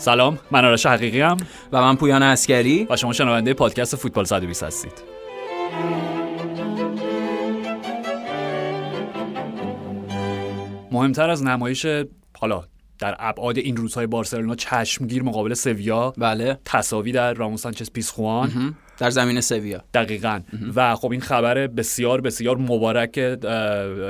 سلام 0.00 0.38
من 0.50 0.64
آرش 0.64 0.86
حقیقی‌ام 0.86 1.36
و 1.72 1.82
من 1.82 1.96
پویان 1.96 2.22
اسکری 2.22 2.86
و 2.90 2.96
شما 2.96 3.12
شنونده 3.12 3.54
پادکست 3.54 3.96
فوتبال 3.96 4.24
120 4.24 4.62
هستید. 4.62 4.92
مهمتر 10.92 11.30
از 11.30 11.44
نمایش 11.44 11.86
حالا 12.38 12.64
در 12.98 13.16
ابعاد 13.18 13.58
این 13.58 13.76
روزهای 13.76 14.06
بارسلونا 14.06 14.54
چشمگیر 14.54 15.22
مقابل 15.22 15.54
سویا. 15.54 16.14
بله. 16.18 16.58
تساوی 16.64 17.12
در 17.12 17.34
رامون 17.34 17.56
سانچز 17.56 17.90
پیسخوان 17.90 18.76
در 19.00 19.10
زمین 19.10 19.40
سویا. 19.40 19.82
دقیقا. 19.94 20.40
و 20.74 20.94
خب 20.96 21.10
این 21.10 21.20
خبر 21.20 21.66
بسیار 21.66 22.20
بسیار 22.20 22.56
مبارک 22.56 23.34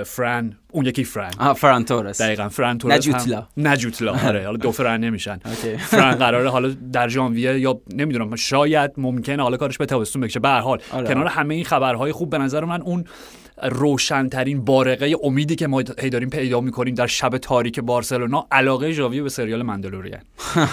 فران 0.05 0.57
اون 0.73 0.87
یکی 0.87 1.05
فران. 1.05 1.53
فران 1.55 1.85
تورس. 1.85 2.23
دقیقا 2.23 2.49
فران 2.49 2.79
تورس 2.79 2.95
نجوتلا 2.95 3.47
نجوتلا 3.57 4.13
آره 4.13 4.45
حالا 4.45 4.57
دو 4.57 4.73
فران 4.73 5.01
نمیشن. 5.01 5.39
فران 5.91 6.15
قراره 6.15 6.51
حالا 6.51 6.75
در 6.93 7.09
ژانویه 7.09 7.61
یا 7.61 7.81
نمی‌دونم 7.95 8.37
شاید 8.37 8.91
ممکنه 8.97 9.43
حالا 9.43 9.57
کارش 9.57 9.79
به 9.79 9.87
تابستون 9.87 10.23
بکشه. 10.23 10.41
به 10.41 10.49
هر 10.49 10.61
حال 10.61 10.81
آره. 10.93 11.09
کنار 11.09 11.27
همه 11.27 11.55
این 11.55 11.65
خبرهای 11.65 12.13
خوب 12.13 12.31
به 12.31 12.39
نظر 12.39 12.65
من 12.65 12.83
اون 12.83 13.05
روشنترین 13.63 14.65
بارقه 14.65 15.15
امیدی 15.23 15.57
که 15.57 15.67
ما 15.67 15.83
هی 15.99 16.11
داریم 16.11 16.31
پیدا 16.31 16.61
می‌کنیم 16.61 16.95
در 16.95 17.07
شب 17.07 17.39
تاریک 17.39 17.81
بارسلونا 17.81 18.47
علاقه 18.51 18.93
ژاوی 18.93 19.23
به 19.23 19.29
سریال 19.29 19.63
مندلوریان. 19.63 20.21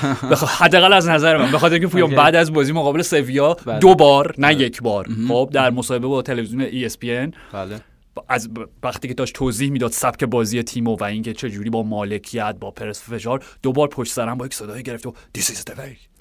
حداقل 0.59 0.93
از 0.93 1.07
نظر 1.07 1.37
من. 1.37 1.51
بخاطر 1.51 1.73
اینکه 1.73 1.87
پویان 1.87 2.15
بعد 2.15 2.35
از 2.35 2.53
بازی 2.53 2.71
مقابل 2.71 3.01
سویا 3.01 3.53
بله. 3.53 3.79
دو 3.79 3.95
بار 3.95 4.35
نه 4.37 4.53
یک 4.53 4.81
بار. 4.81 5.07
خب 5.27 5.49
در 5.53 5.69
مصاحبه 5.69 6.07
با 6.07 6.21
تلویزیون 6.21 6.69
ESPN 6.69 7.35
بله. 7.53 7.81
از 8.29 8.49
وقتی 8.83 9.07
که 9.07 9.13
داشت 9.13 9.35
توضیح 9.35 9.71
می‌داد 9.71 9.91
سبک 9.91 10.23
بازی 10.23 10.63
تیمو 10.63 10.95
و 10.95 11.03
اینکه 11.03 11.33
چه 11.33 11.49
جوری 11.49 11.69
با 11.69 11.83
مالکیت 11.83 12.55
با 12.59 12.71
پرس 12.71 13.09
فشار 13.09 13.45
دوبار 13.63 13.87
پشت 13.87 14.13
سرم 14.13 14.37
با 14.37 14.45
یک 14.45 14.53
صدایی 14.53 14.83
گرفت 14.83 15.05
و 15.05 15.13
This 15.37 15.41
is 15.41 15.71
the 15.71 15.73
way. 15.73 16.16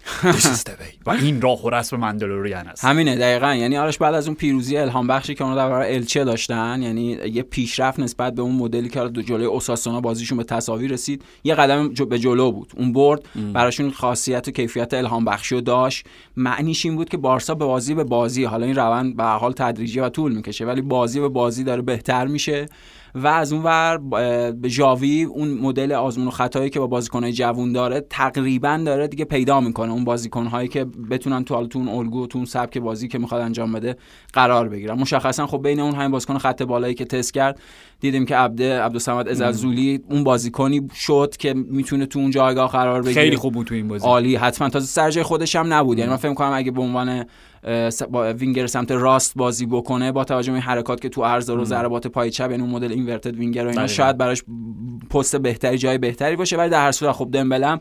و 1.07 1.11
این 1.11 1.41
راه 1.41 1.63
و 1.63 1.71
رسم 1.71 1.97
مندلوریان 1.97 2.67
است. 2.69 2.85
همینه 2.85 3.17
دقیقا. 3.17 3.55
یعنی 3.55 3.79
آرش 3.79 3.99
بعد 3.99 4.15
از 4.15 4.27
اون 4.27 4.35
پیروزی 4.35 4.77
الهام 4.77 5.07
بخشی 5.07 5.35
که 5.35 5.45
اونا 5.45 5.57
در 5.57 5.69
برابر 5.69 5.87
الچه 5.87 6.25
داشتن 6.25 6.83
یعنی 6.83 7.03
یه 7.33 7.43
پیشرفت 7.43 8.01
نسبت 8.01 8.35
به 8.35 8.43
اون 8.43 8.55
مدلی 8.55 8.89
که 8.89 9.01
دو 9.01 9.23
جلوی 9.23 9.47
اوساسونا 9.47 10.01
بازیشون 10.01 10.39
به 10.39 10.45
تساوی 10.45 10.89
رسید 10.89 11.23
یه 11.45 11.55
قدم 11.55 11.89
به 11.89 12.19
جلو 12.19 12.53
بود. 12.53 12.73
اون 12.77 12.93
برد 12.93 13.23
براشون 13.53 13.91
خاصیت 13.91 14.49
و 14.49 14.51
کیفیت 14.51 14.95
الهام 14.95 15.25
بخشی 15.25 15.55
رو 15.55 15.61
داشت. 15.61 16.07
معنیش 16.37 16.87
این 16.87 16.97
بود 16.97 17.09
که 17.09 17.17
بارسا 17.17 17.55
به 17.55 17.65
بازی 17.65 17.95
به 17.95 18.05
بازی 18.05 18.45
حالا 18.45 18.67
این 18.67 18.77
روند 18.77 19.17
به 19.17 19.25
حال 19.25 19.53
تدریجی 19.53 20.01
و 20.01 20.09
طول 20.09 20.33
می‌کشه 20.33 20.65
ولی 20.65 20.83
بازی 20.83 21.21
به 21.21 21.29
بازی 21.29 21.65
داره 21.65 21.83
بهتر 21.83 22.27
میشه. 22.27 22.67
و 23.17 23.27
از 23.27 23.53
اون 23.53 23.63
ور 23.63 23.99
به 24.53 24.69
ژاوی 24.69 25.23
اون 25.23 25.49
مدل 25.49 25.93
آزمون 25.93 26.29
و 26.29 26.31
خطایی 26.31 26.71
که 26.71 26.81
با 26.81 26.87
بازیکنهای 26.87 27.33
جوون 27.33 27.73
داره 27.73 28.01
تقریبا 28.11 28.83
داره 28.87 29.09
دیگه 29.09 29.25
پیدا 29.25 29.61
می‌کنه. 29.61 29.93
اون 29.93 30.05
بازیکنهایی 30.05 30.69
که 30.69 30.85
بتونن 30.85 31.45
تو 31.45 31.55
اون 31.75 31.89
الگو 31.89 32.27
تو 32.27 32.39
اون 32.39 32.47
سبک 32.47 32.79
بازی 32.79 33.09
که 33.09 33.19
می‌خواد 33.19 33.41
انجام 33.41 33.73
بده 33.73 33.97
قرار 34.33 34.69
بگیرن. 34.69 34.95
مشخصا 34.95 35.47
خب 35.47 35.63
بین 35.63 35.81
اون 35.81 35.95
همین 35.95 36.11
بازیکن 36.11 36.39
خط 36.39 36.63
بالایی 36.63 36.95
که 36.95 37.05
تست 37.05 37.35
کرد 37.35 37.61
دیدیم 38.01 38.27
که 38.27 38.37
عبده 38.37 38.81
عبدالصمد 38.81 39.29
عزازولی 39.29 40.01
اون 40.11 40.25
بازیکنی 40.25 40.89
شد 40.95 41.35
که 41.39 41.55
می‌تونه 41.55 42.07
تو 42.07 42.19
اون 42.19 42.31
جایگاه 42.31 42.71
قرار 42.71 43.03
بگیره. 43.03 43.23
خیلی 43.23 43.37
خوب 43.37 43.55
بود 43.55 43.67
تو 43.67 43.75
این 43.75 43.89
بازی. 43.89 44.07
عالی. 44.07 44.37
حتما 44.37 44.69
تازه 44.69 44.87
سر 44.87 45.11
جای 45.11 45.25
خودش 45.25 45.57
هم 45.57 45.73
نبود. 45.73 45.99
یعنی 45.99 46.11
من 46.11 46.17
فکر 46.17 46.35
کنم 46.35 46.53
اگه 46.55 46.71
به 46.71 46.83
عنوان 46.83 47.25
وینگر 48.39 48.67
سمت 48.67 48.91
راست 48.91 49.33
بازی 49.37 49.67
بکنه 49.67 50.13
با 50.13 50.25
توجه 50.25 50.53
به 50.53 50.61
حرکات 50.61 51.01
که 51.01 51.09
تو 51.09 51.25
عرض 51.25 51.51
و 51.51 51.65
ضربات 51.65 52.07
پای 52.07 52.31
چپ 52.31 52.51
یعنی 52.51 52.63
اون 52.63 52.71
مدل 52.71 52.93
اینورتد 52.93 53.37
وینگر 53.37 53.67
و 53.67 53.69
اینا 53.69 53.87
شاید 53.87 54.19
براش 54.19 54.43
پست 55.11 55.37
بهتری 55.37 55.79
جای 55.79 55.99
بهتری 55.99 56.37
باشه 56.37 56.57
ولی 56.57 56.71
در 56.71 56.85
هر 56.85 56.93
صورت 56.93 57.13
خب 57.13 57.29
دمبلم 57.33 57.81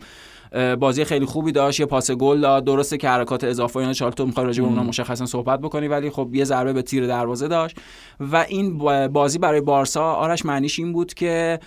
بازی 0.80 1.06
خیلی 1.06 1.26
خوبی 1.26 1.52
داشت 1.52 1.80
یه 1.80 1.86
پاس 1.86 2.12
گل 2.12 2.42
داد. 2.42 2.64
درسته 2.66 2.98
که 2.98 3.10
حرکات 3.10 3.44
اضافه 3.44 3.78
اینا 3.78 3.94
چالتو 3.94 4.16
تو 4.16 4.26
می‌خوای 4.26 4.46
راجع 4.46 4.64
به 4.64 4.70
اونها 4.70 4.84
مشخصا 4.84 5.26
صحبت 5.26 5.60
بکنی 5.60 5.88
ولی 5.88 6.10
خب 6.10 6.30
یه 6.34 6.44
ضربه 6.44 6.74
به 6.74 6.82
تیر 6.82 7.08
دروازه 7.08 7.48
داشت. 7.48 7.78
و 8.20 8.46
این 8.50 8.78
بازی 9.08 9.38
برای 9.38 9.62
بارسا 9.62 10.14
آرش 10.14 10.46
معنیش 10.46 10.80
این 10.80 10.94
بود 10.94 11.14
که 11.14 11.60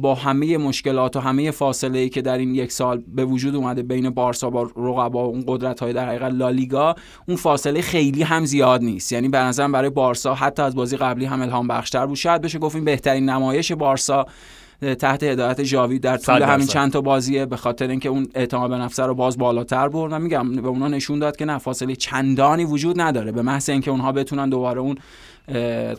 با 0.00 0.14
همه 0.14 0.58
مشکلات 0.58 1.16
و 1.16 1.20
همه 1.20 1.50
فاصله 1.50 1.98
ای 1.98 2.08
که 2.08 2.22
در 2.22 2.38
این 2.38 2.54
یک 2.54 2.72
سال 2.72 3.02
به 3.08 3.24
وجود 3.24 3.54
اومده 3.54 3.82
بین 3.82 4.10
بارسا 4.10 4.50
با 4.50 4.62
رقبا 4.76 5.24
اون 5.24 5.44
قدرت 5.46 5.80
های 5.80 5.92
در 5.92 6.08
حقیقت 6.08 6.32
لالیگا 6.32 6.94
اون 7.28 7.36
فاصله 7.36 7.80
خیلی 7.80 8.22
هم 8.22 8.44
زیاد 8.44 8.82
نیست. 8.82 9.12
یعنی 9.12 9.28
به 9.28 9.38
نظرم 9.38 9.72
برای 9.72 9.90
بارسا 9.90 10.34
حتی 10.34 10.62
از 10.62 10.74
بازی 10.74 10.96
قبلی 10.96 11.24
هم 11.24 11.42
الهام 11.42 11.68
بخشتر 11.68 12.06
بود. 12.06 12.16
شاید 12.16 12.42
بشه 12.42 12.58
گفت 12.58 12.74
این 12.74 12.84
بهترین 12.84 13.30
نمایش 13.30 13.72
بارسا 13.72 14.26
تحت 14.80 15.22
هدایت 15.22 15.60
جاوی 15.60 15.98
در 15.98 16.16
طول 16.16 16.42
همین 16.42 16.66
چند 16.66 16.92
تا 16.92 17.00
بازیه 17.00 17.46
به 17.46 17.56
خاطر 17.56 17.88
اینکه 17.88 18.08
اون 18.08 18.26
اعتماد 18.34 18.70
به 18.70 18.76
نفس 18.76 19.00
رو 19.00 19.14
باز 19.14 19.38
بالاتر 19.38 19.88
برد. 19.88 20.12
و 20.12 20.18
میگم 20.18 20.56
به 20.56 20.68
اونا 20.68 20.88
نشون 20.88 21.18
داد 21.18 21.36
که 21.36 21.44
نه 21.44 21.58
فاصله 21.58 21.96
چندانی 21.96 22.64
وجود 22.64 23.00
نداره. 23.00 23.32
به 23.32 23.42
محض 23.42 23.70
اینکه 23.70 23.90
اونها 23.90 24.12
بتونن 24.12 24.48
دوباره 24.48 24.80
اون 24.80 24.98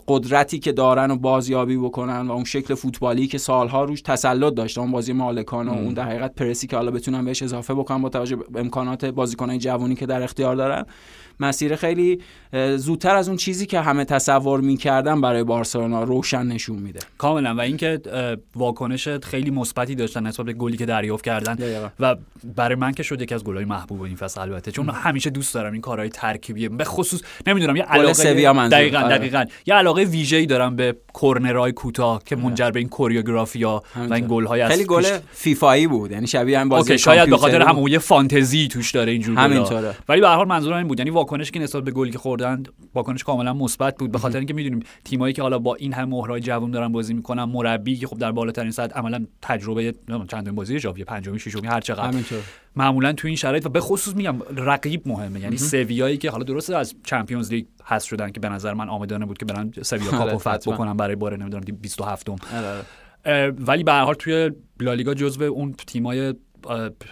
قدرتی 0.07 0.59
که 0.59 0.71
دارن 0.71 1.11
و 1.11 1.15
بازیابی 1.15 1.77
بکنن 1.77 2.27
و 2.27 2.31
اون 2.31 2.43
شکل 2.43 2.75
فوتبالی 2.75 3.27
که 3.27 3.37
سالها 3.37 3.83
روش 3.83 4.01
تسلط 4.01 4.53
داشته 4.53 4.81
اون 4.81 4.91
بازی 4.91 5.13
مالکان 5.13 5.67
و 5.67 5.71
اون 5.71 5.93
در 5.93 6.03
حقیقت 6.03 6.35
پرسی 6.35 6.67
که 6.67 6.75
حالا 6.75 6.91
بتونن 6.91 7.25
بهش 7.25 7.43
اضافه 7.43 7.73
بکنن 7.73 8.01
با 8.01 8.09
توجه 8.09 8.35
به 8.35 8.59
امکانات 8.59 9.05
بازیکنهای 9.05 9.57
جوانی 9.57 9.95
که 9.95 10.05
در 10.05 10.23
اختیار 10.23 10.55
دارن. 10.55 10.85
مسیر 11.41 11.75
خیلی 11.75 12.21
زودتر 12.75 13.15
از 13.15 13.27
اون 13.27 13.37
چیزی 13.37 13.65
که 13.65 13.81
همه 13.81 14.05
تصور 14.05 14.61
می‌کردن 14.61 15.21
برای 15.21 15.43
بارسلونا 15.43 16.03
روشن 16.03 16.45
نشون 16.45 16.79
میده. 16.79 16.99
کاملا. 17.17 17.55
و 17.55 17.61
اینکه 17.61 18.01
واکنش 18.55 19.07
خیلی 19.07 19.51
مثبتی 19.51 19.95
داشتن 19.95 20.27
نسبت 20.27 20.45
به 20.45 20.53
گلی 20.53 20.77
که 20.77 20.85
دریافت 20.85 21.23
کردن. 21.23 21.57
و 21.99 22.15
برای 22.55 22.75
من 22.75 22.91
که 22.91 23.03
شد 23.03 23.21
یکی 23.21 23.35
از 23.35 23.43
گلای 23.43 23.65
محبوب 23.65 24.01
این 24.01 24.15
فصل 24.15 24.41
البته. 24.41 24.71
چون 24.71 24.89
همیشه 24.89 25.29
دوست 25.29 25.53
دارم 25.53 25.73
این 25.73 25.81
کارهای 25.81 26.09
ترکیبی. 26.09 26.69
به 26.69 26.83
خصوص 26.83 27.21
نمی‌دونم 27.47 27.75
یه 27.75 27.83
علاقه 27.83 28.33
دقیقاً 28.69 28.99
آره. 28.99 29.17
دقیقاً. 29.17 29.45
یه 29.65 29.73
علاقه 29.73 30.03
ویژه‌ای 30.03 30.45
دارم 30.45 30.75
به 30.75 30.95
کورنرهای 31.13 31.71
کوتاه 31.71 32.23
که 32.25 32.35
منجر 32.35 32.71
به 32.71 32.79
این 32.79 32.89
کوریوگرافیا 32.89 33.83
و 34.09 34.13
این 34.13 34.27
گل‌های 34.29 34.67
خیلی 34.67 34.85
گل 34.85 35.03
فیفایی 35.31 35.87
بود. 35.87 36.11
یعنی 36.11 36.27
شبیه 36.27 36.59
هم 36.59 36.69
بازی 36.69 36.97
شاید 36.97 37.29
به 37.29 37.37
خاطر 37.37 37.61
همون 37.61 37.91
یه 37.91 37.99
فانتزی 37.99 38.67
توش 38.67 38.91
داره 38.91 39.11
اینجور 39.11 39.37
همینطوره. 39.37 39.95
ولی 40.09 40.21
به 40.21 40.27
هر 40.27 40.35
حال 40.35 40.47
منظورم 40.47 40.77
این 40.77 40.87
بود. 40.87 40.99
یعنی 40.99 41.11
واکنش 41.31 41.51
که 41.51 41.59
نسبت 41.59 41.83
به 41.83 41.91
گلی 41.91 42.11
که 42.11 42.17
خوردن 42.17 42.63
واکنش 42.93 43.23
کاملا 43.23 43.53
مثبت 43.53 43.97
بود. 43.97 44.11
به 44.11 44.19
خاطر 44.19 44.37
اینکه 44.37 44.53
می‌دونیم 44.53 44.79
تیمایی 45.05 45.33
که 45.33 45.41
حالا 45.41 45.59
با 45.59 45.75
این 45.75 45.93
هم 45.93 46.09
مهرای 46.09 46.41
جوان 46.41 46.71
دارن 46.71 46.91
بازی 46.91 47.13
می‌کنن 47.13 47.43
مربی 47.43 47.95
که 47.95 48.07
خب 48.07 48.17
در 48.17 48.31
بالاترین 48.31 48.71
سطح 48.71 48.99
عملا 48.99 49.25
تجربه 49.41 49.93
چندمین 50.27 50.55
بازی 50.55 50.79
ژاوی 50.79 51.03
پنجمی 51.03 51.39
ششمی 51.39 51.67
هر 51.67 51.81
چقدر. 51.81 52.17
معمولا 52.75 53.13
تو 53.13 53.27
این 53.27 53.35
شرایط 53.35 53.65
و 53.65 53.69
به 53.69 53.79
خصوص 53.79 54.15
میگم 54.15 54.35
رقیب 54.57 55.07
مهمه. 55.07 55.39
یعنی 55.39 55.57
سویایی 55.57 56.17
که 56.17 56.29
حالا 56.29 56.43
درسته 56.43 56.75
از 56.75 56.95
چمپیونز 57.03 57.51
لیگ 57.51 57.65
حذف 57.83 58.07
شدن 58.07 58.31
که 58.31 58.39
به 58.39 58.49
نظر 58.49 58.73
من 58.73 58.89
آمدانه 58.89 59.25
بود 59.25 59.37
که 59.37 59.45
برن 59.45 59.71
سویا 59.81 60.11
کاپو 60.19 60.37
فتح 60.37 60.71
بکنن 60.71 60.97
برای 60.97 61.15
بار 61.15 61.37
نمی‌دونم 61.37 61.63
27 61.81 62.29
م 62.29 62.35
ولی 63.67 63.83
به 63.83 63.91
هر 63.91 64.03
حال 64.03 64.13
توی 64.13 64.51
لالیگا 64.79 65.13
جزو 65.13 65.43
اون 65.43 65.73
تیمای 65.73 66.33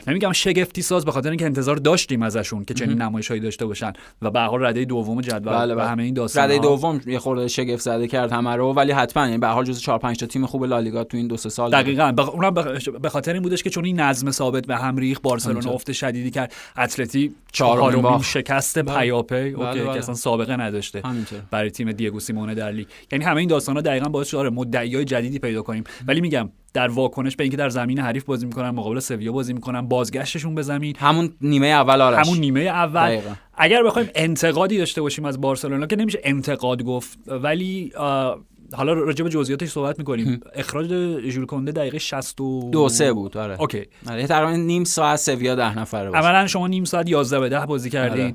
نمیگم 0.07 0.31
شگفتی 0.31 0.81
ساز 0.81 1.05
به 1.05 1.11
خاطر 1.11 1.29
اینکه 1.29 1.45
انتظار 1.45 1.75
داشتیم 1.75 2.21
ازشون 2.21 2.65
که 2.65 2.73
چنین 2.73 3.01
نمایشایی 3.01 3.39
داشته 3.39 3.65
باشن 3.65 3.93
و 4.21 4.31
به 4.31 4.39
حال 4.39 4.65
رده 4.65 4.85
دوم 4.85 5.21
جدول 5.21 5.53
بله 5.53 5.75
و 5.75 5.79
همه 5.79 6.03
این 6.03 6.13
داستان 6.13 6.43
رده 6.43 6.57
دوم 6.57 7.01
یه 7.05 7.19
خورده 7.19 7.47
شگفت 7.47 7.81
زده 7.81 8.07
کرد 8.07 8.31
همه 8.31 8.55
رو 8.55 8.73
ولی 8.73 8.91
حتما 8.91 9.25
یعنی 9.25 9.37
به 9.37 9.47
حال 9.47 9.65
جزو 9.65 9.79
4 9.79 9.99
5 9.99 10.17
تا 10.17 10.25
تیم 10.25 10.45
خوب 10.45 10.65
لالیگا 10.65 11.03
تو 11.03 11.17
این 11.17 11.27
دو 11.27 11.37
سه 11.37 11.49
سال 11.49 11.71
دقیقاً. 11.71 12.11
بخ... 12.11 12.29
اونم 12.29 12.53
به 13.01 13.09
خاطر 13.09 13.33
این 13.33 13.41
بودش 13.41 13.63
که 13.63 13.69
چون 13.69 13.85
این 13.85 13.99
نظم 13.99 14.31
ثابت 14.31 14.67
به 14.67 14.77
هم 14.77 14.97
ریخت 14.97 15.19
بارسلونا 15.23 15.71
افت 15.71 15.91
شدیدی 15.91 16.31
کرد. 16.31 16.53
اتلتی 16.77 17.35
چهارمین 17.51 18.21
شکست 18.21 18.79
پیاپی. 18.79 19.35
اوکی 19.35 19.79
که 19.79 19.89
اصلا 19.89 20.15
سابقه 20.15 20.55
نداشته. 20.55 21.01
برای 21.51 21.69
تیم 21.69 21.91
دیگو 21.91 22.19
سیمونه 22.19 22.55
در 22.55 22.71
لیگ. 22.71 22.87
یعنی 23.11 23.25
همه 23.25 23.37
این 23.37 23.49
داستانا 23.49 23.81
دقیقاً 23.81 24.09
باعث 24.09 24.27
شده 24.27 24.49
مدعیای 24.49 25.05
جدیدی 25.05 25.39
پیدا 25.39 25.61
کنیم. 25.61 25.83
ولی 26.07 26.21
میگم 26.21 26.49
در 26.73 26.87
واکنش 26.87 27.35
به 27.35 27.43
اینکه 27.43 27.57
در 27.57 27.69
زمین 27.69 27.99
حریف 27.99 28.23
بازی 28.23 28.45
می‌کنن 28.45 28.69
مقابل 28.69 28.99
سویا 28.99 29.31
بازی 29.31 29.53
می‌کنن 29.53 29.81
بازگشتشون 29.81 30.55
به 30.55 30.61
زمین. 30.61 30.95
همون 30.97 31.33
نیمه 31.41 31.67
اول 31.67 32.01
آرش. 32.01 32.27
همون 32.27 32.39
نیمه 32.39 32.59
اول. 32.61 33.07
دقیقا. 33.07 33.33
اگر 33.53 33.83
بخوایم 33.83 34.09
انتقادی 34.15 34.77
داشته 34.77 35.01
باشیم 35.01 35.25
از 35.25 35.41
بارسلونا 35.41 35.85
که 35.85 35.95
نمیشه 35.95 36.19
انتقاد 36.23 36.83
گفت 36.83 37.19
ولی 37.27 37.91
حالا 38.73 38.93
راجع 38.93 39.23
به 39.23 39.29
جزئیاتش 39.29 39.69
صحبت 39.69 39.99
می‌کنیم. 39.99 40.39
اخراج 40.53 41.19
ژول 41.29 41.45
کنده 41.45 41.71
دقیقه 41.71 41.97
62 41.97 42.89
سه 42.89 43.13
بود 43.13 43.37
آره. 43.37 43.61
اوکی. 43.61 43.85
آره 44.09 44.27
تقریبا 44.27 44.55
نیم 44.55 44.83
ساعت 44.83 45.19
سویا 45.19 45.55
ده 45.55 45.79
نفره 45.79 46.09
اولا 46.09 46.47
شما 46.47 46.67
نیم 46.67 46.83
ساعت 46.83 47.09
11 47.09 47.39
به 47.39 47.49
10 47.49 47.65
بازی 47.65 47.89
کردین. 47.89 48.25
آره. 48.25 48.33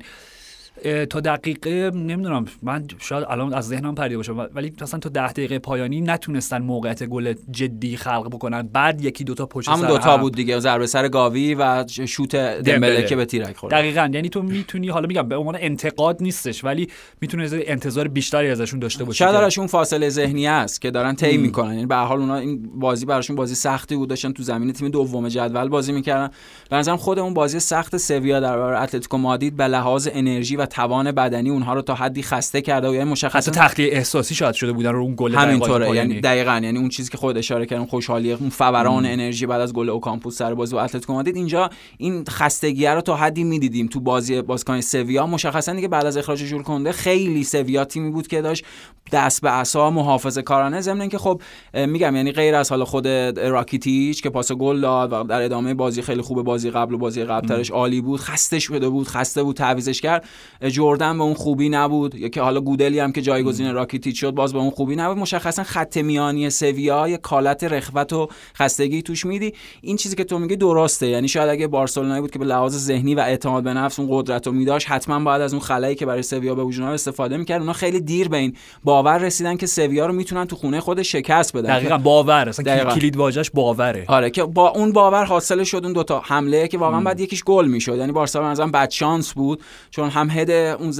تا 1.09 1.19
دقیقه 1.19 1.91
نمی‌دونم 1.93 2.45
من 2.63 2.87
شاید 2.99 3.25
الان 3.29 3.53
از 3.53 3.67
ذهنم 3.67 3.95
پریده 3.95 4.17
باشه 4.17 4.31
ولی 4.31 4.73
مثلا 4.81 4.99
تا 4.99 5.09
ده 5.09 5.31
دقیقه 5.31 5.59
پایانی 5.59 6.01
نتونستن 6.01 6.61
موقعیت 6.61 7.03
گل 7.03 7.33
جدی 7.51 7.97
خلق 7.97 8.27
بکنن. 8.27 8.61
بعد 8.61 9.05
یکی 9.05 9.23
دوتا 9.23 9.45
پشت 9.45 9.69
همون 9.69 9.87
دوتا 9.87 10.17
بود 10.17 10.35
دیگه 10.35 10.59
ضربه 10.59 10.87
سر 10.87 11.07
گاوی 11.07 11.55
و 11.55 11.85
شوت 11.87 12.35
دمبله 12.35 13.05
که 13.05 13.15
به 13.15 13.25
تیرک 13.25 13.57
خورد. 13.57 13.73
دقیقاً. 13.73 14.09
یعنی 14.13 14.29
تو 14.29 14.41
می‌تونی 14.41 14.89
حالا 14.89 15.07
میگم 15.07 15.27
به 15.27 15.35
عنوان 15.35 15.57
انتقاد 15.59 16.17
نیستش 16.21 16.63
ولی 16.63 16.87
می‌تونه 17.21 17.49
انتظار 17.53 18.07
بیشتری 18.07 18.49
ازشون 18.49 18.79
داشته 18.79 19.03
باشی 19.03 19.17
شاید 19.17 19.53
اون 19.57 19.67
فاصله 19.67 20.09
ذهنی 20.09 20.47
است 20.47 20.81
که 20.81 20.91
دارن 20.91 21.15
طی 21.15 21.37
می‌کنن. 21.37 21.73
یعنی 21.73 21.85
به 21.85 21.95
حال 21.95 22.19
اونا 22.19 22.35
این 22.35 22.79
بازی 22.79 23.05
براشون 23.05 23.35
بازی 23.35 23.55
سختی 23.55 23.95
بود 23.95 24.09
داشتن 24.09 24.31
تو 24.31 24.43
زمین 24.43 24.73
تیم 24.73 24.89
دوم 24.89 25.27
جدول 25.27 25.69
بازی 25.69 25.91
می‌کردن. 25.91 26.29
به 26.69 26.75
نظرم 26.75 26.97
خود 26.97 27.19
اون 27.19 27.33
بازی 27.33 27.59
سخت 27.59 27.97
سویا 27.97 28.39
در 28.39 28.57
برابر 28.57 28.83
اتلتیکو 28.83 29.17
مادرید 29.17 29.55
به 29.55 29.67
لحاظ 29.67 30.09
انرژی 30.11 30.55
و 30.55 30.64
توان 30.65 31.11
بدنی 31.11 31.49
اونها 31.49 31.73
رو 31.73 31.81
تا 31.81 31.95
حدی 31.95 32.23
خسته 32.23 32.61
کرده 32.61 32.89
و 32.89 32.95
یعنی 32.95 33.11
مشخصا 33.11 33.51
تخلیه 33.51 33.93
احساسی 33.93 34.35
شاید 34.35 34.55
شده 34.55 34.73
بودن 34.73 34.91
رو 34.91 35.01
اون 35.01 35.13
گل 35.17 35.35
همینطوره. 35.35 35.89
یعنی 35.89 36.21
دقیقاً. 36.21 36.59
یعنی 36.63 36.77
اون 36.77 36.89
چیزی 36.89 37.11
که 37.11 37.17
خود 37.17 37.37
اشاره 37.37 37.65
کردم 37.65 37.85
خوشحالی 37.85 38.31
اون 38.31 38.49
فوران 38.49 39.05
انرژی 39.05 39.45
بعد 39.45 39.61
از 39.61 39.73
گل 39.73 39.89
اوکامپوس 39.89 40.37
سر 40.37 40.53
بازی 40.53 40.75
با 40.75 40.81
اتلتیکو 40.81 41.13
مادرید 41.13 41.35
اینجا 41.35 41.69
این 41.97 42.23
خستگی 42.29 42.87
رو 42.87 43.01
تا 43.01 43.15
حدی 43.15 43.43
می‌دیدیم 43.43 43.87
تو 43.87 43.99
بازی 43.99 44.41
بازیکن 44.41 44.81
سویا. 44.81 45.27
مشخصا 45.27 45.73
دیگه 45.73 45.87
بعد 45.87 46.05
از 46.05 46.17
اخراج 46.17 46.43
ژول 46.43 46.63
کنده 46.63 46.91
خیلی 46.91 47.43
سویا 47.43 47.85
تیمی 47.85 48.11
بود 48.11 48.27
که 48.27 48.41
داشت 48.41 48.65
دست 49.11 49.41
به 49.41 49.49
عصا 49.49 49.89
محافظه 49.89 50.41
کارانه. 50.41 50.81
ضمن 50.81 51.09
که 51.09 51.17
خب 51.17 51.41
میگم 51.73 52.15
یعنی 52.15 52.31
غیر 52.31 52.55
از 52.55 52.69
حالا 52.69 52.85
خود 52.85 53.07
راکیتیچ 53.39 54.23
که 54.23 54.29
پاس 54.29 54.51
گل 54.51 54.81
داد 54.81 55.13
و 55.13 55.23
در 55.23 55.41
ادامه 55.41 55.73
بازی 55.73 56.01
خیلی 56.01 56.21
خوب 56.21 56.41
بازی 56.41 56.71
قبل 56.71 56.93
و 56.93 56.97
بازی 56.97 57.23
قبلترش 57.23 57.71
عالی 57.71 58.01
بود 58.01 58.19
خسته 58.19 58.59
شده 58.59 58.89
بود 58.89 59.07
خسته 59.07 59.43
بود 59.43 59.55
تعویزش 59.55 60.01
کرد. 60.01 60.25
جردن 60.67 61.17
به 61.17 61.23
اون 61.23 61.33
خوبی 61.33 61.69
نبود. 61.69 62.15
یا 62.15 62.27
که 62.27 62.41
حالا 62.41 62.61
گودلی 62.61 62.99
هم 62.99 63.11
که 63.11 63.21
جایگزین 63.21 63.73
راکیتیچ 63.73 64.19
شد 64.19 64.31
باز 64.31 64.53
به 64.53 64.59
اون 64.59 64.69
خوبی 64.69 64.95
نبود. 64.95 65.17
مشخصا 65.17 65.63
خط 65.63 65.97
میانی 65.97 66.49
سویا 66.49 67.07
یه 67.07 67.17
کالت 67.17 67.63
رخوت 67.63 68.13
و 68.13 68.27
خستگی 68.57 69.01
توش 69.01 69.25
میدی. 69.25 69.53
این 69.81 69.97
چیزی 69.97 70.15
که 70.15 70.23
تو 70.23 70.39
میگی 70.39 70.55
درسته. 70.55 71.07
یعنی 71.07 71.27
شاید 71.27 71.49
اگه 71.49 71.67
بارسلونایی 71.67 72.21
بود 72.21 72.31
که 72.31 72.39
به 72.39 72.45
لحاظ 72.45 72.77
ذهنی 72.77 73.15
و 73.15 73.19
اعتماد 73.19 73.63
به 73.63 73.73
نفس 73.73 73.99
اون 73.99 74.07
قدرت 74.11 74.47
رو 74.47 74.53
میداشت 74.53 74.91
حتما 74.91 75.19
باید 75.19 75.41
از 75.41 75.53
اون 75.53 75.61
خلایی 75.61 75.95
که 75.95 76.05
برای 76.05 76.21
سویا 76.21 76.55
به 76.55 76.63
وجود 76.63 76.85
استفاده 76.85 77.37
می‌کرد. 77.37 77.61
اونا 77.61 77.73
خیلی 77.73 77.99
دیر 77.99 78.29
به 78.29 78.37
این 78.37 78.55
باور 78.83 79.17
رسیدن 79.17 79.57
که 79.57 79.65
سویا 79.67 80.05
رو 80.05 80.13
می‌تونن 80.13 80.45
تو 80.45 80.55
خونه 80.55 80.79
خود 80.79 81.01
شکست 81.01 81.57
بدن. 81.57 81.77
دقیقاً 81.77 81.97
باور. 81.97 82.49
اصلا 82.49 82.93
کلید 82.93 83.17
واژش 83.17 83.51
باوره. 83.51 84.05
آره 84.07 84.29
که 84.29 84.43
با 84.43 84.69
اون 84.69 84.91
باور 84.91 85.25
حاصل 85.25 85.63
شد 85.63 85.81
اون 85.83 85.93
دوتا 85.93 86.21
حمله 86.25 86.67
که 86.67 86.77
واقعا 86.77 87.01
بعد 87.01 87.19
یکیش 87.19 87.43
گل 87.43 87.67
می‌شد. 87.67 87.97
یعنی 87.97 88.11
بارسا 88.11 88.51
مثلا 88.51 88.67
بد 88.67 88.89
شانس 88.89 89.33
بود 89.33 89.63
چون 89.89 90.09
هم 90.09 90.29
هد 90.45 90.79
اون 90.81 90.93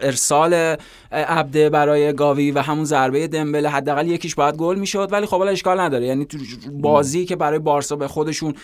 ارسال 0.00 0.76
عبده 1.12 1.70
برای 1.70 2.12
گاوی 2.12 2.50
و 2.50 2.60
همون 2.60 2.84
ضربه 2.84 3.28
دمبله. 3.28 3.68
حداقل 3.68 4.08
یکیش 4.08 4.34
باید 4.34 4.56
گل 4.56 4.78
می‌شد 4.78 5.08
ولی 5.12 5.26
خب 5.26 5.40
اشکال 5.40 5.80
نداره. 5.80 6.06
یعنی 6.06 6.24
تو 6.24 6.38
بازی 6.72 7.24
که 7.24 7.36
برای 7.36 7.58
بارسا 7.58 7.96
به 7.96 8.08
خودشون 8.08 8.54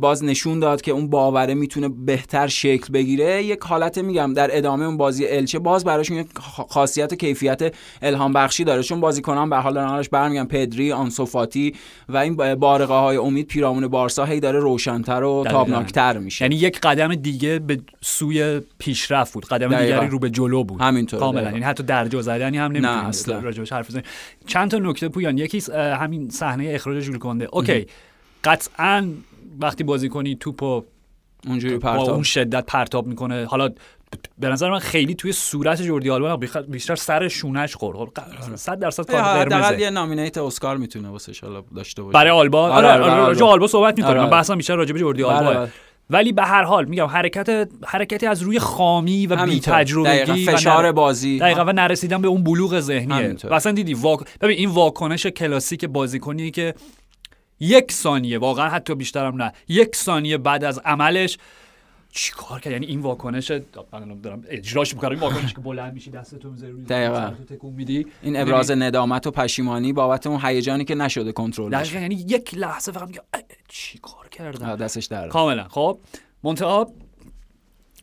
باز 0.00 0.24
نشون 0.24 0.60
داد 0.60 0.80
که 0.80 0.92
اون 0.92 1.10
باوره 1.10 1.54
می‌تونه 1.54 1.88
بهتر 1.88 2.46
شکل 2.46 2.92
بگیره 2.92 3.44
یک 3.44 3.60
حالت 3.60 3.98
میگم 3.98 4.34
در 4.34 4.56
ادامه 4.56 4.84
اون 4.84 4.96
بازی 4.96 5.26
الچه 5.26 5.58
باز 5.58 5.84
براشون 5.84 6.16
یک 6.16 6.26
خاصیت 6.68 7.14
کیفیت 7.14 7.74
الهام 8.02 8.32
بخشی 8.32 8.64
داره. 8.64 8.82
چون 8.82 9.00
بازیکنان 9.00 9.50
به 9.50 9.56
حال 9.56 9.74
دارن 9.74 10.04
برمیگن 10.12 10.44
پدری 10.44 10.92
آنسوفاتی 10.92 11.74
و 12.08 12.16
این 12.16 12.54
بارقه 12.54 12.94
های 12.94 13.16
امید 13.16 13.46
پیرامون 13.46 13.88
بارسا 13.88 14.24
هی 14.24 14.40
داره 14.40 14.58
روشنتر 14.58 15.22
و 15.22 15.44
تابناکتر 15.50 16.18
میشه. 16.18 16.44
یعنی 16.44 16.56
یک 16.56 16.80
قدم 16.80 17.14
دیگه 17.14 17.58
به 17.58 17.80
سوی 18.00 18.60
پیشرفت 18.78 19.34
بود. 19.34 19.44
قدم 19.44 19.65
دیگری 19.68 20.08
رو 20.08 20.18
به 20.18 20.30
جلو 20.30 20.64
بود. 20.64 20.80
همینطور 20.80 21.20
کاملا. 21.20 21.50
یعنی 21.50 21.64
حتی 21.64 21.82
درجه 21.82 22.22
زدنی 22.22 22.58
هم 22.58 22.72
نمی‌تونیم 22.72 23.44
راجبش 23.44 23.72
حرف 23.72 23.88
بزنیم. 23.88 24.04
چند 24.46 24.70
تا 24.70 24.78
نکته 24.78 25.08
پویان. 25.08 25.38
یکی 25.38 25.72
همین 25.74 26.30
صحنه 26.30 26.70
اخراج 26.74 27.04
جول 27.04 27.18
کنده. 27.18 27.48
اوکی. 27.52 27.86
قطعا 28.44 29.08
وقتی 29.60 29.84
بازی 29.84 30.08
کنی 30.08 30.36
توپو 30.40 30.84
اونجوری 31.46 31.78
پرتاب. 31.78 32.10
اون 32.10 32.22
شدت 32.22 32.66
پرتاب 32.66 33.06
می‌کنه. 33.06 33.44
حالا 33.44 33.68
به 34.38 34.48
نظر 34.48 34.70
من 34.70 34.78
خیلی 34.78 35.14
توی 35.14 35.32
صورت 35.32 35.82
جوردی 35.82 36.10
آلبا 36.10 36.36
بیشتر 36.68 36.94
سر 36.94 37.28
شونش 37.28 37.76
خورد. 37.76 37.98
100 38.54 38.74
خب، 38.74 38.80
درصد 38.80 39.10
کار 39.10 39.22
قرمزه 39.22 39.80
یه 39.80 39.90
نامینیت 39.90 40.38
اسکار 40.38 40.76
می‌تونه 40.76 41.08
واسه 41.08 41.32
ان 41.46 41.62
داشته 41.76 42.02
باشه. 42.02 42.14
برای 42.14 42.30
آلبا؟ 42.30 42.70
آره, 42.70 42.88
آره, 42.88 43.04
آره, 43.04 43.12
آره 43.12 43.44
آلبا. 43.44 43.66
صحبت 43.66 43.98
می‌کنم 43.98 44.18
آره 44.18 44.30
بحثم 44.30 44.56
بیشتر 44.56 44.76
راجع 44.76 44.92
به 44.92 44.98
جوردی 44.98 45.22
آلبا 45.22 45.68
ولی 46.10 46.32
به 46.32 46.42
هر 46.42 46.62
حال 46.62 46.84
میگم 46.84 47.06
حرکت 47.06 47.68
حرکتی 47.86 48.26
از 48.26 48.42
روی 48.42 48.58
خامی 48.58 49.26
و 49.26 49.46
بی 49.46 49.60
تجربگی 49.60 50.44
فشار 50.44 50.92
بازی. 50.92 51.38
دقیقا 51.38 51.64
و 51.64 51.72
نرسیدن 51.72 52.22
به 52.22 52.28
اون 52.28 52.44
بلوغ 52.44 52.80
ذهنیه. 52.80 53.36
اصلا 53.50 53.72
دیدی 53.72 53.94
واک... 53.94 54.20
ببین 54.40 54.58
این 54.58 54.70
واکنش 54.70 55.26
کلاسیک 55.26 55.84
بازیکنی 55.84 56.50
که 56.50 56.74
یک 57.60 57.92
ثانیه 57.92 58.38
واقعا 58.38 58.68
حتی 58.68 58.94
بیشترم 58.94 59.42
نه 59.42 59.52
یک 59.68 59.96
ثانیه 59.96 60.38
بعد 60.38 60.64
از 60.64 60.80
عملش 60.84 61.38
چی 62.16 62.32
کار 62.32 62.60
کرد؟ 62.60 62.72
یعنی 62.72 62.86
این 62.86 63.00
واکنش 63.00 63.50
من 63.92 64.20
دارم 64.22 64.44
اجراش 64.48 64.94
می‌کنم. 64.94 65.10
این 65.10 65.20
واکنش 65.20 65.54
که 65.54 65.60
بلند 65.60 65.94
میشی 65.94 66.10
دستتو 66.10 66.50
می‌ذاری 66.50 66.72
روی 66.72 66.84
دقیقاً. 66.84 67.30
تکون 67.48 67.72
میدی. 67.72 68.06
این 68.22 68.36
ابراز 68.36 68.70
ندامت 68.70 69.26
و 69.26 69.30
پشیمانی 69.30 69.92
بابت 69.92 70.26
اون 70.26 70.40
هیجانی 70.42 70.84
که 70.84 70.94
نشده 70.94 71.32
کنترل 71.32 71.70
دقیقاً. 71.70 71.98
یعنی 71.98 72.14
یک 72.14 72.54
لحظه 72.54 72.92
فقط 72.92 73.08
میگه 73.08 73.20
چی 73.68 73.98
کار 73.98 74.28
کردم؟ 74.28 74.76
دستش 74.76 75.06
در 75.06 75.28
کاملا. 75.28 75.68
خب 75.68 75.98
منتها 76.42 76.92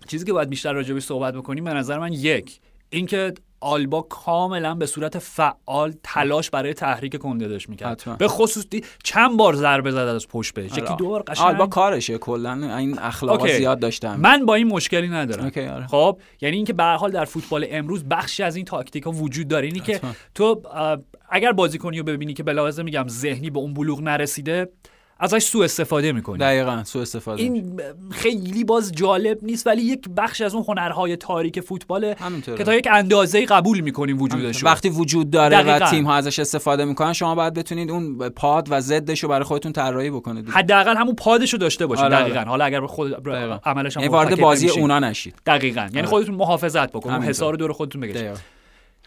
چیزی 0.07 0.25
که 0.25 0.33
باید 0.33 0.50
بیشتر 0.50 0.74
راجع 0.74 1.00
صحبت 1.00 1.33
بکنیم 1.33 1.63
به 1.63 1.74
نظر 1.74 2.00
من 2.00 2.13
یک 2.13 2.60
اینکه 2.94 3.34
آلبا 3.60 4.01
کاملا 4.01 4.75
به 4.75 4.86
صورت 4.86 5.19
فعال 5.19 5.94
تلاش 6.04 6.50
برای 6.50 6.74
تحریک 6.74 7.18
کنده 7.18 7.48
داشت 7.48 7.69
می‌کرد 7.69 8.18
به 8.18 8.28
خصوص 8.28 8.66
چند 9.04 9.38
بار 9.38 9.56
ضربه 9.56 9.92
زد 9.92 9.98
از 9.98 10.28
پشت 10.28 10.54
بهش. 10.54 10.78
یکی 10.78 10.95
دو 10.98 11.07
بار 11.07 11.24
قشنگ. 11.28 11.48
آلبا 11.48 11.68
کارشه 11.68 12.18
کلا 12.18 12.78
این 12.78 13.00
اخلاق 13.00 13.48
زیاد 13.48 13.80
داشتم 13.80 14.19
من 14.19 14.45
با 14.45 14.56
این 14.56 14.68
مشکلی 14.68 15.07
ندارم. 15.07 15.45
آره. 15.45 15.88
خب 15.88 16.19
یعنی 16.42 16.56
اینکه 16.56 16.74
به 16.74 16.84
حال 16.84 17.12
در 17.12 17.25
فوتبال 17.25 17.66
امروز 17.69 18.04
بخشی 18.04 18.44
از 18.44 18.56
این 18.56 18.66
تاکتیک 18.66 19.04
ها 19.04 19.12
وجود 19.12 19.48
داره. 19.48 19.68
اینی 19.68 19.80
که 19.80 20.01
تو 20.36 20.62
اگر 21.30 21.51
بازیکنی 21.51 21.98
رو 21.98 22.04
ببینی 22.04 22.34
که 22.34 22.44
بلاحظه 22.44 22.84
میگم 22.84 23.06
ذهنی 23.07 23.50
به 23.50 23.60
اون 23.60 23.74
بلوغ 23.74 24.01
نرسیده 24.01 24.69
ازش 25.24 25.44
سوء 25.44 25.64
استفاده 25.64 26.12
می‌کنی. 26.12 26.38
دقیقا 26.38 26.84
سوء 26.84 27.02
استفاده 27.02 27.42
این 27.42 27.81
خیلی 28.12 28.64
باز 28.64 28.92
جالب 28.92 29.38
نیست 29.42 29.68
ولی 29.68 29.81
یک 29.81 30.10
بخش 30.18 30.42
از 30.42 30.56
اون 30.56 30.66
هنرهای 30.68 31.16
تاریک 31.16 31.60
فوتبال 31.60 32.14
که 32.58 32.64
تا 32.64 32.74
یک 32.75 32.88
اندازه 32.92 33.46
قبول 33.46 33.80
می‌کنیم 33.80 34.22
وجودش 34.22 34.64
وقتی 34.64 34.90
وجود 34.90 35.30
داره 35.30 35.58
دقیقا. 35.58 35.86
و 35.86 35.90
تیم 35.90 36.06
ها 36.06 36.16
ازش 36.16 36.40
استفاده 36.40 36.86
می‌کنن 36.86 37.14
شما 37.14 37.36
باید 37.36 37.54
بتونید 37.54 37.92
اون 37.92 38.30
پاد 38.30 38.68
و 38.70 38.81
ضدش 38.81 39.24
رو 39.24 39.30
برای 39.30 39.44
خودتون 39.44 39.74
طراحی 39.74 40.10
بکنید. 40.10 40.50
حداقل 40.50 40.98
همون 40.98 41.16
پادش 41.16 41.54
رو 41.54 41.60
داشته 41.60 41.86
باشید. 41.86 42.06
آره 42.06 42.16
دقیقا. 42.16 42.40
حالا 42.40 42.66
اگر 42.66 42.86
خود 42.86 43.30
عملش 43.66 43.98
هم 43.98 44.04
یعنی 44.04 44.14
وارد 44.14 44.40
بازی 44.40 44.70
اونا 44.70 45.00
نشید. 45.00 45.36
دقیقا. 45.46 45.81
یعنی 45.81 45.98
آره. 45.98 46.08
خودتون 46.08 46.36
محافظت 46.36 46.92
بکنید. 46.92 47.24
حصار 47.30 47.54
دور 47.54 47.74
خودتون 47.74 48.02
بگیرید 48.02 48.62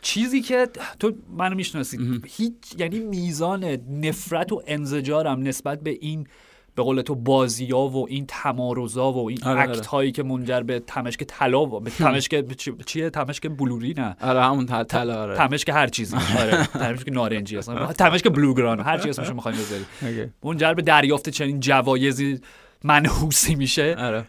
چیزی 0.06 0.41
که 0.41 0.69
تو 1.01 1.13
منو 1.39 1.55
می‌شناسید 1.55 2.25
هیچ 2.36 2.55
یعنی 2.79 2.98
میزان 2.98 3.65
نفرت 3.91 4.53
و 4.53 4.63
انزجارم 4.67 5.43
نسبت 5.43 5.81
به 5.81 5.98
این 6.01 6.27
به 6.75 6.82
قول 6.82 7.01
تو 7.03 7.15
بازی 7.15 7.67
ها 7.67 7.89
و 7.89 8.06
این 8.08 8.25
تمارزا 8.29 9.13
و 9.13 9.29
این 9.29 9.39
آره, 9.44 9.60
آره. 9.60 9.70
اکت 9.70 9.86
هایی 9.86 10.13
که 10.13 10.22
منجر 10.22 10.60
به 10.60 10.81
تمشک 10.81 11.25
طلا 11.25 11.60
و 11.67 11.81
به 11.81 11.91
تمشک 11.91 12.44
چیه؟ 12.86 13.10
تمشک 13.10 13.46
بلوری 13.46 13.94
نه. 13.96 14.17
آره 14.20 14.43
همون 14.43 14.84
طلا 14.84 15.22
آره. 15.22 15.36
تمشک 15.36 15.69
هر 15.69 15.86
چیزی. 15.86 16.17
آره 16.41 16.67
تمشک 16.67 17.08
نارنجی 17.08 17.56
اصلا 17.58 17.93
تمشک 17.93 18.29
بلوگران. 18.29 18.81
هر 18.81 18.96
چیزی 18.96 19.10
اسمش 19.10 19.31
می‌خوایم 19.31 19.58
بذاری 19.58 20.31
منجر 20.44 20.75
به 20.75 20.82
دریافت 20.82 21.29
چنین 21.29 21.60
جوایزی 21.60 22.41
منحوسی 22.84 23.55
میشه. 23.55 23.96
آره. 23.98 24.25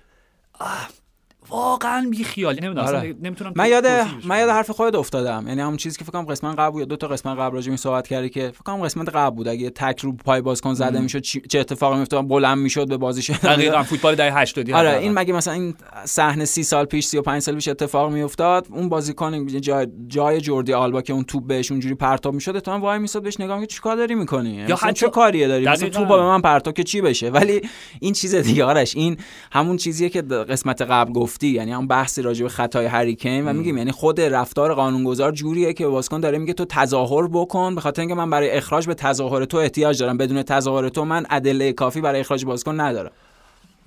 واقعا 1.49 2.07
بی 2.11 2.23
خیال. 2.23 2.53
نمی‌دونم 2.63 2.87
آره. 2.87 3.15
نمی‌تونم 3.21 3.53
من 3.55 3.69
یاد 3.69 3.87
من 4.25 4.39
یاد 4.39 4.49
حرف 4.49 4.71
خودت 4.71 4.95
افتادم. 4.95 5.45
یعنی 5.47 5.61
همون 5.61 5.77
چیزی 5.77 5.97
که 5.97 6.03
فکر 6.03 6.11
کنم 6.11 6.25
قسمت 6.25 6.59
قبل 6.59 6.71
بود 6.71 6.87
دو 6.87 6.95
تا 6.95 7.07
قسمت 7.07 7.39
قبل 7.39 7.55
راجع 7.55 7.75
صحبت 7.75 8.07
کردی 8.07 8.29
که 8.29 8.51
فکر 8.53 8.63
کنم 8.63 8.83
قسمت 8.83 9.09
قبل 9.09 9.35
بود. 9.35 9.47
اگه 9.47 9.69
تک 9.69 9.99
رو 9.99 10.11
پای 10.13 10.41
بازیکن 10.41 10.73
زده 10.73 10.99
می‌شد 10.99 11.19
چه 11.21 11.59
اتفاقی 11.59 11.95
میافتاد؟ 11.95 12.27
بلند 12.27 12.57
می‌شد 12.57 12.87
به 12.87 12.97
بازیش 12.97 13.29
دقیقاً 13.29 13.83
فوتبال 13.83 14.15
دهه 14.15 14.39
80 14.39 14.71
آره 14.71 14.97
این 14.97 15.13
مگه 15.13 15.33
مثلا 15.33 15.53
این 15.53 15.75
صحنه 16.05 16.45
30 16.45 16.63
سال 16.63 16.85
پیش 16.85 17.05
35 17.05 17.41
سال 17.41 17.55
پیش 17.55 17.67
اتفاق 17.67 18.11
میافتاد؟ 18.11 18.67
اون 18.69 18.89
بازیکن 18.89 19.47
جای 19.47 19.87
جای 20.07 20.41
جوردی 20.41 20.73
آلبا 20.73 21.01
که 21.01 21.13
اون 21.13 21.23
توپ 21.23 21.47
بهش 21.47 21.71
اونجوری 21.71 21.95
پرتاب 21.95 22.33
می‌شد 22.33 22.59
تو 22.59 22.71
وای 22.71 22.99
میساد 22.99 23.23
بهش 23.23 23.39
نگاه 23.39 23.55
میگه 23.55 23.67
چیکار 23.67 23.95
داری 23.95 24.15
می‌کنی؟ 24.15 24.65
یا 24.69 24.75
حتی 24.75 24.93
چه 24.93 25.09
کاریه 25.09 25.47
داری؟ 25.47 25.67
مثلا 25.67 25.89
توپ 25.89 26.07
به 26.07 26.15
من 26.15 26.41
پرتاب 26.41 26.73
که 26.73 26.83
چی 26.83 27.01
بشه؟ 27.01 27.29
ولی 27.29 27.61
این 27.99 28.13
چیز 28.13 28.35
دیگه 28.35 28.65
آرش 28.65 28.95
این 28.95 29.17
همون 29.51 29.77
چیزیه 29.77 30.09
که 30.09 30.21
قسمت 30.21 30.81
قبل 30.81 31.13
گفتی 31.37 31.47
یعنی 31.47 31.73
اون 31.73 31.87
بحث 31.87 31.97
بحثی 31.97 32.21
راجع 32.21 32.43
به 32.43 32.49
خطای 32.49 32.85
هریکین 32.85 33.47
و 33.47 33.53
میگیم 33.53 33.77
یعنی 33.77 33.91
خود 33.91 34.21
رفتار 34.21 34.73
قانونگذار 34.73 35.31
جوریه 35.31 35.73
که 35.73 35.87
بازیکن 35.87 36.19
داره 36.19 36.37
میگه 36.37 36.53
تو 36.53 36.65
تظاهر 36.65 37.27
بکن 37.27 37.75
به 37.75 37.81
خاطر 37.81 38.01
اینکه 38.01 38.15
من 38.15 38.29
برای 38.29 38.49
اخراج 38.49 38.87
به 38.87 38.93
تظاهر 38.93 39.45
تو 39.45 39.57
احتیاج 39.57 39.99
دارم. 39.99 40.17
بدون 40.17 40.43
تظاهر 40.43 40.89
تو 40.89 41.05
من 41.05 41.25
ادله 41.29 41.73
کافی 41.73 42.01
برای 42.01 42.19
اخراج 42.19 42.45
بازیکن 42.45 42.79
ندارم. 42.81 43.11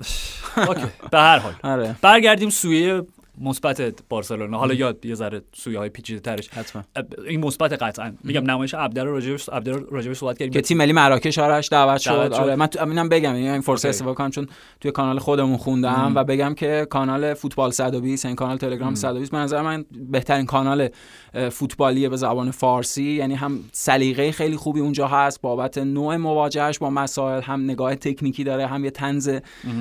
اوکی 0.69 0.87
به 1.11 1.19
هر 1.19 1.39
حال. 1.39 1.53
آره. 1.63 1.97
برگردیم 2.03 2.51
سوی 2.51 3.03
مثبت 3.41 3.95
بارسلونا. 4.09 4.59
حالا 4.59 4.75
یاد 4.75 5.07
یه 5.07 5.15
ذره 5.15 5.43
سویه 5.53 5.79
های 5.79 5.89
پیچیده 5.89 6.21
ترش. 6.21 6.49
حتما. 6.49 6.83
این 7.27 7.41
مثبت 7.41 7.73
قطعا. 7.73 8.13
میگم 8.25 8.51
نمایش 8.51 8.75
عبدر 8.75 9.05
رو 9.05 9.13
راجبش 9.13 9.49
عبدر 9.49 9.73
راجبش 9.73 10.17
صحبت 10.17 10.39
کردیم. 10.39 10.53
که 10.53 10.61
تیم 10.61 10.77
ملی 10.77 10.93
مراکش 10.93 11.39
آرش 11.39 11.69
دعوت 11.69 12.01
شد. 12.01 12.11
آره 12.11 12.57
من 12.57 12.67
تو 12.67 12.89
اینم 12.89 13.09
بگم 13.09 13.35
یعنی 13.35 13.49
این 13.51 13.61
فرصت 13.61 13.87
استفاده 13.87 14.15
کنم 14.15 14.31
چون 14.31 14.49
توی 14.81 14.91
کانال 14.91 15.19
خودمون 15.19 15.57
خوندم 15.57 16.13
و 16.15 16.25
بگم 16.25 16.55
که 16.55 16.87
کانال 16.91 17.35
فوتبال 17.35 17.71
120 17.71 18.27
این 18.27 18.37
کانال 18.37 18.57
تلگرام 18.57 18.95
120 18.95 19.31
به 19.31 19.39
نظر 19.39 19.63
من 19.63 19.85
بهترین 20.11 20.47
کانال 20.47 20.89
فوتبالیه 21.51 22.09
به 22.09 22.17
زبان 22.17 22.51
فارسی. 22.51 23.03
یعنی 23.03 23.35
هم 23.35 23.59
سلیقه 23.73 24.33
خیلی 24.33 24.57
خوبی 24.57 24.81
اونجا 24.81 25.09
هست 25.09 25.41
بابت 25.41 25.79
نوع 25.79 26.17
مواجهش 26.17 26.79
با 26.79 26.91
مسائل 26.91 27.43
هم 27.43 27.65
نگاه 27.65 27.95
تکنیکی 27.95 28.45
داره 28.45 28.67
هم 28.67 28.85
یه 28.85 28.91
طنز 28.91 29.31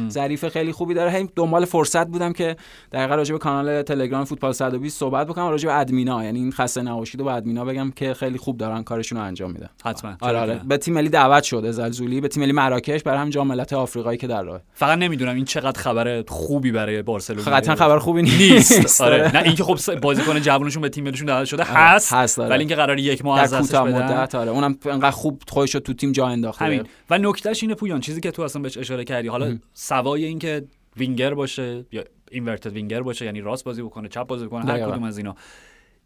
ظریف 0.10 0.48
خیلی 0.48 0.72
خوبی 0.72 0.94
داره. 0.94 1.12
هی 1.12 1.30
دنبال 1.36 1.66
فرصت 1.66 2.08
بودم 2.08 2.34
که 2.34 2.56
راجع 2.92 3.34
به 3.34 3.40
کانال 3.50 3.82
تلگرام 3.82 4.26
فوتبال 4.26 4.52
120 4.52 5.00
صحبت 5.00 5.28
بکنم 5.28 5.48
راجع 5.48 5.68
به 5.70 5.80
ادمینا. 5.80 6.24
یعنی 6.24 6.40
این 6.40 6.52
خسته 6.52 6.82
نباشید 6.82 7.22
و 7.22 7.24
به 7.24 7.32
ادمینا 7.32 7.66
بگم 7.66 7.92
که 7.92 8.14
خیلی 8.14 8.38
خوب 8.38 8.58
دارن 8.58 8.84
کارشون 8.84 9.18
رو 9.18 9.24
انجام 9.24 9.52
میدن. 9.52 9.70
حتما. 9.86 10.18
آره 10.22 10.40
آره. 10.40 10.62
به 10.68 10.78
تیم 10.78 10.94
ملی 10.94 11.10
دعوت 11.10 11.44
شده 11.44 11.72
زلزولی 11.72 12.22
به 12.22 12.28
تیم 12.28 12.44
ملی 12.44 12.52
مراکش 12.52 13.04
برای 13.04 13.20
هم 13.20 13.30
جام 13.30 13.48
ملت 13.48 13.74
آفریقایی 13.74 14.18
که 14.18 14.28
در 14.28 14.44
راه. 14.44 14.62
فقط 14.74 14.98
نمی‌دونم 14.98 15.36
این 15.36 15.46
چقدر 15.46 15.82
خبر 15.82 16.24
خوبی 16.28 16.72
برای 16.72 17.02
بارسلونا 17.02 17.52
قطعا 17.52 17.76
خبر 17.76 18.00
خوبی 18.00 18.22
نیست. 18.22 18.72
نیست. 18.72 19.02
آره. 19.10 19.32
نه 19.34 19.44
اینکه 19.44 19.64
خب 19.64 20.00
بازیکن 20.00 20.40
جوانشون 20.40 20.82
به 20.82 20.90
تیم 20.90 21.04
ملیشون 21.04 21.28
دعوت 21.28 21.48
شده 21.48 21.64
هست 21.64 22.14
هست 22.14 22.40
آره. 22.40 22.50
ولی 22.50 22.60
اینکه 22.60 22.76
قرار 22.76 23.00
یک 23.00 23.26
ماه 23.26 23.40
از 23.40 23.54
دستش 23.54 23.76
بدن. 23.76 24.04
مدت 24.04 24.36
آره. 24.36 24.52
اونم 24.52 24.78
انقدر 24.86 25.12
خوب 25.12 25.42
خودش 25.48 25.72
تو 25.72 25.94
تیم 25.94 26.12
جا 26.12 26.28
انداخته. 26.28 26.66
همین. 26.66 26.84
و 27.10 27.18
نکتهش 27.18 27.64
اینه 27.64 27.76
پویان 27.76 28.00
چیزی 28.00 28.22
که 28.22 28.32
تو 28.32 28.42
اصلا 28.42 28.62
بهش 28.62 28.78
اشاره 28.78 29.04
کردی. 29.04 29.28
حالا 29.28 29.58
سوای 29.74 30.26
اینکه 30.26 30.64
وینگر 30.98 31.34
باشه 31.34 31.86
یا 31.92 32.04
اینورتد 32.32 32.74
وینگر 32.74 33.02
باشه 33.02 33.26
یعنی 33.26 33.42
راست 33.42 33.64
بازی 33.64 33.82
بکنه 33.82 34.10
چپ 34.10 34.28
بازی 34.28 34.46
بکنه 34.46 34.66
هر. 34.66 34.80
کدوم 34.80 35.04
از 35.04 35.18
اینا 35.18 35.36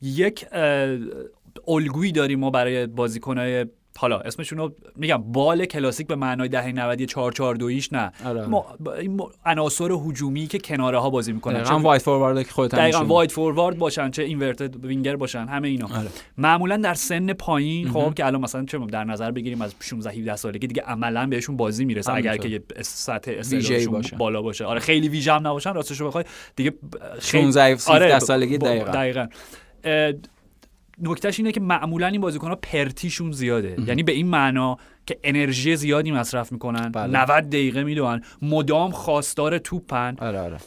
یک 0.01 0.45
الگویی 1.67 2.11
داریم 2.11 2.39
ما 2.39 2.49
برای 2.49 2.87
بازیکنای 2.87 3.65
حالا 3.97 4.19
اسمشون 4.19 4.57
رو 4.57 4.71
میگم 4.95 5.17
بال 5.31 5.65
کلاسیک 5.65 6.07
به 6.07 6.15
معنای 6.15 6.49
دهه 6.49 6.71
90 6.71 7.01
4 7.05 7.31
4 7.31 7.55
2 7.55 7.69
نه 7.91 8.11
آره. 8.25 8.47
عناصر 9.45 9.91
هجومی 9.91 10.47
که 10.47 10.59
کناره 10.59 10.99
ها 10.99 11.09
بازی 11.09 11.31
می‌کنن 11.31 11.61
دقیقاً 11.61 11.79
وایت 11.79 12.01
فوروارد 12.01 12.43
که 12.43 12.51
خودت 12.51 12.75
دقیقا. 12.75 13.05
واید 13.05 13.31
فوروارد 13.31 13.77
باشن 13.77 14.11
چه 14.11 14.23
اینورتد 14.23 14.85
وینگر 14.85 15.15
باشن 15.15 15.45
همه 15.45 15.67
اینا 15.67 15.85
آره. 15.85 16.07
معمولا 16.37 16.77
در 16.77 16.93
سن 16.93 17.33
پایین 17.33 17.89
خب 17.89 18.13
که 18.13 18.25
الان 18.25 18.41
مثلا 18.41 18.65
چه 18.65 18.77
در 18.77 19.03
نظر 19.03 19.31
بگیریم 19.31 19.61
از 19.61 19.75
16 19.79 20.11
17 20.11 20.35
سالگی 20.35 20.67
دیگه 20.67 20.81
عملا 20.81 21.27
بهشون 21.27 21.57
بازی 21.57 21.85
می‌رسه. 21.85 22.13
اگر 22.13 22.37
که 22.37 22.63
سطح 22.81 23.31
استعدادشون. 23.37 24.03
بالا 24.17 24.41
باشه 24.41 24.65
آره 24.65 24.79
خیلی 24.79 25.07
ویژه 25.09 25.33
هم 25.33 25.47
نباشن 25.47 25.73
راستش 25.73 25.99
رو 26.01 26.07
بخوای 26.07 26.23
دیگه 26.55 26.71
ب- 26.71 26.75
خیلی 27.19 27.43
16 27.43 27.63
17 27.63 27.91
آره 27.93 28.19
سالگی 28.19 28.57
دقیقاً. 28.57 28.91
دقیقاً 28.91 29.27
نکتهش 31.03 31.39
اینه 31.39 31.51
که 31.51 31.59
معمولا 31.59 32.07
این 32.07 32.21
بازیکن‌ها 32.21 32.55
پرتیشون 32.55 33.31
زیاده. 33.31 33.75
یعنی 33.87 34.03
به 34.03 34.11
این 34.11 34.27
معنا 34.27 34.77
که 35.05 35.19
انرژی 35.23 35.75
زیادی 35.75 36.11
مصرف 36.11 36.51
می‌کنن. 36.51 36.89
بله. 36.91 37.19
90 37.21 37.49
دقیقه 37.49 37.83
می‌دونن 37.83 38.21
مدام 38.41 38.91
خواستار 38.91 39.57
توپن. 39.57 40.15
آره 40.19 40.39
آره. 40.39 40.57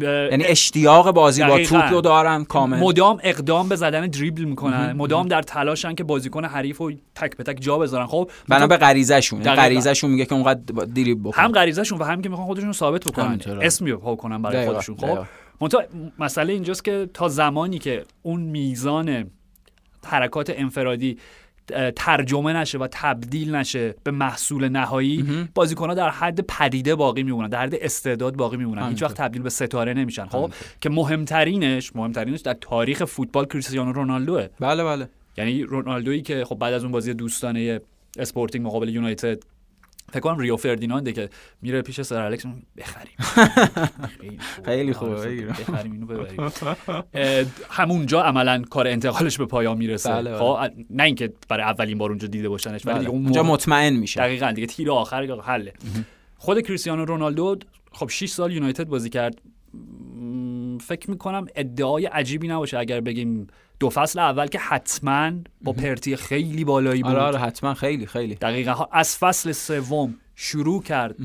ب- 0.00 0.02
یعنی 0.02 0.44
اشتیاق 0.44 1.10
بازی 1.10 1.44
با. 1.44 1.58
توپ 1.58 1.82
رو 1.82 2.00
دارن 2.00 2.44
کامل. 2.44 2.78
مدام 2.78 3.18
اقدام 3.22 3.68
به 3.68 3.76
زدن 3.76 4.06
دریبل 4.06 4.44
می‌کنن. 4.44 4.92
مدام 4.92 5.28
در 5.28 5.42
تلاشن 5.42 5.94
که 5.94 6.04
بازیکن 6.04 6.44
حریف 6.44 6.78
رو 6.78 6.92
تک 7.14 7.36
به 7.36 7.44
تک 7.44 7.58
جا 7.60 7.78
بذارن. 7.78 8.06
خب 8.06 8.30
بنا 8.48 8.66
به 8.66 8.76
غریزه‌شون. 8.76 9.38
یعنی 9.38 9.46
دقیقاً. 9.56 9.62
غریزه‌شون 9.62 10.10
میگه 10.10 10.24
که 10.24 10.34
اونقدر 10.34 10.60
دریبل 10.84 11.20
بکن. 11.20 11.42
هم 11.42 11.52
غریزهشون 11.52 11.98
و 11.98 12.04
هم 12.04 12.22
که 12.22 12.28
می‌خوان 12.28 12.46
خودشون 12.46 12.66
رو 12.66 12.72
ثابت 12.72 13.04
بکنن. 13.04 13.40
اسمی 13.62 13.94
پا 13.94 14.16
کنن 14.16 14.42
برای 14.42 14.56
دقیقاً، 14.56 14.72
خودشون. 14.72 14.96
خب. 14.96 15.18
منتها 15.60 15.82
مسئله 16.18 16.52
اینجاست 16.52 16.84
که 16.84 17.08
تا 17.14 17.28
زمانی 17.28 17.78
که 17.78 18.04
اون 18.22 18.40
میزان 18.40 19.30
حرکات 20.06 20.52
انفرادی 20.56 21.18
ترجمه 21.96 22.52
نشه 22.52 22.78
و 22.78 22.88
تبدیل 22.90 23.54
نشه 23.54 23.94
به 24.04 24.10
محصول 24.10 24.68
نهایی 24.68 25.48
بازیکن 25.54 25.88
ها 25.88 25.94
در 25.94 26.10
حد 26.10 26.40
پدیده 26.40 26.94
باقی 26.94 27.22
میمونن 27.22 27.48
در 27.48 27.62
حد 27.62 27.74
استعداد 27.74 28.36
باقی 28.36 28.56
میمونن. 28.56 28.88
هیچ 28.88 29.02
وقت 29.02 29.16
تبدیل 29.16 29.42
به 29.42 29.50
ستاره 29.50 29.94
نمیشن. 29.94 30.26
خب 30.26 30.52
که 30.80 30.90
مهمترینش 30.90 31.96
مهمترینش 31.96 32.40
در 32.40 32.54
تاریخ 32.60 33.04
فوتبال 33.04 33.46
کریستیانو 33.46 33.92
رونالدوه. 33.92 34.48
بله 34.60 34.84
بله. 34.84 35.08
یعنی 35.36 35.62
رونالدویی 35.62 36.22
که 36.22 36.44
خب 36.44 36.54
بعد 36.54 36.74
از 36.74 36.82
اون 36.82 36.92
بازی 36.92 37.14
دوستانه 37.14 37.80
اسپورتینگ 38.18 38.66
مقابل 38.66 38.88
یونایتد 38.88 39.42
فکر 40.12 40.20
کنم 40.20 40.38
ریو 40.38 40.56
فردینانده 40.56 41.12
که 41.12 41.28
میره 41.62 41.82
پیش 41.82 42.00
سر 42.00 42.20
الکس 42.20 42.46
بخریم. 42.76 43.14
خیلی 44.66 44.92
خوبه. 44.92 45.20
خیلی 45.20 45.42
خوبه، 45.52 45.52
آره،. 45.52 45.64
بخریم 45.68 45.92
اینو 45.92 46.06
ببریم. 46.06 46.52
همونجا 47.70 48.22
عملا 48.22 48.62
کار 48.70 48.88
انتقالش 48.88 49.38
به 49.38 49.46
پایان 49.46 49.78
می‌رسه. 49.78 50.10
بله، 50.10 50.38
خب 50.38 50.58
نه 50.90 51.02
اینکه 51.02 51.32
برای 51.48 51.64
اولین 51.64 51.98
بار 51.98 52.10
اونجا 52.10 52.28
دیده 52.28 52.48
باشنش 52.48 52.86
ولی 52.86 52.98
بله. 52.98 53.08
اونجا 53.08 53.42
مطمئن 53.42 53.96
میشه. 53.96 54.20
دقیقاً 54.20 54.52
دیگه 54.52 54.66
تیر 54.66 54.90
آخر 54.90 55.40
حله. 55.40 55.72
خود 56.36 56.60
کریستیانو 56.60 57.04
رونالدو 57.04 57.56
خب 57.92 58.08
6 58.08 58.28
سال 58.28 58.52
یونایتد 58.52 58.84
بازی 58.84 59.10
کرد. 59.10 59.34
فکر 60.78 61.10
می‌کنم 61.10 61.46
ادعای 61.56 62.06
عجیبی 62.06 62.48
نباشه 62.48 62.78
اگر 62.78 63.00
بگیم 63.00 63.46
دو 63.80 63.90
فصل 63.90 64.18
اول 64.18 64.46
که 64.46 64.58
حتما 64.58 65.32
با 65.62 65.72
پرتی 65.72 66.16
خیلی 66.16 66.64
بالایی 66.64 67.02
بود. 67.02 67.12
آره 67.12 67.20
آره 67.22 67.38
حتما 67.38 67.74
خیلی 67.74 68.06
خیلی. 68.06 68.34
دقیقا. 68.34 68.72
ها- 68.72 68.88
از 68.92 69.16
فصل 69.16 69.52
سوم 69.52 70.14
شروع 70.34 70.82
کرد 70.82 71.16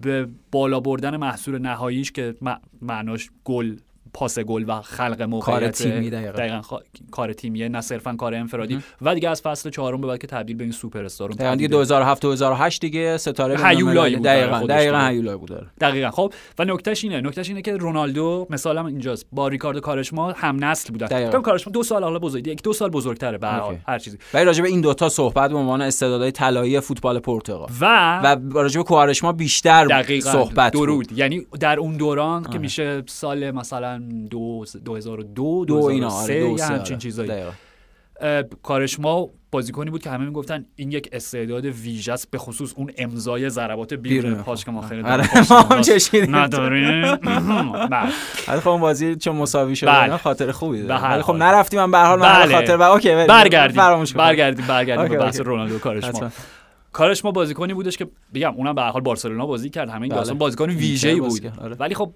به 0.00 0.28
بالا 0.52 0.80
بردن 0.80 1.16
محصول 1.16 1.58
نهاییش 1.58 2.12
که 2.12 2.34
معناش 2.82 3.30
گل 3.44 3.76
پاس 4.12 4.38
گل 4.38 4.64
و 4.68 4.80
خلق 4.80 5.22
موقعیت 5.22 5.70
تیمی 5.82 6.10
دقیقاً. 6.10 6.32
دقیقاً. 6.32 6.60
خا- 6.62 6.82
کار 7.10 7.32
تیمیه 7.32 7.68
نه 7.68 7.80
صرفا 7.80 8.14
کار 8.16 8.34
انفرادی 8.34 8.78
و 9.02 9.14
دیگه 9.14 9.28
از 9.30 9.42
فصل 9.42 9.70
چهارم 9.70 10.00
به 10.00 10.06
بعد 10.06 10.18
که 10.18 10.26
تبدیل 10.26 10.56
به 10.56 10.64
این 10.64 10.72
سوپر 10.72 11.04
استار 11.04 11.28
دقیقاً 11.30 11.54
دیگه 11.54 11.68
2007 11.68 12.22
2008 12.22 12.80
دیگه 12.80 13.16
ستاره 13.16 13.66
هیولایی 13.68 14.16
بود 14.16 14.24
دقیقاً 14.24 14.66
دقیقاً 14.66 14.98
دیگه. 14.98 15.08
هیولایی 15.08 15.38
بود 15.38 15.52
آره. 15.52 15.66
دقیقا. 15.80 16.10
خب 16.10 16.32
و 16.58 16.64
نکتهش 16.64 17.04
اینه. 17.04 17.20
نکتهش 17.20 17.48
اینه 17.48 17.62
که 17.62 17.76
رونالدو 17.76 18.46
مثالم 18.50 18.86
اینجاست 18.86 19.26
با 19.32 19.48
ریکاردو 19.48 19.80
کارشما 19.80 20.32
هم 20.32 20.64
نسل 20.64 20.92
بودن 20.92 21.06
دقیقاً. 21.06 21.30
فکر 21.30 21.40
کارشما 21.40 21.70
دو 21.72 21.82
سال 21.82 22.02
حالا 22.04 22.18
بزرگ 22.18 22.46
یک 22.46 22.62
دو 22.62 22.72
سال 22.72 22.90
بزرگتره 22.90 23.38
به 23.38 23.48
هر 23.86 23.98
چیزی. 23.98 24.18
ولی 24.34 24.44
راجع 24.44 24.62
به 24.62 24.68
این 24.68 24.80
دوتا 24.80 25.08
صحبت 25.08 25.50
به 25.50 25.56
عنوان 25.56 25.82
استعدادهای 25.82 26.32
طلایی 26.32 26.80
فوتبال 26.80 27.18
پرتغال. 27.18 27.68
و 27.80 28.20
و 28.22 28.58
راجع 28.58 28.80
به 28.80 28.84
کوارشما 28.84 29.32
بیشتر 29.32 29.84
دقیقا. 29.84 30.32
صحبت 30.32 30.72
بود. 30.72 30.82
درود 30.82 31.18
یعنی 31.18 31.46
در 31.60 31.78
اون 31.78 31.96
دوران 31.96 32.44
که 32.44 32.58
میشه 32.58 33.02
سال 33.06 33.50
مثلا 33.50 33.93
دو 34.30 34.64
2002 34.84 35.64
دو 35.64 35.84
اینا 35.84 36.08
2003 36.08 36.44
آره 36.44 36.64
همچین 36.64 36.94
آره. 36.94 36.96
چیزایی. 36.96 37.30
اه، 38.20 38.42
کارشما 38.42 39.28
بازیکنی 39.50 39.90
بود 39.90 40.02
که 40.02 40.10
همه 40.10 40.24
می‌گفتن 40.26 40.64
این 40.76 40.92
یک 40.92 41.08
استعداد 41.12 41.64
ویژه 41.64 42.12
است 42.12 42.30
به 42.30 42.38
خصوص 42.38 42.72
اون 42.76 42.90
امضای 42.98 43.50
ضربات 43.50 43.94
بیرون 43.94 44.34
پاش 44.34 44.64
که 44.64 44.70
ما 44.70 44.80
خیلی 44.80 45.02
آره. 45.02 45.28
ما 45.70 45.80
چشیدیم. 45.80 46.36
نداریم 46.36 47.02
بله. 47.90 48.12
ولی 48.48 48.60
خب 48.60 48.68
اون 48.68 48.80
بازی 48.80 49.16
چون 49.16 49.36
مساوی 49.36 49.76
شد 49.76 49.86
بله. 49.86 50.16
خاطر 50.16 50.52
خوبی 50.52 50.82
داره 50.82 51.12
ولی 51.12 51.22
خب. 51.22 51.32
نرفتیم 51.32 51.80
من 51.80 51.90
به 51.90 51.98
هر 51.98 52.06
حال 52.06 52.20
من 52.20 52.32
بله. 52.32 52.54
خاطر 52.54 52.76
و 52.76 52.82
اوکی. 52.82 53.08
برگردیم. 53.08 53.76
برگردیم 54.16 54.66
برگردیم 54.66 55.08
به 55.08 55.18
بحث. 55.18 55.40
رونالدو 55.40 55.78
کارشما 55.78 56.08
حتما. 56.08 56.30
کارش 56.92 57.24
ما 57.24 57.32
بازیکنی 57.32 57.74
بودش 57.74 57.96
که 57.96 58.06
بگم 58.34 58.54
اونم 58.54 58.74
به 58.74 58.82
هر 58.82 58.90
حال 58.90 59.02
بارسلونا 59.02 59.46
بازی 59.46 59.70
کرد 59.70 59.88
همه 59.88 60.02
این 60.02 60.08
بله. 60.08 60.18
داستان 60.18 60.38
بازیکن 60.38 60.70
ویژه‌ای 60.70 61.20
بود 61.20 61.52
آره. 61.62 61.76
ولی 61.76 61.94
خب 61.94 62.14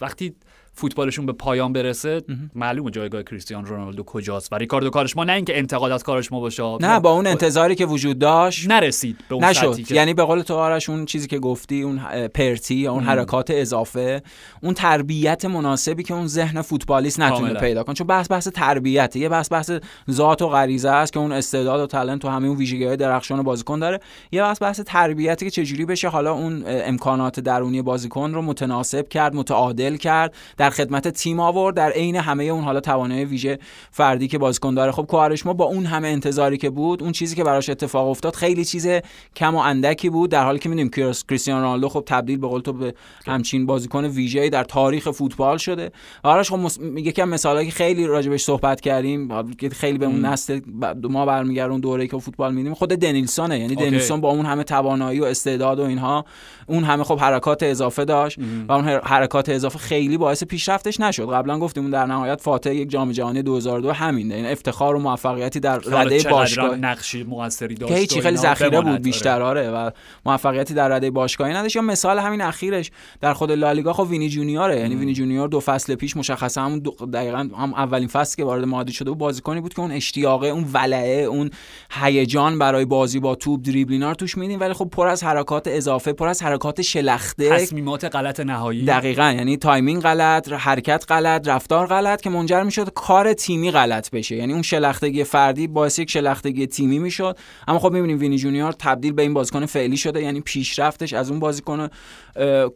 وقتی 0.00 0.34
فوتبالشون 0.78 1.26
به 1.26 1.32
پایان 1.32 1.72
برسه 1.72 2.22
معلومه 2.54 2.90
جایگاه 2.90 3.22
کریستیانو 3.22 3.66
رونالدو 3.66 4.02
کجاست. 4.02 4.52
و 4.52 4.56
ریکاردو 4.56 4.90
کارش 4.90 5.16
ما 5.16 5.24
نه 5.24 5.32
اینکه 5.32 5.58
انتقاد 5.58 5.92
از 5.92 6.02
کارش 6.02 6.32
ما 6.32 6.40
باشه. 6.40 6.76
نه 6.80 7.00
با 7.00 7.10
اون 7.10 7.26
انتظاری 7.26 7.74
که 7.74 7.86
وجود 7.86 8.18
داشت 8.18 8.70
نرسید 8.70 9.16
به 9.28 9.34
اون 9.34 9.44
نشد. 9.44 9.82
که 9.82 9.94
یعنی 9.94 10.14
به 10.14 10.24
قول 10.24 10.42
تو 10.42 10.54
آرش 10.54 10.90
اون 10.90 11.04
چیزی 11.04 11.26
که 11.26 11.38
گفتی 11.38 11.82
اون 11.82 11.98
پرتی 12.28 12.86
اون 12.86 13.04
حرکات 13.04 13.50
اضافه 13.50 14.22
اون 14.62 14.74
تربیت 14.74 15.44
مناسبی 15.44 16.02
که 16.02 16.14
اون 16.14 16.26
ذهن 16.26 16.62
فوتبالیست 16.62 17.20
نتونه. 17.20 17.54
پیدا 17.54 17.82
کنه. 17.82 17.94
چون 17.94 18.06
بحث 18.06 18.30
بحث 18.30 18.48
تربیته 18.48 19.18
یه 19.18 19.28
بحث 19.28 19.52
بحث 19.52 19.70
ذات 20.10 20.42
و 20.42 20.48
غریزه 20.48 20.90
است 20.90 21.12
که 21.12 21.18
اون 21.18 21.32
استعداد 21.32 21.80
و 21.80 21.86
تالنت 21.86 22.24
و 22.24 22.28
همه 22.28 22.48
اون 22.48 22.56
ویژگی‌های 22.56 22.96
درخشان 22.96 23.42
بازیکن 23.42 23.78
داره. 23.78 24.00
یه 24.32 24.42
بحث 24.42 24.62
بحث 24.62 24.80
تربیتی 24.80 25.44
که 25.44 25.50
چجوری 25.50 25.84
بشه 25.84 26.08
حالا 26.08 26.32
اون 26.32 26.62
امکانات 26.66 27.40
درونی 27.40 27.82
بازیکن 27.82 28.34
رو 28.34 28.42
متناسب 28.42 29.08
کرد 29.08 29.34
متعادل 29.34 29.96
کرد. 29.96 30.34
در 30.56 30.65
خدمت 30.70 31.08
تیم 31.08 31.40
آورد. 31.40 31.76
در 31.76 31.90
عین 31.90 32.16
همه 32.16 32.44
اون 32.44 32.64
حالا 32.64 32.80
توانایی 32.80 33.24
ویژه 33.24 33.58
فردی 33.90 34.28
که 34.28 34.38
بازیکن 34.38 34.74
داره. 34.74 34.92
خب 34.92 35.02
کوارشما 35.02 35.52
با 35.52 35.64
اون 35.64 35.86
همه 35.86 36.08
انتظاری 36.08 36.56
که 36.56 36.70
بود 36.70 37.02
اون 37.02 37.12
چیزی 37.12 37.36
که 37.36 37.44
براش 37.44 37.70
اتفاق 37.70 38.08
افتاد 38.08 38.34
خیلی 38.34 38.64
چیز 38.64 38.88
کم 39.36 39.54
و 39.54 39.58
اندکی 39.58 40.10
بود. 40.10 40.30
در 40.30 40.44
حالی 40.44 40.58
که 40.58 40.68
می‌دونیم 40.68 40.90
کریستیانو 41.28 41.62
رونالدو 41.62 41.88
خب 41.88 42.02
تبدیل 42.06 42.38
به 42.38 42.48
قول 42.48 42.60
تو 42.60 42.72
به 42.72 42.94
همچین 43.26 43.66
بازیکن 43.66 44.04
ویژه‌ای 44.04 44.50
در 44.50 44.64
تاریخ 44.64 45.10
فوتبال 45.10 45.56
شده. 45.56 45.90
آرش 46.22 46.50
خب 46.50 46.58
مس... 46.58 46.78
یکی 46.96 47.22
از 47.22 47.28
مثالایی 47.28 47.66
که 47.66 47.74
خیلی 47.74 48.06
راجبش 48.06 48.42
صحبت 48.42 48.80
کردیم 48.80 49.52
که 49.52 49.68
خیلی 49.68 49.98
به 49.98 50.06
اون 50.06 50.24
نسل 50.24 50.60
ما 51.02 51.26
برمیگردون 51.26 51.72
اون 51.72 51.80
دوره‌ای 51.80 52.08
که 52.08 52.18
فوتبال 52.18 52.54
میدیم 52.54 52.74
خود 52.74 52.88
دنیلسونه. 52.88 53.60
یعنی. 53.60 53.74
دنیلسون 53.74 54.20
با 54.20 54.30
اون 54.30 54.46
همه 54.46 54.64
توانایی 54.64 55.20
و 55.20 55.24
استعداد 55.24 55.80
و 55.80 55.82
اینها 55.82 56.24
اون 56.66 56.84
همه 56.84 57.04
خب 57.04 57.18
حرکات 57.18 57.62
اضافه 57.62 58.04
داشت 58.04 58.38
و 58.68 58.72
اون 58.72 58.84
حرکات 58.84 59.48
اضافه 59.48 59.78
خیلی 59.78 60.16
باعث 60.16 60.44
پیشرفتش 60.56 61.00
نشد. 61.00 61.32
قبلا 61.32 61.58
گفتیم 61.58 61.90
در 61.90 62.06
نهایت 62.06 62.40
فاتح 62.40 62.74
یک 62.74 62.90
جام 62.90 63.12
جهانی 63.12 63.42
2002 63.42 63.92
همین 63.92 64.32
این 64.32 64.46
افتخار 64.46 64.96
و 64.96 64.98
موفقیتی 64.98 65.60
در 65.60 65.78
رده 65.78 66.28
باشگاه 66.30 66.76
نقشی 66.76 67.22
موثری 67.22 67.74
داشت 67.74 67.92
که 67.92 67.98
هیچی 67.98 68.20
خیلی 68.20 68.36
ذخیره 68.36 68.80
بود 68.80 69.02
بیشتر 69.02 69.42
آره. 69.42 69.70
و 69.70 69.90
موفقیتی 70.26 70.74
در 70.74 70.88
رده 70.88 71.10
باشگاهی 71.10 71.54
نداشت. 71.54 71.76
یا 71.76 71.82
مثال 71.82 72.18
همین 72.18 72.40
اخیرش 72.40 72.90
در 73.20 73.34
خود 73.34 73.52
لالیگا 73.52 73.92
خب 73.92 74.06
وینی 74.10 74.28
جونیوره. 74.28 74.80
یعنی 74.80 74.94
وینی 74.94 75.12
جونیور 75.12 75.48
دو 75.48 75.60
فصل 75.60 75.94
پیش 75.94 76.16
مشخصا 76.16 76.62
همون 76.62 76.78
دقیقاً 77.12 77.38
هم 77.38 77.74
اولین 77.74 78.08
فصل 78.08 78.36
که 78.36 78.44
وارد 78.44 78.64
مادرید 78.64 78.94
شده 78.94 79.10
بود 79.10 79.18
بازیکنی 79.18 79.60
بود 79.60 79.74
که 79.74 79.80
اون 79.80 79.90
اشتیاقه 79.90 80.46
اون 80.46 80.66
ولعه 80.72 81.22
اون 81.22 81.50
هیجان 81.90 82.58
برای 82.58 82.84
بازی 82.84 83.20
با 83.20 83.34
توپ 83.34 83.62
دریبلینا 83.62 84.08
رو 84.08 84.14
توش 84.14 84.38
می‌دیدیم. 84.38 84.60
ولی 84.60 84.72
خب 84.72 84.88
پر 84.92 85.08
از 85.08 85.24
حرکات 85.24 85.68
اضافه 85.68 86.12
پر 86.12 86.28
از 86.28 86.42
حرکات 86.42 86.82
شلخته. 86.82 87.50
تصمیمات 87.50 88.04
غلط 88.04 88.40
نهایی. 88.40 88.84
دقیقا. 88.84 89.32
یعنی 89.36 89.56
timing 89.56 90.02
غلط. 90.02 90.45
حرکت 90.54 91.04
غلط 91.08 91.48
رفتار 91.48 91.86
غلط 91.86 92.20
که 92.20 92.30
منجر 92.30 92.62
می‌شد 92.62 92.92
کار 92.94 93.32
تیمی 93.32 93.70
غلط 93.70 94.10
بشه. 94.10 94.36
یعنی 94.36 94.52
اون 94.52 94.62
شلختگی 94.62 95.24
فردی 95.24 95.66
باعث 95.66 95.98
یک 95.98 96.10
شلختگی 96.10 96.66
تیمی 96.66 96.98
می‌شد. 96.98 97.38
اما 97.68 97.78
خب 97.78 97.92
می‌بینیم 97.92 98.18
وینی 98.18 98.38
جونیور 98.38 98.72
تبدیل 98.72 99.12
به 99.12 99.22
این 99.22 99.34
بازیکن 99.34 99.66
فعلی 99.66 99.96
شده 99.96 100.22
یعنی 100.22 100.40
پیشرفتش 100.40 101.12
از 101.12 101.30
اون 101.30 101.40
بازیکن 101.40 101.88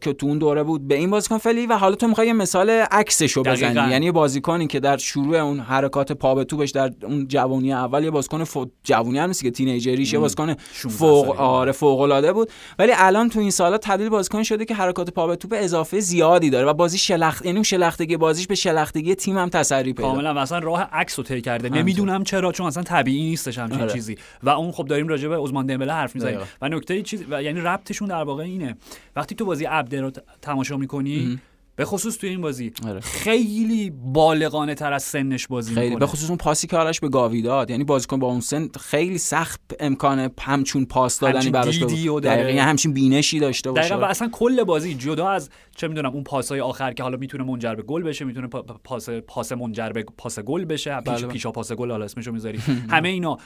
که 0.01 0.13
تو 0.13 0.27
اون 0.27 0.37
دوره 0.37 0.63
بود 0.63 0.87
به 0.87 0.95
این 0.95 1.09
بازیکن 1.09 1.37
فعلی. 1.37 1.67
و 1.67 1.77
حالا 1.77 1.95
تو 1.95 2.07
می‌خوای 2.07 2.27
یه 2.27 2.33
مثال 2.33 2.69
عکسشو 2.69 3.43
بزنی. 3.43 3.91
یعنی 3.91 4.11
بازیکنی 4.11 4.67
که 4.67 4.79
در 4.79 4.97
شروع 4.97 5.37
اون 5.37 5.59
حرکات 5.59 6.11
پا 6.11 6.35
به 6.35 6.43
توپش 6.43 6.71
در 6.71 6.91
اون 7.03 7.27
جوانی 7.27 7.73
اول 7.73 8.03
یه 8.03 8.11
بازیکن 8.11 8.43
ف... 8.43 8.57
جوانی 8.83 9.19
هم 9.19 9.27
نیست 9.27 9.43
که 9.43 9.51
تینیجریش 9.51 10.13
یه 10.13 10.19
بازیکن 10.19 10.55
فوق 10.89 11.39
آره 11.39 11.71
فوق 11.71 11.99
العاده 11.99 12.33
بود. 12.33 12.49
ولی 12.79 12.91
الان 12.95 13.29
تو 13.29 13.39
این 13.39 13.51
سالا 13.51 13.77
تبدیل 13.77 14.09
بازیکن 14.09 14.43
شده 14.43 14.65
که 14.65 14.75
حرکات 14.75 15.09
پا 15.09 15.27
به 15.27 15.35
توپ 15.35 15.53
اضافه 15.57 15.99
زیادی 15.99 16.49
داره 16.49 16.65
و 16.65 16.73
بازی 16.73 16.97
شلخت 16.97 17.45
یعنی 17.45 17.60
اون 17.61 17.65
شلختگی 17.65 18.17
بازیش 18.17 18.47
به 18.47 18.55
شلختگی 18.55 19.15
تیم 19.15 19.37
هم 19.37 19.49
تسری 19.49 19.93
پیدا. 19.93 20.09
کاملا 20.09 20.33
مثلا 20.33 20.59
راه 20.59 20.81
عکس 20.81 21.19
رو 21.19 21.23
طی 21.25 21.41
کرده. 21.41 21.69
نمی‌دونم 21.69 22.23
چرا 22.23 22.51
چون 22.51 22.67
اصلا 22.67 22.83
طبیعی 22.83 23.23
نیستش 23.23 23.57
همچین 23.57 23.81
آره. 23.81 23.93
چیزی. 23.93 24.17
و 24.43 24.49
اون 24.49 24.71
خب 24.71 24.85
داریم 24.85 25.07
راجع 25.07 25.27
به 25.29 25.37
عثمان 25.37 25.65
دمبله 25.65 25.93
حرف 25.93 26.15
می‌زنیم. 26.15 26.39
و 26.61 26.69
نکته 26.69 27.01
چیز 27.01 27.23
و 27.29 27.43
یعنی 27.43 27.61
ربطشون 27.61 28.07
در 28.07 28.23
واقع 28.23 28.43
اینه. 28.43 28.77
وقتی 29.15 29.35
تو 29.35 29.45
بازی 29.45 29.65
عبده 29.65 30.01
رو 30.01 30.11
تماشا 30.41 30.77
می‌کنی 30.77 31.39
به 31.81 31.85
خصوص 31.85 32.17
توی 32.17 32.29
این 32.29 32.41
بازی. 32.41 32.73
آره. 32.87 32.99
خیلی 32.99 33.89
بالغانه 33.89 34.75
تر 34.75 34.93
از 34.93 35.03
سنش 35.03 35.47
بازی 35.47 35.75
خیلی. 35.75 35.95
به 35.95 36.07
خصوص 36.07 36.29
اون 36.29 36.37
پاسی 36.37 36.67
که 36.67 36.77
آرش 36.77 36.99
به 36.99 37.09
گاوی 37.09 37.41
داد. 37.41 37.69
یعنی 37.69 37.83
بازیکن 37.83 38.19
با 38.19 38.27
اون 38.27 38.39
سن 38.39 38.69
خیلی 38.79 39.17
سخت 39.17 39.61
امکان 39.79 40.31
همچون 40.39 40.85
پاس 40.85 41.19
دادنی 41.19 41.49
براش 41.49 41.83
دقیقاً 41.83 42.61
همچین 42.61 42.93
بینشی 42.93 43.39
داشته 43.39 43.71
باشه. 43.71 43.89
دقیقاً 43.89 44.05
و 44.05 44.09
اصلا 44.09 44.29
کل 44.31 44.63
بازی 44.63 44.93
جدا 44.93 45.29
از 45.29 45.49
چه 45.75 45.87
می‌دونم 45.87 46.11
اون 46.11 46.23
پاسای 46.23 46.59
آخر 46.59 46.93
که 46.93 47.03
حالا 47.03 47.17
می‌تونه 47.17 47.43
منجر 47.43 47.75
به 47.75 47.83
گل 47.83 48.03
بشه 48.03 48.25
می‌تونه 48.25 48.47
پاس 48.83 49.09
پاس 49.09 49.51
منجر 49.51 49.89
به 49.89 50.05
پاس 50.17 50.39
گل 50.39 50.65
بشه. 50.65 51.01
پیش 51.01 51.13
بله. 51.13 51.27
پیشا 51.27 51.51
پاس 51.51 51.71
گل 51.71 51.91
حالا 51.91 52.05
اسمشو 52.05 52.31
می‌ذاری. 52.31 52.57
همه 52.89 53.09
اینا. 53.09 53.37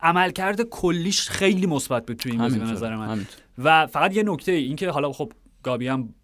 عملکرد 0.00 0.62
کلیش 0.62 1.28
خیلی 1.28 1.66
مثبت 1.66 2.06
بود 2.06 2.16
توی 2.16 2.32
این 2.32 2.40
بازی 2.40 2.58
به 2.58 2.64
نظر 2.64 2.96
من. 2.96 3.26
و 3.58 3.86
فقط 3.86 4.16
یه 4.16 4.22
نکته 4.22 4.52
این 4.52 4.76
که 4.76 4.90
حالا 4.90 5.12
خب 5.12 5.32
گابی 5.62 5.88
هم 5.88 6.14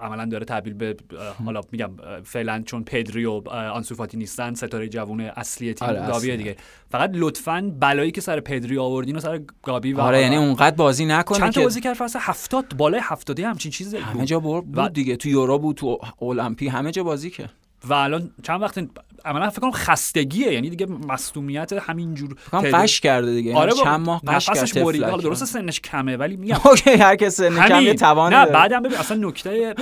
عملا 0.00 0.24
داره 0.24 0.44
تبدیل 0.44 0.74
به 0.74 0.96
حالا 1.44 1.60
میگم 1.72 1.90
فعلا 2.24 2.62
چون 2.66 2.84
پدری 2.84 3.24
و 3.24 3.48
آنسوفاتی 3.48 4.16
نیستن 4.16 4.54
ستاره 4.54 4.88
جوون 4.88 5.20
اصلی 5.20 5.74
تیم 5.74 5.88
آره 5.88 6.06
گابی 6.06 6.36
دیگه. 6.36 6.56
فقط 6.90 7.10
لطفا 7.14 7.72
بلایی 7.80 8.10
که 8.10 8.20
سر 8.20 8.40
پدری 8.40 8.78
آوردین 8.78 9.16
و 9.16 9.20
سر 9.20 9.40
گابی 9.62 9.92
و 9.92 10.00
آره 10.00 10.20
یعنی 10.20 10.36
اونقدر 10.36 10.76
بازی 10.76 11.04
نکنه 11.04 11.38
چند 11.38 11.52
تا 11.52 11.62
بازی 11.62 11.80
کرد 11.80 11.94
فاصله 11.94 12.22
70 12.22 12.76
بالای 12.76 13.00
70 13.04 13.40
همچین 13.40 13.70
چیزی 13.70 13.96
همه 13.96 14.24
جا 14.24 14.40
بود 14.40 14.92
دیگه 14.92 15.16
تو 15.16 15.28
یورو 15.28 15.58
بود 15.58 15.76
تو 15.76 15.98
المپی 16.22 16.68
همه 16.68 16.90
جا 16.90 17.02
بازی 17.04 17.30
کرد. 17.30 17.52
و 17.84 17.94
الان 17.94 18.30
چند 18.42 18.62
وقت 18.62 18.78
عملا 19.26 19.50
فکر 19.50 19.60
کنم 19.60 19.70
خستگیه. 19.70 20.52
یعنی 20.52 20.70
دیگه 20.70 20.86
مصدومیت 20.86 21.72
همینجور 21.72 22.36
قش 22.52 23.00
کرده 23.00 23.34
دیگه. 23.34 23.54
آره 23.54 23.72
چند 23.72 24.06
ماه 24.06 24.22
قش 24.26 24.50
کرده 24.50 25.06
حالا 25.10 25.22
درست 25.22 25.44
سنش 25.44 25.80
کمه 25.80 26.16
ولی 26.16 26.36
میگم 26.36 26.56
اوکی 26.70 26.90
هر 26.90 27.16
کس 27.16 27.36
سن 27.36 27.68
کمه 27.68 27.94
توان 27.94 28.34
نه 28.34 28.46
بعدم 28.46 28.82
ببین 28.82 28.98
اصلا 28.98 29.28
نکته 29.28 29.74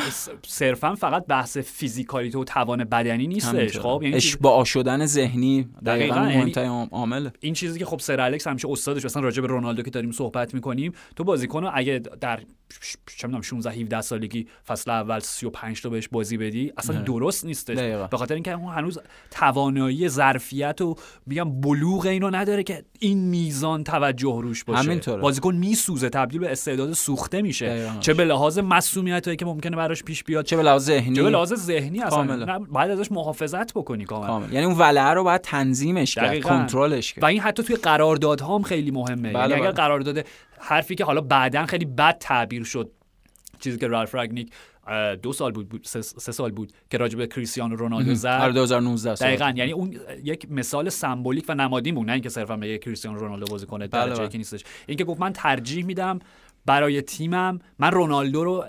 صرفا 0.47 0.95
فقط 0.95 1.27
بحث 1.27 1.59
فیزیکالیته 1.59 2.39
و 2.39 2.45
توان 2.45 2.85
بدنی 2.85 3.27
نیستش. 3.27 3.79
خب 3.79 4.01
یعنی 4.03 4.17
اشباع 4.17 4.65
شدن 4.65 5.07
ذهنی 5.07 5.69
دقیقاً 5.87 6.31
یعنی 6.31 6.53
عامل 6.93 7.29
این 7.41 7.55
چیزی 7.55 7.79
که 7.79 7.85
خب 7.85 7.99
سر 7.99 8.21
الکس 8.21 8.47
همیشه 8.47 8.69
استادش 8.71 9.05
مثلا 9.05 9.23
راجع 9.23 9.43
به 9.43 9.49
رونالدو 9.49 9.83
که 9.83 9.91
داریم 9.91 10.13
صحبت 10.13 10.55
می‌کنیم 10.55 10.93
تو 11.17 11.25
بازیکن 11.25 11.71
اگه 11.75 12.03
در 12.21 12.41
چه 13.17 13.27
می‌دونم 13.27 13.43
16 13.43 13.71
17 13.71 14.01
سالگی 14.01 14.47
فصل 14.67 14.91
اول 14.91 15.19
35 15.21 15.83
تا 15.83 15.89
بهش 15.89 16.09
بازی 16.09 16.37
بدی 16.37 16.73
اصلا 16.77 17.03
درست 17.03 17.45
نیستش. 17.45 17.79
به 18.11 18.17
خاطر 18.17 18.35
اینکه 18.35 18.53
اون 18.53 18.75
هنوز 18.75 18.99
توانایی 19.31 20.09
ظرفیت 20.09 20.81
و 20.81 20.95
میگم 21.27 21.61
بلوغ 21.61 22.07
اینو 22.07 22.31
نداره 22.31 22.63
که 22.63 22.85
این 22.99 23.19
میزان 23.19 23.85
توجه 23.85 24.39
روش 24.43 24.65
باشه. 24.65 24.83
همینطوره. 24.83 25.23
بازیکن 25.23 25.55
میسوزه 25.55 26.09
تبدیل 26.09 26.41
به 26.41 26.53
استعداد 26.53 26.93
سوخته 26.93 27.43
میشه. 27.43 27.91
چه 28.01 28.15
به 28.15 28.25
لحاظ 28.25 28.59
مسئولیتی 28.59 29.37
که 29.37 29.45
ممکنه 29.45 29.77
براش 29.77 30.03
پیش 30.03 30.25
بیاد 30.25 30.45
چه 30.45 30.57
به 30.57 30.63
لحاظ 30.63 30.85
ذهنی. 30.85 31.17
چه 31.17 31.23
به 31.23 31.31
لحاظ 31.31 31.55
ذهنی 31.55 32.03
اصلا 32.03 32.59
بعد 32.59 32.91
ازش 32.91 33.13
محافظت 33.13 33.73
بکنی 33.73 34.05
کاملا. 34.05 34.47
یعنی 34.53 34.67
اون 34.67 34.79
ولعه 34.79 35.11
رو 35.11 35.25
باید 35.25 35.41
تنظیمش 35.41 36.15
کرد 36.15 36.41
کنترلش 36.41 37.13
کرد. 37.13 37.25
و 37.25 37.27
این 37.27 37.41
حتی 37.41 37.63
توی 37.63 37.77
قراردادها 37.77 38.57
هم 38.57 38.63
خیلی 38.63 38.91
مهمه. 38.91 39.33
بله 39.33 39.41
یعنی 39.41 39.55
اگر 39.55 39.63
بله. 39.63 39.73
قرارداد 39.73 40.27
حرفی 40.65 40.95
که 40.95 41.05
حالا 41.05 41.21
بعدا 41.21 41.67
خیلی 41.67 41.85
بد 41.85 42.19
تعبیر 42.19 42.65
شد. 42.65 42.91
چیزی 43.61 43.79
که 43.79 43.87
رالف 43.87 44.15
راگنیک 44.15 44.53
دو 45.23 45.33
سال 45.33 45.53
بود, 45.53 45.69
بود 45.69 45.85
سه, 45.85 46.33
سال 46.33 46.51
بود 46.51 46.73
که 46.91 46.99
راجع 46.99 47.19
به 47.19 47.27
کریستیانو 47.27 47.77
رونالدو 47.77 48.15
زد. 48.15 48.53
2019 48.53 49.11
آره، 49.11 49.19
دقیقاً 49.19 49.53
یعنی 49.57 49.73
اون 49.73 49.97
یک 50.25 50.47
مثال 50.51 50.89
سمبولیک 50.89 51.45
و 51.49 51.55
نمادین 51.55 51.95
بود 51.95 52.07
نه 52.07 52.13
اینکه 52.13 52.29
صرفا 52.29 52.57
به 52.57 52.79
کریستیانو 52.79 53.19
رونالدو 53.19 53.47
بازی 53.47 53.67
کنه 53.67 53.87
بله 53.87 54.15
بله. 54.15 54.29
که 54.29 54.39
نیستش. 54.39 54.65
اینکه 54.87 55.05
گفت 55.05 55.21
من 55.21 55.33
ترجیح 55.33 55.85
میدم 55.85 56.19
برای 56.67 57.03
تیمم 57.03 57.59
من 57.79 57.91
رونالدو 57.91 58.45
رو 58.45 58.65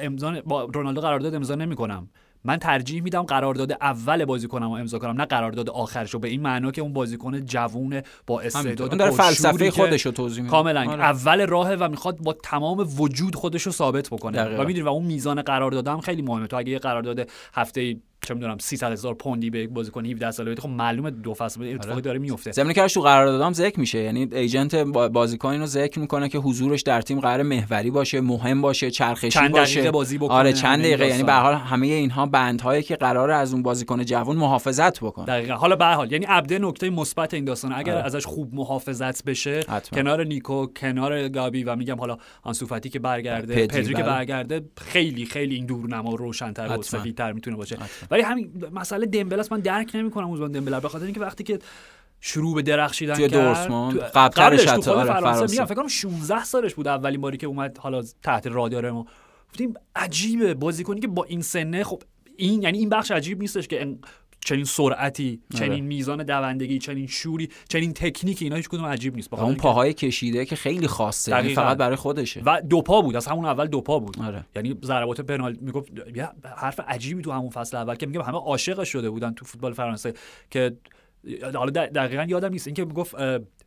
امضا 0.00 0.40
با 0.40 0.64
رونالدو 0.64 1.00
قرارداد 1.00 1.34
امضا 1.34 1.54
نمی‌کنم. 1.54 2.08
من 2.46 2.56
ترجیح 2.56 3.02
میدم 3.02 3.22
قرارداد 3.22 3.72
اول 3.72 4.24
بازیکنم 4.24 4.66
رو 4.66 4.72
امضا 4.72 4.98
کنم 4.98 5.20
نه 5.20 5.24
قرارداد 5.24 5.70
آخرشو 5.70 6.18
به 6.18 6.28
این 6.28 6.42
معنا 6.42 6.70
که 6.70 6.82
اون 6.82 6.92
بازیکن 6.92 7.44
جوون 7.44 8.02
با 8.26 8.40
استعداد 8.40 8.88
اون 8.88 8.98
داره 8.98 9.10
فلسفه 9.10 9.70
خودش 9.70 10.06
رو 10.06 10.12
توضیح 10.12 10.42
میده. 10.42 10.50
کاملا 10.50 10.90
آره. 10.90 11.02
اول 11.02 11.46
راهه 11.46 11.74
و 11.74 11.88
می‌خواد 11.88 12.18
با 12.18 12.32
تمام 12.32 12.88
وجود 12.98 13.34
خودش 13.34 13.62
رو 13.62 13.72
ثابت 13.72 14.08
بکنه. 14.08 14.42
و 14.44 14.64
می‌دونی 14.64 14.82
و 14.82 14.88
اون 14.88 15.04
میزان 15.04 15.42
قرارداد 15.42 15.88
هم 15.88 16.00
خیلی 16.00 16.22
مهمه. 16.22 16.46
تو 16.46 16.56
اگه 16.56 16.72
یه 16.72 16.78
قرارداد 16.78 17.30
هفته 17.54 17.96
چه 18.26 18.34
می‌دونم 18.34 18.56
300 18.58 18.92
هزار 18.92 19.14
پوندی 19.14 19.50
به 19.50 19.58
یک 19.58 19.70
بازیکن 19.70 20.06
17 20.06 20.30
ساله 20.30 20.50
بده 20.50 20.62
خب 20.62 20.68
معلومه 20.68 21.10
دو 21.10 21.34
فصل 21.34 21.62
اتفاقی 21.62 21.92
آره. 21.92 22.00
داره 22.00 22.18
میفته 22.18 22.52
که 22.74 22.86
تو 22.88 23.00
قراردادام 23.00 23.52
ذکر 23.52 23.80
میشه 23.80 23.98
یعنی 23.98 24.28
ایجنت 24.32 24.74
بازیکن 24.74 25.48
اینو 25.48 25.66
ذکر 25.66 25.98
می‌کنه 25.98 26.28
که 26.28 26.38
حضورش 26.38 26.82
در 26.82 27.00
تیم 27.00 27.20
قرار 27.20 27.42
محوری 27.42 27.90
باشه 27.90 28.20
مهم 28.20 28.62
باشه 28.62 28.90
چرخشی 28.90 29.28
چند 29.30 29.52
باشه. 29.52 29.90
بازی 29.90 30.18
بکنه 30.18 30.36
آره 30.36 30.52
چند 30.52 30.80
دقیقه. 30.80 31.06
یعنی 31.06 31.22
به 31.22 31.32
حال 31.32 31.54
همه 31.54 31.86
اینها 31.86 32.26
بندهایی 32.26 32.82
که 32.82 32.96
قرار 32.96 33.30
از 33.30 33.52
اون 33.52 33.62
بازیکن 33.62 34.04
جوان 34.04 34.36
محافظت 34.36 35.00
بکنه. 35.00 35.26
دقیقاً. 35.26 35.54
حالا 35.54 35.76
به 35.76 35.86
حال 35.86 36.12
یعنی 36.12 36.24
عبده 36.24 36.58
نکته 36.58 36.90
مثبت 36.90 37.34
این 37.34 37.44
داستان. 37.44 37.72
اگر 37.72 37.94
آره. 37.94 38.04
ازش 38.04 38.26
خوب 38.26 38.54
محافظت 38.54 39.24
بشه 39.24 39.60
حتما. 39.68 40.02
کنار 40.02 40.24
نیکو 40.24 40.66
کنار 40.66 41.28
گابی 41.28 41.64
و 41.64 41.76
میگم 41.76 41.96
حالا 41.96 42.18
آنسوفاتی 42.42 42.88
که 42.88 42.98
برگرده 42.98 43.66
پدری 43.66 43.94
که. 43.94 44.02
برگرده 44.02 44.60
خیلی 44.76 45.26
خیلی 45.26 45.54
این 45.54 45.66
دورنما 45.66 46.14
روشن‌تر 46.14 46.78
و 46.78 46.82
سفیدتر 46.82 47.32
می‌تونه 47.32 47.56
باشه. 47.56 47.76
ولی 48.16 48.24
همین 48.24 48.64
مسئله 48.72 49.06
دمبل 49.06 49.40
است 49.40 49.52
من 49.52 49.60
درک 49.60 49.90
نمی‌کنم 49.94 50.26
اوزمان 50.26 50.52
دمبل 50.52 50.80
به 50.80 50.88
خاطر 50.88 51.04
اینکه 51.04 51.20
وقتی 51.20 51.44
که 51.44 51.58
شروع 52.20 52.54
به 52.54 52.62
درخشیدن 52.62 53.14
توی 53.14 53.28
دورتموند 53.28 53.98
قبلش 53.98 54.64
تو 54.64 54.92
آره 54.92 55.12
فرانسه 55.12 55.52
میگم 55.52 55.64
فکر 55.64 55.74
کنم 55.74 55.88
16 55.88 56.44
سالش 56.44 56.74
بود 56.74 56.88
اولین 56.88 57.20
باری 57.20 57.36
که 57.36 57.46
اومد 57.46 57.78
حالا 57.78 58.02
تحت 58.22 58.46
رادار 58.46 58.90
ما. 58.90 59.06
گفتیم 59.48 59.74
عجیبه 59.96 60.54
بازیکنی 60.54 61.00
که 61.00 61.08
با 61.08 61.24
این 61.24 61.42
سنه 61.42 61.84
خب 61.84 62.02
این 62.36 62.62
یعنی 62.62 62.78
این 62.78 62.88
بخش 62.88 63.10
عجیب 63.10 63.40
نیستش 63.40 63.68
که 63.68 63.96
چنین 64.46 64.64
سرعتی 64.64 65.40
چنین 65.54 65.72
آره. 65.72 65.80
میزان 65.80 66.22
دوندگی 66.22 66.78
چنین 66.78 67.06
شوری 67.06 67.48
چنین 67.68 67.92
تکنیکی 67.92 68.44
اینا 68.44 68.56
هیچ 68.56 68.68
کدوم 68.68 68.86
عجیب 68.86 69.16
نیست 69.16 69.34
اون 69.34 69.54
پاهای 69.54 69.92
کشیده 69.92 70.44
که 70.44 70.56
خیلی 70.56 70.86
خاصه 70.86 71.32
یعنی 71.32 71.54
فقط 71.54 71.76
برای 71.76 71.96
خودشه 71.96 72.42
و 72.46 72.62
دو 72.70 72.82
پا 72.82 73.02
بود 73.02 73.16
از 73.16 73.26
همون 73.26 73.44
اول 73.44 73.66
دو 73.66 73.80
پا 73.80 73.98
بود 73.98 74.22
آره. 74.22 74.44
یعنی 74.56 74.74
ضربات 74.84 75.20
پنالتی 75.20 75.58
می‌گفت 75.62 75.92
حرف 76.56 76.80
عجیبی 76.88 77.22
تو 77.22 77.32
همون 77.32 77.50
فصل 77.50 77.76
اول 77.76 77.94
که 77.94 78.06
میگم 78.06 78.22
همه 78.22 78.38
عاشق 78.38 78.84
شده 78.84 79.10
بودن 79.10 79.34
تو 79.34 79.44
فوتبال 79.44 79.72
فرانسه 79.72 80.14
که 80.50 80.76
حالا 81.54 81.70
دقیقا 81.70 82.26
یادم 82.28 82.48
نیست 82.48 82.66
اینکه 82.66 82.84
می‌گفت 82.84 83.14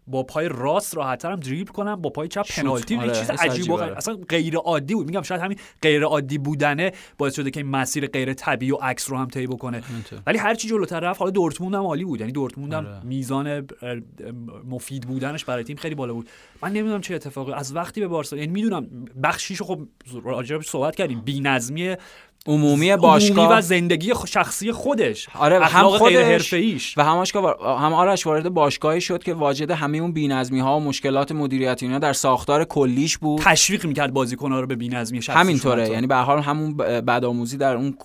با 0.10 0.24
پای 0.24 0.50
راست 0.52 0.98
راحت‌تر 0.98 1.32
هم 1.32 1.40
دریبل 1.40 1.72
کنم 1.72 1.96
با 1.96 2.10
پای 2.10 2.28
چپ 2.28 2.48
پنالتی 2.56 2.96
آره. 2.96 3.12
چیز 3.12 3.30
عجیب. 3.30 3.72
اصلا 3.72 4.16
غیر 4.30 4.56
عادی 4.58 4.96
بود. 4.96 5.06
میگم 5.06 5.22
شاید 5.22 5.42
همین 5.42 5.58
غیر 5.82 6.04
عادی 6.04 6.38
بودنه 6.38 6.92
باعث 7.18 7.36
شده 7.36 7.52
که 7.52 7.60
این 7.60 7.70
مسیر 7.70 8.08
غیر 8.08 8.34
طبیعی 8.34 8.72
و 8.72 8.76
عکس 8.76 9.10
رو 9.10 9.18
هم 9.18 9.28
طی 9.28 9.48
بکنه. 9.48 9.84
ولی 10.28 10.38
هر 10.38 10.56
چی 10.56 10.68
جلوتر 10.68 11.00
رفت 11.00 11.20
حالا 11.20 11.32
دورتموند 11.32 11.76
هم 11.76 11.82
عالی 11.82 12.06
بود. 12.06 12.20
یعنی 12.20 12.32
دورتموند 12.32 12.74
هم 12.74 12.86
آره. 12.86 13.04
میزان 13.04 13.68
مفید 14.70 15.08
بودنش 15.08 15.46
برای 15.46 15.64
تیم 15.64 15.78
خیلی 15.78 15.96
بالا 15.96 16.14
بود. 16.14 16.30
من 16.62 16.74
نمی‌دونم 16.74 17.02
چه 17.02 17.16
اتفاقی. 17.16 17.54
از 17.54 17.76
وقتی 17.76 18.02
به 18.02 18.08
بارسا 18.08 18.38
یعنی 18.38 18.52
می‌دونم 18.52 18.88
بخشیشو 19.24 19.66
خب 19.66 19.80
راجعش 20.24 20.66
صحبت 20.66 20.96
کردیم. 20.96 21.22
بی‌نظمی 21.22 21.96
عمومی 22.48 22.96
باشگاه. 22.96 23.58
و 23.58 23.62
زندگی 23.62 24.14
شخصی 24.28 24.72
خودش 24.72 25.28
آره 25.40 25.66
هم 25.66 25.90
خودش. 25.90 26.54
ایش 26.54 26.98
و 26.98 27.04
همش 27.04 27.36
هم 27.36 27.94
آرش 27.94 28.26
وارد 28.28 28.50
باشگاهی 28.50 29.02
شد 29.02 29.24
که 29.24 29.34
واجد 29.34 29.72
همه 29.72 29.98
اون 29.98 30.12
بی‌نظمی 30.12 30.60
ها 30.60 30.78
و 30.78 30.80
مشکلات 30.80 31.32
مدیریتی 31.32 31.86
اینا 31.86 32.00
در 32.00 32.14
ساختار 32.14 32.64
کلیش 32.64 33.18
بود. 33.18 33.42
تشویق 33.42 33.86
می‌کرد 33.86 34.14
بازیکن‌ها 34.14 34.60
رو 34.60 34.68
به 34.68 34.76
بی‌نظمی 34.76 35.20
همینطوره. 35.30 35.90
یعنی 35.90 36.08
به 36.08 36.16
حال 36.16 36.40
همون 36.40 36.78
بدآموزی 36.78 37.58
در 37.58 37.76
اون 37.76 37.98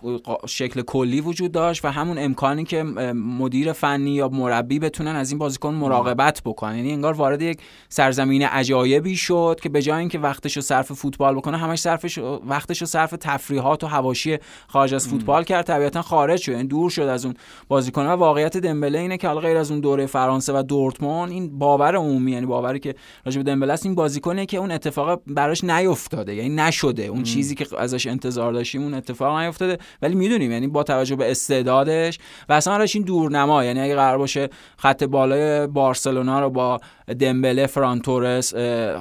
شکل 0.46 0.82
کلی 0.82 1.20
وجود 1.20 1.52
داشت 1.52 1.84
و 1.84 1.88
همون 1.88 2.18
امکانی 2.18 2.64
که 2.64 2.82
مدیر 2.82 3.72
فنی 3.72 4.10
یا 4.10 4.28
مربی 4.28 4.78
بتونن 4.78 5.16
از 5.16 5.30
این 5.30 5.38
بازیکن 5.38 5.74
مراقبت 5.74 6.42
بکنن. 6.44 6.76
یعنی 6.76 6.92
انگار 6.92 7.12
وارد 7.12 7.42
یک 7.42 7.58
سرزمین 7.88 8.42
عجایبی 8.42 9.16
شد 9.16 9.58
که 9.62 9.68
به 9.68 9.82
جای 9.82 9.98
اینکه 9.98 10.18
وقتشو 10.18 10.60
صرف 10.60 10.92
فوتبال 10.92 11.34
بکنه 11.34 11.56
همش 11.56 11.78
صرفش 11.78 12.18
وقتشو 12.46 12.86
صرف 12.86 13.14
تفریحات 13.20 13.84
و 13.84 13.86
حواشی 14.30 14.44
خارج 14.66 14.94
از 14.94 15.08
فوتبال 15.08 15.44
کرد. 15.44 15.66
طبیعتا 15.66 16.02
خارج 16.02 16.40
شد. 16.40 16.52
یعنی 16.52 16.64
دور 16.64 16.90
شد 16.90 17.02
از 17.02 17.24
اون 17.24 17.34
بازیکن. 17.68 18.06
و 18.06 18.08
واقعیت 18.08 18.56
دمبله 18.56 18.98
اینه 18.98 19.16
که 19.16 19.28
غیر 19.28 19.56
از 19.56 19.70
اون 19.70 19.80
دوره 19.80 20.06
فرانسه 20.06 20.52
و 20.52 20.62
دورتموند 20.62 21.32
این 21.32 21.58
باور 21.58 21.96
عمومی 21.96 22.32
یعنی 22.32 22.46
باوری 22.46 22.78
که 22.78 22.94
راجع 23.24 23.38
به 23.38 23.42
دمبله 23.42 23.72
است 23.72 23.86
این 23.86 23.94
بازیکنه 23.94 24.46
که 24.46 24.56
اون 24.56 24.70
اتفاق 24.70 25.22
براش 25.26 25.64
نیفتاده. 25.64 26.34
یعنی 26.34 26.48
نشده. 26.48 27.02
اون 27.02 27.22
چیزی 27.22 27.54
که 27.54 27.66
ازش 27.78 28.06
انتظار 28.06 28.52
داشتیم 28.52 28.82
اون 28.82 28.94
اتفاق 28.94 29.38
نیفتاده. 29.38 29.78
ولی 30.02 30.14
می‌دونیم 30.14 30.52
یعنی 30.52 30.66
با 30.68 30.82
توجه 30.82 31.16
به 31.16 31.30
استعدادش 31.30 32.18
و 32.48 32.52
اصلا 32.52 32.86
این 32.94 33.02
دورنما. 33.02 33.64
یعنی 33.64 33.80
اگه 33.80 33.94
قرار 33.94 34.18
باشه 34.18 34.48
خط 34.76 35.04
بالای 35.04 35.66
بارسلونا 35.66 36.40
رو 36.40 36.50
با 36.50 36.78
دمبله 37.20 37.66
فرانتورس 37.66 38.54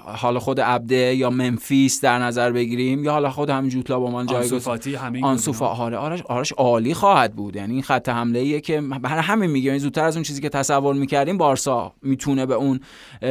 حالا 0.06 0.40
خود 0.40 0.62
عبده 0.62 1.16
یا 1.16 1.30
منفیس 1.30 2.02
در 2.02 2.20
نظر 2.20 2.52
بگیریم 2.52 3.04
یا 3.04 3.12
حالا 3.12 3.30
خود 3.30 3.50
همین 3.50 3.70
جوتلا 3.70 4.00
با 4.00 4.10
من 4.12 4.26
جایگزین. 4.26 4.60
آنسو 5.22 5.64
آره 5.64 5.98
آرش 5.98 6.22
آرش 6.22 6.52
عالی 6.52 6.94
خواهد 6.94 7.36
بود. 7.36 7.56
یعنی 7.56 7.74
این 7.74 7.84
خط 7.84 8.10
حمله 8.10 8.40
ایه 8.40 8.62
که 8.62 8.82
برای 8.82 9.22
همین 9.22 9.50
میگم 9.50 9.66
یعنی 9.66 9.80
زودتر 9.80 10.04
از 10.04 10.16
اون 10.16 10.24
چیزی 10.24 10.42
که 10.42 10.50
تصور 10.50 10.96
می‌کردیم 10.96 11.38
بارسا 11.38 11.94
می‌تونه 12.02 12.46
به 12.46 12.54
اون 12.54 12.80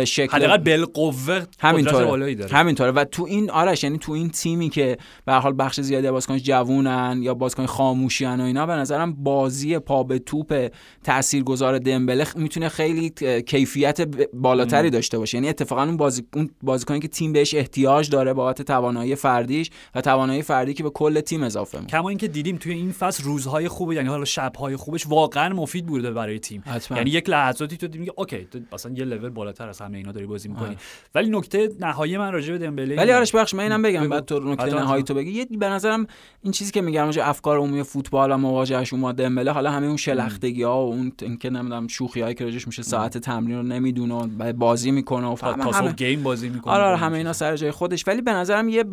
شکل 0.05 0.37
حداقل 0.37 0.57
بالقوه 0.57 1.42
همینطوره. 1.59 2.37
همینطوره. 2.51 2.90
و 2.90 3.05
تو 3.05 3.25
این 3.25 3.51
آرش 3.51 3.85
یعنی 3.85 3.99
تو 3.99 4.12
این 4.12 4.31
تیمی 4.31 4.68
که 4.68 4.97
به 5.25 5.33
حال 5.33 5.55
بخش 5.59 5.81
زیادی 5.81 6.11
بازیکنش 6.11 6.42
جوونن 6.42 7.18
یا 7.23 7.35
بازیکن 7.35 7.66
خاموشیان 7.66 8.40
و 8.40 8.45
اینا 8.45 8.66
به 8.66 8.73
نظرم 8.73 9.12
بازی 9.12 9.79
پا 9.79 10.03
به 10.03 10.18
توپ 10.18 10.68
تاثیرگذار 11.05 11.79
دمبله 11.79 12.27
می‌تونه 12.37 12.68
خیلی 12.68 13.11
کیفیت 13.47 14.01
بالاتری 14.35 14.90
داشته 14.90 15.18
باشه. 15.18 15.37
یعنی 15.37 15.49
اتفاقا 15.49 15.83
اون 15.83 15.97
بازی 15.97 16.23
اون 16.35 16.51
بازیکنی 16.62 17.01
که 17.01 17.09
تیم 17.09 17.33
بهش 17.33 17.55
احتیاج 17.55 18.11
داره 18.11 18.33
بابت 18.33 18.62
توانایی 18.62 19.14
فردیش 19.14 19.71
و 19.95 20.01
توانایی 20.01 20.42
فردی 20.42 20.75
که 20.75 20.83
به 20.83 20.90
کل 20.90 21.21
تیم 21.21 21.42
اضافه 21.42 21.72
می‌کنه 21.79 21.91
کما 21.91 22.09
اینکه 22.09 22.29
دیدیم 22.29 22.57
توی 22.57 22.73
این 22.73 22.93
فصل 22.93 23.25
روزهای 23.25 23.69
خوب 23.69 23.93
یعنی 23.93 24.09
حالا 24.09 24.25
شبهای 24.25 24.77
خوبش 24.77 25.07
واقعا 25.07 25.55
مفید 25.55 25.87
بوده 25.87 26.11
برای 26.11 26.39
تیم. 26.39 26.63
حتما. 26.67 26.99
یعنی 26.99 27.11
یک 27.11 27.29
لحظاتی 27.29 27.77
تو 27.77 27.89
دیدی 27.89 28.11
اوکی 28.17 28.45
تو 28.51 28.59
مثلا 28.73 28.93
یه 28.93 29.05
لول 29.05 29.29
بالاتر 29.29 29.69
از 29.69 29.81
همه 29.81 29.99
اینا 29.99 30.13
داری 30.13 30.27
بازی 30.27 30.49
می‌کنی. 30.49 30.77
ولی 31.15 31.31
نکته 31.31 31.71
نهایی 31.81 32.19
من 32.19 32.33
راجع 32.33 32.53
به 32.53 32.59
دمبله 32.59 32.97
ولی 32.97 33.13
آرش 33.13 33.35
بخش 33.35 33.55
من 33.55 33.63
اینم 33.63 33.83
بگم 33.83 34.09
بعد 34.09 34.25
تو 34.25 34.41
نکته 34.41 34.75
نهایی 34.75 35.03
تو 35.03 35.15
بگی. 35.15 35.31
یه 35.31 35.45
به 35.45 35.69
نظرم 35.69 36.07
این 36.43 36.53
چیزی 36.53 36.73
که 36.73 36.81
میگم 36.81 37.05
راجع 37.05 37.29
افکار 37.29 37.59
عمومی 37.59 37.83
فوتبال 37.83 38.33
و 38.33 38.37
مواجهش 38.37 38.93
اومد 38.93 39.15
دمبله 39.15 39.53
حالا 39.53 39.71
همه 39.71 39.87
اون 39.87 39.97
شلختگی 39.97 40.63
ها 40.63 40.87
و 40.87 40.93
اون 40.93 41.13
اینکه 41.23 41.51
نمی‌دونم 41.51 41.89
شوخی 41.89 42.21
هایی 42.21 42.35
که 42.35 42.45
راجعش 42.45 42.67
میشه 42.67 42.83
ساعت 42.83 43.19
تمرین 43.19 43.57
رو 43.57 43.63
نمی‌دونه 43.63 44.53
بازی 44.53 44.91
می‌کنه 44.91 45.27
و 45.27 45.37
همه 45.73 45.93
گیم 45.93 46.23
بازی 46.23 46.49
می‌کنه. 46.49 46.75
آره, 46.75 46.85
آره 46.85 46.97
همه 46.97 47.17
اینا 47.17 47.33
سر 47.33 47.57
جای 47.57 47.71
خودش. 47.71 48.09
ولی 48.09 48.23
به 48.23 48.33
نظرم 48.33 48.69
یه, 48.69 48.85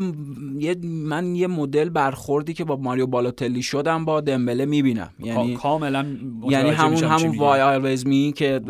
یه 0.60 0.76
من 0.84 1.36
یه 1.36 1.48
مدل 1.48 1.90
برخوردی 1.90 2.54
که 2.54 2.64
با 2.70 2.76
ماریو 2.76 3.08
بالوتلی 3.08 3.62
شدم 3.62 4.06
با 4.06 4.22
دمبله 4.22 4.66
می‌بینم. 4.66 5.10
یعنی 5.20 5.56
کاملا 5.56 6.06
یعنی 6.50 6.70
همون 6.70 7.04
همون 7.04 7.38
وای 7.38 7.62
آلویز 7.62 8.08
می 8.08 8.34
که 8.36 8.62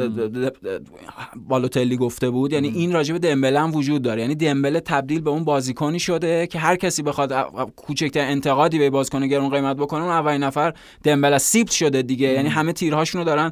بالوتلی 1.48 1.98
گفته 1.98 2.30
بود. 2.30 2.54
یعنی 2.54 2.68
این 2.68 2.94
راجب 2.94 3.18
دمبله 3.18 3.60
هم 3.60 3.76
وجود 3.76 4.02
داره. 4.02 4.22
یعنی 4.22 4.36
دمبله 4.36 4.80
تبدیل 4.80 5.22
به 5.22 5.30
اون 5.30 5.44
بازیکنی 5.44 6.00
شده 6.00 6.48
که 6.48 6.60
هر 6.60 6.76
کسی 6.76 7.04
بخواد 7.04 7.34
کوچکترین 7.76 8.30
انتقادی 8.30 8.80
به 8.80 8.90
بازیکن 8.90 9.28
گرون 9.28 9.50
قیمت 9.50 9.78
بکنه 9.78 10.02
اون 10.02 10.12
اولین 10.12 10.44
نفر 10.44 10.74
دمبله 11.04 11.38
سیپت 11.38 11.72
شده 11.72 12.02
دیگه. 12.02 12.28
یعنی 12.28 12.50
همه 12.50 12.74
تیرهاشونو 12.74 13.24
دارن 13.24 13.52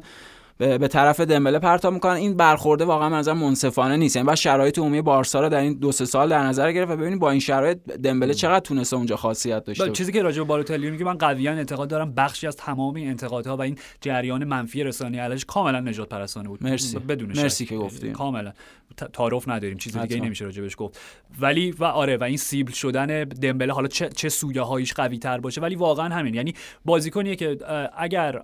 به 0.58 0.88
طرف 0.88 1.20
دمبله 1.20 1.58
پرتاب 1.58 1.94
می‌کنن. 1.94 2.14
این 2.14 2.36
برخورده 2.36 2.84
واقعا 2.84 3.08
منظر 3.08 3.32
منصفانه 3.32 3.96
نیست. 3.96 4.16
یعنی 4.16 4.26
بعد 4.26 4.36
شرایط 4.36 4.78
عمومی 4.78 5.02
بارسا 5.02 5.40
رو 5.40 5.48
در 5.48 5.60
این 5.60 5.78
دو 5.78 5.92
سه 5.92 6.04
سال 6.04 6.28
در 6.28 6.42
نظر 6.42 6.72
گرفت 6.72 6.90
و 6.90 6.96
ببینید 6.96 7.18
با 7.18 7.30
این 7.30 7.40
شرایط 7.40 7.78
دمبله 7.78 8.34
چقدر 8.34 8.60
تونسته 8.60 8.96
اونجا 8.96 9.16
خاصیت 9.16 9.64
داشته 9.64 9.90
چیزی 9.90 10.12
که 10.12 10.22
راجع 10.22 10.38
به 10.38 10.44
بالوتلی 10.48 10.90
میگه 10.90 11.04
من 11.04 11.18
قویا 11.18 11.52
اعتقاد 11.52 11.88
دارم. 11.88 12.14
بخشی 12.14 12.46
از 12.46 12.56
تمام 12.56 12.94
این 12.94 13.08
انتقادها 13.08 13.56
و 13.56 13.62
این 13.62 13.78
جریان 14.00 14.44
منفی 14.44 14.84
رسانه‌ای 14.84 15.24
علیش 15.24 15.44
کاملا 15.44 15.80
نجات 15.80 16.08
پرستانه 16.08 16.48
بود. 16.48 16.62
مرسی. 16.62 16.98
بدون 16.98 17.28
مرسی 17.28 17.66
که 17.66 17.76
گفتیم 17.76 18.12
کاملا. 18.12 18.52
تعارف 19.12 19.48
نداریم. 19.48 19.76
چیزی 19.76 19.98
دیگه 19.98 20.20
نمیشه 20.20 20.44
راجبش 20.44 20.74
گفت. 20.78 21.00
ولی 21.40 21.70
و 21.70 21.84
آره 21.84 22.16
و 22.16 22.24
این 22.24 22.36
سیبل 22.36 22.72
شدن 22.72 23.24
دمبله 23.24 23.72
حالا 23.72 23.88
چه 23.88 24.08
چه 24.08 24.28
سویه 24.28 24.62
هایش 24.62 24.92
قوی 24.92 25.18
تر 25.18 25.38
باشه 25.38 25.60
ولی 25.60 25.74
واقعا 25.74 26.14
همین. 26.14 26.34
یعنی 26.34 26.54
بازیکنیه 26.84 27.36
که 27.36 27.58
اگر 27.96 28.42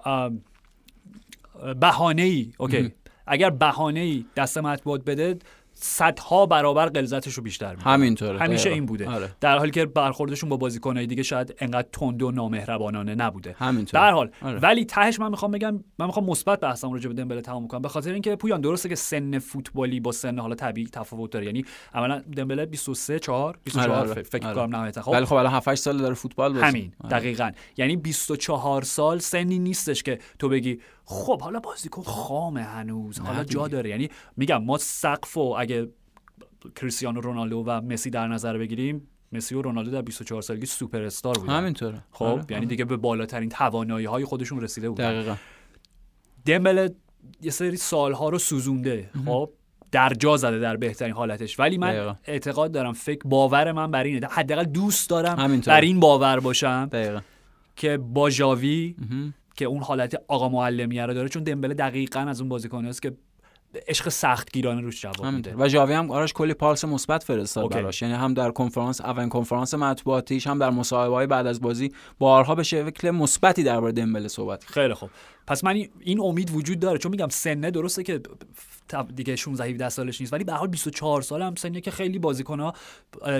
بهانه 1.80 2.22
ای 2.22 2.52
اوکی 2.58 2.92
اگر 3.26 3.50
بهانه 3.50 4.00
ای 4.00 4.24
دست 4.36 4.58
مطبوعات 4.58 5.04
بده 5.04 5.38
صدها 5.76 6.46
برابر 6.46 6.88
غلظتش 6.88 7.34
رو 7.34 7.42
بیشتر 7.42 7.70
می‌کنه. 7.70 7.92
همینطوره. 7.92 8.38
همیشه 8.38 8.70
این 8.70 8.86
بوده. 8.86 9.10
آره. 9.10 9.30
در 9.40 9.58
حالی 9.58 9.70
که 9.70 9.86
برخوردشون 9.86 10.48
با 10.48 10.56
بازیکنهای 10.56 11.06
دیگه 11.06 11.22
شاید 11.22 11.54
انقدر 11.58 11.88
تند 11.92 12.22
و 12.22 12.30
نامهربانانه 12.30 13.14
نبوده. 13.14 13.54
همینطور 13.58 14.00
در 14.00 14.10
حال 14.10 14.30
آره. 14.42 14.58
ولی 14.58 14.84
تهش 14.84 15.20
من 15.20 15.30
می‌خوام 15.30 15.50
بگم 15.50 15.84
من 15.98 16.06
می‌خوام 16.06 16.26
مثبت 16.26 16.60
بحثم 16.60 16.92
راجع 16.92 17.08
به 17.08 17.14
دمبله 17.14 17.40
تمام 17.40 17.68
کنم. 17.68 17.82
به 17.82 17.88
خاطر 17.88 18.12
اینکه 18.12 18.36
پویان 18.36 18.60
درسته 18.60 18.88
که 18.88 18.94
سن 18.94 19.38
فوتبالی 19.38 20.00
با 20.00 20.12
سن 20.12 20.38
حالا 20.38 20.54
طبیعی 20.54 20.86
تفاوت 20.86 21.30
داره. 21.30 21.46
یعنی 21.46 21.64
عملا 21.94 22.22
دمبله 22.36 22.66
23 22.66 23.18
4 23.18 23.58
24 23.64 24.08
آره. 24.08 24.22
فکر 24.22 24.46
آره. 24.46 24.54
کنم 24.56 24.76
نهایتا. 24.76 25.02
خب؟ 25.02 25.12
ولی 25.12 25.24
خب 25.24 25.34
الان 25.34 25.52
7 25.52 25.68
8 25.68 25.82
سال 25.82 25.98
داره 25.98 26.14
فوتبال 26.14 26.52
بازی. 26.52 26.64
همین. 26.64 26.92
آره. 27.04 27.10
دقیقاً. 27.18 27.50
یعنی 27.76 27.96
24 27.96 28.82
سال 28.82 29.18
سنی 29.18 29.58
نیستش 29.58 30.02
که 30.02 30.18
تو 30.38 30.48
بگی 30.48 30.78
خب 31.04 31.42
حالا 31.42 31.60
بازیکن 31.60 32.02
خامه 32.02 32.62
هنوز. 32.62 33.18
حالا 33.18 33.44
جا 33.44 33.68
داره. 33.68 33.90
یعنی 33.90 34.08
میگم 34.36 34.64
ما 34.64 34.78
سقف 34.78 35.38
اگه 35.38 35.88
کریستیانو 36.76 37.20
رونالدو 37.20 37.64
و 37.66 37.80
مسی 37.80 38.10
در 38.10 38.28
نظر 38.28 38.58
بگیریم 38.58 39.08
مسی 39.32 39.54
و 39.54 39.62
رونالدو 39.62 39.90
در 39.90 40.02
24 40.02 40.42
سالگی 40.42 40.66
سوپر 40.66 41.02
استار 41.02 41.38
بودن. 41.38 41.52
همینطوره. 41.52 42.04
خب 42.10 42.24
آره. 42.24 42.44
یعنی 42.50 42.66
دیگه 42.66 42.84
به 42.84 42.96
بالاترین 42.96 43.48
توانایی 43.48 44.06
های 44.06 44.24
خودشون 44.24 44.60
رسیده 44.60 44.90
بودن. 44.90 45.12
دقیقا. 45.12 45.36
دمبله 46.46 46.94
یه 47.42 47.50
سری 47.50 47.76
سالها 47.76 48.28
رو 48.28 48.38
سوزونده. 48.38 49.10
خب 49.24 49.50
در 49.92 50.08
جا 50.08 50.36
زده 50.36 50.58
در 50.58 50.76
بهترین 50.76 51.14
حالتش. 51.14 51.60
ولی 51.60 51.78
من 51.78 51.92
دقیقا. 51.92 52.14
اعتقاد 52.24 52.72
دارم 52.72 52.92
فکر 52.92 53.28
باور 53.28 53.72
من 53.72 53.90
بر 53.90 54.04
اینه. 54.04 54.26
حداقل 54.26 54.64
دوست 54.64 55.10
دارم 55.10 55.38
همینطور. 55.38 55.74
بر 55.74 55.80
این 55.80 56.00
باور 56.00 56.40
باشم 56.40 56.88
دقیقا. 56.92 57.20
که 57.76 57.96
با 57.96 58.30
جاوی 58.30 58.96
که 59.56 59.64
اون 59.64 59.82
حالت 59.82 60.22
آقا 60.28 60.48
معلمیه 60.48 61.06
رو 61.06 61.14
داره 61.14 61.28
چون 61.28 61.42
دمبله 61.42 61.74
دقیقا 61.74 62.20
از 62.20 62.40
اون 62.40 62.48
بازیکنه 62.48 62.88
است 62.88 63.02
که 63.02 63.12
عشق 63.88 64.08
سخت 64.08 64.52
گیرانه 64.52 64.80
روش 64.80 65.02
جواب 65.02 65.26
میده. 65.26 65.54
و 65.58 65.68
جاوی 65.68 65.92
هم 65.92 66.10
آرش 66.10 66.32
کلی 66.32 66.54
پالس 66.54 66.84
مثبت 66.84 67.22
فرستاد 67.24 67.70
براش. 67.70 68.02
یعنی 68.02 68.14
هم 68.14 68.34
در 68.34 68.50
کنفرانس 68.50 69.00
اولین 69.00 69.28
کنفرانس 69.28 69.74
مطبوعاتیش 69.74 70.46
هم 70.46 70.58
در 70.58 70.70
مصاحبه 70.70 71.14
های 71.14 71.26
بعد 71.26 71.46
از 71.46 71.60
بازی 71.60 71.92
بارها 72.18 72.54
به 72.54 72.62
شکل 72.62 73.10
مثبتی 73.10 73.62
درباره 73.62 73.92
دمبله 73.92 74.28
صحبت 74.28 74.64
خیلی 74.64 74.94
خوب. 74.94 75.10
پس 75.46 75.64
من 75.64 75.84
این 76.00 76.20
امید 76.20 76.50
وجود 76.54 76.78
داره. 76.78 76.98
چون 76.98 77.10
میگم 77.10 77.28
سنه 77.28 77.70
درسته 77.70 78.02
که 78.02 78.20
دیگه 79.14 79.36
16 79.36 79.64
17 79.64 79.88
سالش 79.88 80.20
نیست 80.20 80.32
ولی 80.32 80.44
به 80.44 80.52
حال 80.52 80.68
24 80.68 81.22
سال 81.22 81.42
هم 81.42 81.54
سنیه 81.54 81.80
که 81.80 81.90
خیلی 81.90 82.18
بازیکن 82.18 82.60
ها 82.60 82.74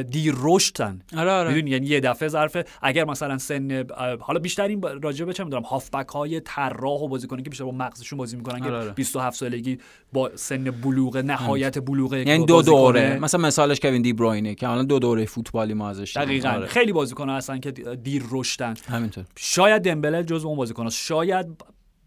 دیر 0.02 0.34
رشدن. 0.38 1.02
آره 1.16 1.30
آره. 1.30 1.68
یعنی 1.68 1.86
یه 1.86 2.00
دفعه 2.00 2.28
ظرف 2.28 2.56
اگر 2.82 3.04
مثلا 3.04 3.38
سن 3.38 3.84
حالا 4.20 4.38
بیشتر 4.38 4.62
این 4.68 4.82
راجع 5.02 5.24
به 5.24 5.32
چه 5.32 5.44
می‌دونم 5.44 5.62
هافبک 5.62 6.08
های 6.08 6.40
طراح 6.40 7.00
و 7.00 7.08
بازیکنی 7.08 7.42
که 7.42 7.50
بیشتر 7.50 7.64
با 7.64 7.70
مغزشون 7.70 8.18
بازی 8.18 8.36
می‌کنن 8.36 8.60
که 8.60 8.68
آره 8.70 8.90
27 8.90 9.24
آره. 9.26 9.30
سالگی 9.50 9.78
با 10.12 10.30
سن 10.36 10.64
بلوغ 10.64 11.16
نهایت 11.16 11.78
بلوغ 11.78 12.14
یعنی 12.14 12.46
دو 12.46 12.62
دوره. 12.62 13.18
مثلا 13.18 13.40
مثالش 13.40 13.80
کوین 13.80 14.02
دی 14.02 14.12
بروینه 14.12 14.54
که 14.54 14.68
الان 14.68 14.86
دو 14.86 14.98
دوره 14.98 15.24
فوتبالی 15.24 15.74
ما 15.74 15.88
ازش 15.88 16.16
دقیقاً. 16.16 16.48
آره. 16.48 16.66
خیلی 16.66 16.92
بازیکن 16.92 17.28
هستن 17.28 17.60
که 17.60 17.70
دیر 17.72 18.24
رشدن. 18.30 18.74
همینطور. 18.88 19.24
شاید 19.36 19.82
دمبله 19.82 20.24
جزو 20.24 20.48
اون 20.48 20.56
بازیکن 20.56 20.88
شاید 20.88 21.46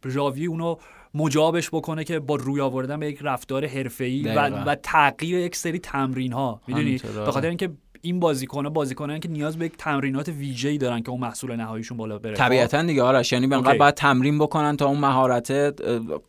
ژاوی 0.09 0.45
اونو 0.45 0.75
مجابش 1.13 1.69
بکنه 1.69 2.03
که 2.03 2.19
با 2.19 2.35
روی 2.35 2.61
آوردن 2.61 2.99
به 2.99 3.07
یک 3.07 3.19
رفتار 3.21 3.65
حرفه‌ای 3.65 4.23
و, 4.23 4.49
و 4.49 4.75
تغییر 4.75 5.39
یک 5.39 5.55
سری 5.55 5.79
تمرین 5.79 6.33
ها 6.33 6.61
می‌دونی 6.67 6.97
به 7.25 7.31
خاطر 7.31 7.47
اینکه 7.47 7.69
این 8.07 8.19
بازیکن‌ها 8.19 8.69
بازیکنان 8.69 9.19
که 9.19 9.29
نیاز 9.29 9.57
به 9.57 9.65
یک 9.65 9.73
تمرینات 9.77 10.29
ویژه‌ای 10.29 10.77
دارن 10.77 11.01
که 11.01 11.09
اون 11.09 11.21
محصول 11.21 11.55
نهاییشون 11.55 11.97
بالا 11.97 12.17
بره. 12.17 12.33
طبیعتا 12.33 12.81
دیگه 12.81 13.03
آرش 13.03 13.31
یعنی 13.31 13.45
انقدر 13.45 13.77
باید 13.77 13.93
تمرین 13.93 14.37
بکنن 14.39 14.77
تا 14.77 14.85
اون 14.85 14.97
مهارت 14.97 15.73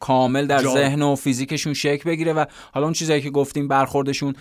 کامل 0.01 0.47
در. 0.47 0.59
ذهن 0.59 1.03
و 1.03 1.15
فیزیکشون 1.15 1.75
شکل 1.75 2.11
بگیره 2.11 2.33
و 2.33 2.45
حالا 2.73 2.87
اون 2.87 2.93
چیزایی 2.93 3.21
که 3.21 3.31
گفتیم 3.31 3.69
برخوردشون 3.69 4.35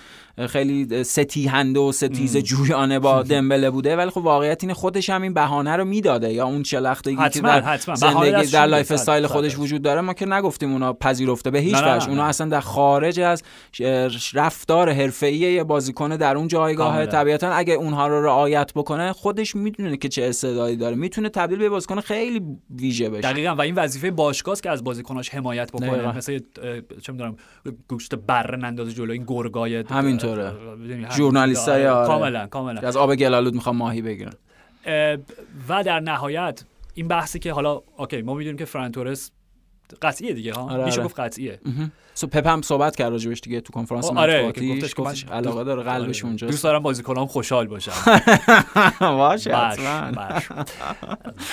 خیلی 0.50 1.04
ستیهنده 1.04 1.80
و 1.80 1.92
ستیز 1.92 2.38
جویانه 2.38 3.00
با 3.00 3.24
دمبله 3.34 3.70
بوده 3.70 3.96
ولی 3.96 4.10
خب 4.10 4.18
واقعیت 4.18 4.64
اینه 4.64 4.74
خودش 4.74 5.10
هم 5.10 5.22
این 5.22 5.34
بهانه 5.34 5.76
رو 5.76 5.86
می‌داده 5.86 6.34
یا 6.34 6.46
اون 6.46 6.64
شلختگی 6.64 7.30
که 7.30 7.42
در 7.42 7.78
زندگی 7.96 8.52
در 8.52 8.66
lifestyle 8.66 9.28
خودش 9.28 9.60
وجود 9.60 9.82
داره 9.82 10.02
ما 10.02 10.14
که 10.14 10.26
نگفتیم 10.26 10.72
اونا 10.72 10.94
پذیرفته 10.94 11.52
به 11.52 11.60
هیچ 11.60 11.76
وجه. 11.76 12.10
اونا 12.10 12.26
اصلا 12.26 12.48
در 12.48 12.60
خارج 12.60 13.20
از 13.20 13.44
رفتار 14.34 14.90
حرفه‌ای 14.92 15.64
بازیکن 15.64 16.10
در 16.10 16.38
اون 16.38 16.48
جایگاه 16.48 17.06
طبیعتا 17.28 17.52
اگه 17.52 17.74
اونها 17.74 18.08
رو 18.08 18.26
رعایت 18.26 18.72
بکنه 18.74 19.14
خودش 19.14 19.56
می‌دونه 19.56 19.98
که 19.98 20.10
چه 20.10 20.24
استعدادی 20.24 20.76
داره. 20.76 20.96
می‌تونه 20.96 21.30
تبدیل 21.30 21.60
به 21.60 21.70
بازیکن 21.70 22.00
خیلی 22.00 22.42
ویژه 22.76 23.10
بشه. 23.10 23.22
دقیقاً. 23.22 23.56
و 23.56 23.62
این 23.62 23.76
وظیفه 23.76 24.12
باشگاه 24.12 24.56
که 24.56 24.70
از 24.70 24.84
بازیکناش 24.84 25.30
حمایت 25.30 25.72
بکنه. 25.72 26.18
مثلا 26.18 26.40
چه 27.02 27.12
می‌دونم 27.12 27.36
گوشت 27.88 28.16
بره 28.16 28.58
نندازه 28.58 28.92
جلو 28.92 29.12
این 29.12 29.24
گرگای 29.28 29.76
همینطوره. 29.76 30.54
ژورنالیستای 31.18 31.88
آره. 31.88 32.08
کاملا 32.08 32.48
کاملا. 32.48 32.82
از 32.82 32.98
آب 32.98 33.16
گلالود 33.16 33.54
می‌خوام 33.54 33.78
ماهی 33.78 34.02
بگیرن 34.02 34.34
و 35.70 35.84
در 35.84 36.00
نهایت 36.00 36.64
این 36.94 37.08
بحثی 37.08 37.40
که 37.40 37.54
حالا 37.54 37.82
اوکی 37.98 38.22
ما 38.22 38.34
می‌دونیم 38.34 38.58
که 38.58 38.66
فرانتورس 38.66 39.32
قطعیه 40.02 40.34
دیگه 40.34 40.54
ها. 40.54 40.70
آره 40.70 40.86
میشه 40.86 40.98
آره. 40.98 41.06
گفت 41.06 41.20
قطعیه. 41.20 41.60
سو 42.14 42.28
پپ 42.28 42.48
هم 42.48 42.62
صحبت 42.62 42.96
کرد 42.96 43.12
راجبش 43.12 43.40
دیگه 43.40 43.62
تو 43.62 43.74
کنفرانس 43.74 44.06
آره 44.06 44.52
گفتش, 44.52 44.96
گفتش 44.96 45.26
علاقه 45.26 45.64
داره 45.64 45.84
قلبش 45.84 46.20
آره. 46.20 46.28
اونجا 46.28 46.48
دوست 46.48 46.64
دارم 46.64 46.84
بازیکنام 46.84 47.28
خوشحال 47.28 47.68
باشن 47.68 47.92
باشه 49.00 49.56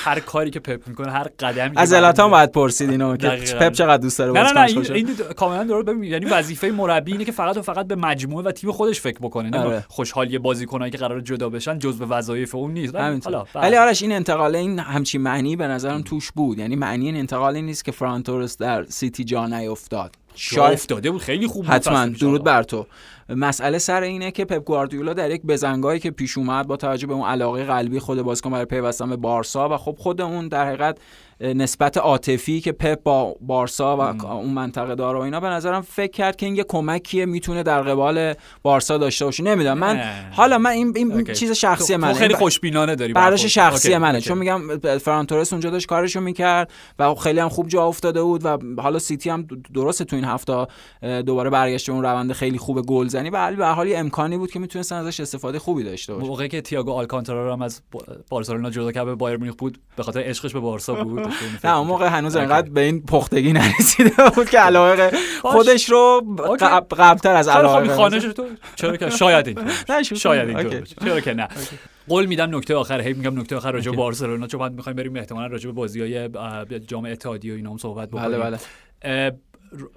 هر 0.05 0.21
کاری 0.21 0.51
که 0.51 0.61
پپ 0.61 0.89
می‌کنه 0.89 1.13
هر 1.13 1.29
قدمی 1.39 1.77
از 1.77 1.93
الاتان 1.93 2.31
باید 2.31 2.53
پرسید 2.53 2.91
اینو 2.91 3.17
که 3.17 3.29
پپ 3.29 3.73
چقدر 3.73 4.03
دوست 4.03 4.19
داره 4.19 4.33
نه 4.33 4.53
نه 4.53 4.75
نه 4.75 4.91
این 4.95 5.17
کاملا 5.37 5.65
درست 5.65 6.05
یعنی 6.05 6.27
وظیفه 6.27 6.71
مربی 6.71 7.13
اینه 7.13 7.25
که 7.25 7.33
فقط 7.33 7.57
و 7.57 7.63
فقط 7.63 7.87
به 7.87 7.95
مجموعه 7.95 8.45
و 8.45 8.53
تیم 8.53 8.73
خودش 8.73 9.01
فکر 9.01 9.19
بکنه. 9.19 9.51
نه 9.51 9.59
آره. 9.59 9.85
خوشحالی 9.89 10.39
بازیکنایی 10.39 10.93
که 10.93 10.99
قرار 10.99 11.21
جدا 11.21 11.49
بشن 11.49 11.79
جزء 11.79 12.07
وظایف 12.09 12.55
اون 12.55 12.73
نیست. 12.73 12.95
ولی 13.55 13.77
آرش 13.77 14.03
این 14.03 14.13
انتقال 14.13 14.57
این 14.57 14.79
همچین 14.79 15.21
معنی 15.21 15.57
به 15.57 15.67
نظرم 15.67 16.03
توش 16.03 16.33
بود. 16.33 16.59
یعنی 16.59 16.77
معنی 16.77 17.07
این 17.07 17.17
انتقال 17.17 17.61
نیست 17.61 17.85
که 17.85 17.93
فرانتورس 18.25 18.57
در 18.57 18.85
سیتی 18.85 19.25
جا 19.25 19.47
نیافتاد 19.47 20.15
شاید 20.35 20.73
افتاده 20.73 21.11
بود. 21.11 21.21
خیلی 21.21 21.47
خوب 21.47 21.65
حتما. 21.69 22.07
درود 22.07 22.45
بر 22.45 22.63
تو. 22.63 22.87
مسئله 23.29 23.79
سر 23.79 24.03
اینه 24.03 24.31
که 24.31 24.45
پپ 24.45 24.65
گواردیولا 24.65 25.13
در 25.13 25.31
یک 25.31 25.43
بزنگایی 25.43 26.01
که 26.01 26.11
پیش 26.11 26.39
اومد 26.39 26.67
با 26.67 26.77
توجه 26.77 27.07
به 27.07 27.15
اون 27.15 27.29
علاقه 27.29 27.65
قلبی 27.65 27.99
خود 27.99 28.23
بازیکن 28.23 28.51
برای 28.51 28.65
پیوستن 28.65 29.11
به 29.11 29.17
بارسا 29.17 29.69
و 29.69 29.77
خب 29.77 29.97
خود 29.99 30.21
اون 30.21 30.49
در 30.49 30.67
حقیقت 30.67 30.99
نسبت 31.41 31.97
عاطفی 31.97 32.61
که 32.61 32.73
پپ 32.73 33.03
با 33.03 33.37
بارسا 33.41 33.97
و 33.97 34.27
اون 34.27 34.51
منطقه 34.51 34.95
داره 34.95 35.19
و 35.19 35.23
اینا 35.23 35.41
به 35.41 35.49
نظرم 35.49 35.81
فکر 35.81 36.11
کرد 36.11 36.37
که 36.37 36.47
این 36.47 36.57
یه 36.57 36.65
کمکیه 36.65 37.27
می‌تونه 37.27 37.63
در 37.63 37.83
قبال 37.83 38.35
بارسا 38.63 38.99
داشته 38.99 39.25
باشه. 39.25 39.43
نمی‌دونم. 39.43 39.79
من 39.79 40.01
حالا 40.33 40.59
من 40.59 40.71
این, 40.71 40.93
این 40.97 41.25
چیز 41.25 41.53
شخصی 41.53 41.97
منه. 41.97 42.15
خیلی 42.15 42.35
خوشبینانه 42.35 42.95
داری 42.95 43.13
برداشت 43.13 43.47
شخصی 43.47 43.89
اوکی. 43.89 43.99
منه. 43.99 44.15
اوکی. 44.15 44.29
چون 44.29 44.39
میگم 44.39 44.79
فران 44.99 45.22
تورس 45.22 45.53
اونجا 45.53 45.71
داشت 45.71 45.87
کارشو 45.87 46.21
می‌کرد 46.21 46.71
و 46.99 47.15
خیلی 47.15 47.41
هم 47.41 47.49
خوب 47.49 47.69
جا 47.69 47.87
افتاده 47.87 48.23
بود 48.23 48.45
و 48.45 48.59
حالا 48.83 48.99
سیتی 48.99 49.31
هم 49.31 49.47
درسته 49.75 50.05
تو 50.05 50.17
این 50.17 50.25
هفته 50.25 50.67
دوباره 51.23 51.51
برگشته 51.51 51.93
اون 51.93 52.03
روند 52.03 52.33
خیلی 52.33 52.59
خوب 52.59 52.83
گلزنی. 52.83 53.31
و 53.31 53.53
به 53.53 53.67
هر 53.67 53.87
امکانی 53.95 54.39
بود 54.39 54.51
که 54.51 54.59
می‌تونستن 54.59 54.97
ازش 54.97 55.21
استفاده 55.21 55.59
خوبی 55.59 55.85
داشته 55.85 56.15
باشه. 56.15 56.27
موقعی 56.27 56.49
که 56.49 56.61
تیاگو 56.61 56.93
آلکانتارا 56.93 57.53
هم 57.53 57.63
از 57.63 57.83
بارسلونا 58.31 58.71
جدا 58.71 58.93
کرد 58.93 59.05
به 59.05 59.15
بایرن 59.15 59.37
مونیخ 59.37 59.55
بود 59.55 59.79
به 59.97 60.03
خاطر 60.03 60.21
عشقش 60.21 60.53
به 60.53 60.61
بارسا 60.61 60.95
بود. 60.95 61.24
نه 61.65 61.77
اون 61.77 61.87
موقع 61.87 62.07
هنوز 62.07 62.37
انقدر 62.37 62.71
به 62.71 62.81
این 62.81 63.03
پختگی 63.03 63.53
نرسیده 63.53 64.11
بود 64.35 64.51
که 64.51 64.59
علاقه 64.59 65.11
خودش 65.43 65.91
رو 65.91 66.37
قبلتر 66.99 67.35
از 67.35 67.49
علاقه 67.49 67.95
خانش 67.95 68.23
تو 68.23 68.47
چرا 68.77 68.97
که 68.97 69.11
شاید 69.11 69.49
این 69.49 69.59
شاید 70.17 70.57
این 70.57 70.85
چرا 71.05 71.21
که 71.21 71.35
نه. 71.35 71.49
قول 72.09 72.27
میدم 72.27 72.57
نکته 72.57 72.75
آخر 72.75 73.01
هی 73.01 73.13
میگم 73.13 73.41
نکته 73.41 73.57
آخر 73.57 73.73
راجع 73.73 73.91
به 73.91 73.97
بارسلونا 73.97 74.47
چون 74.47 74.61
بعد 74.61 74.73
می‌خوایم 74.73 74.97
بریم 74.97 75.17
احتمالاً 75.17 75.47
راجع 75.47 75.67
به 75.67 75.73
بازی‌های 75.73 76.29
جام 76.87 77.05
اتحادیه 77.05 77.53
و 77.53 77.57
اینا 77.57 77.71
هم 77.71 77.79
صحبت 77.79 78.09
بکنیم. 78.09 78.41
بله. 78.41 78.59
بله 79.03 79.33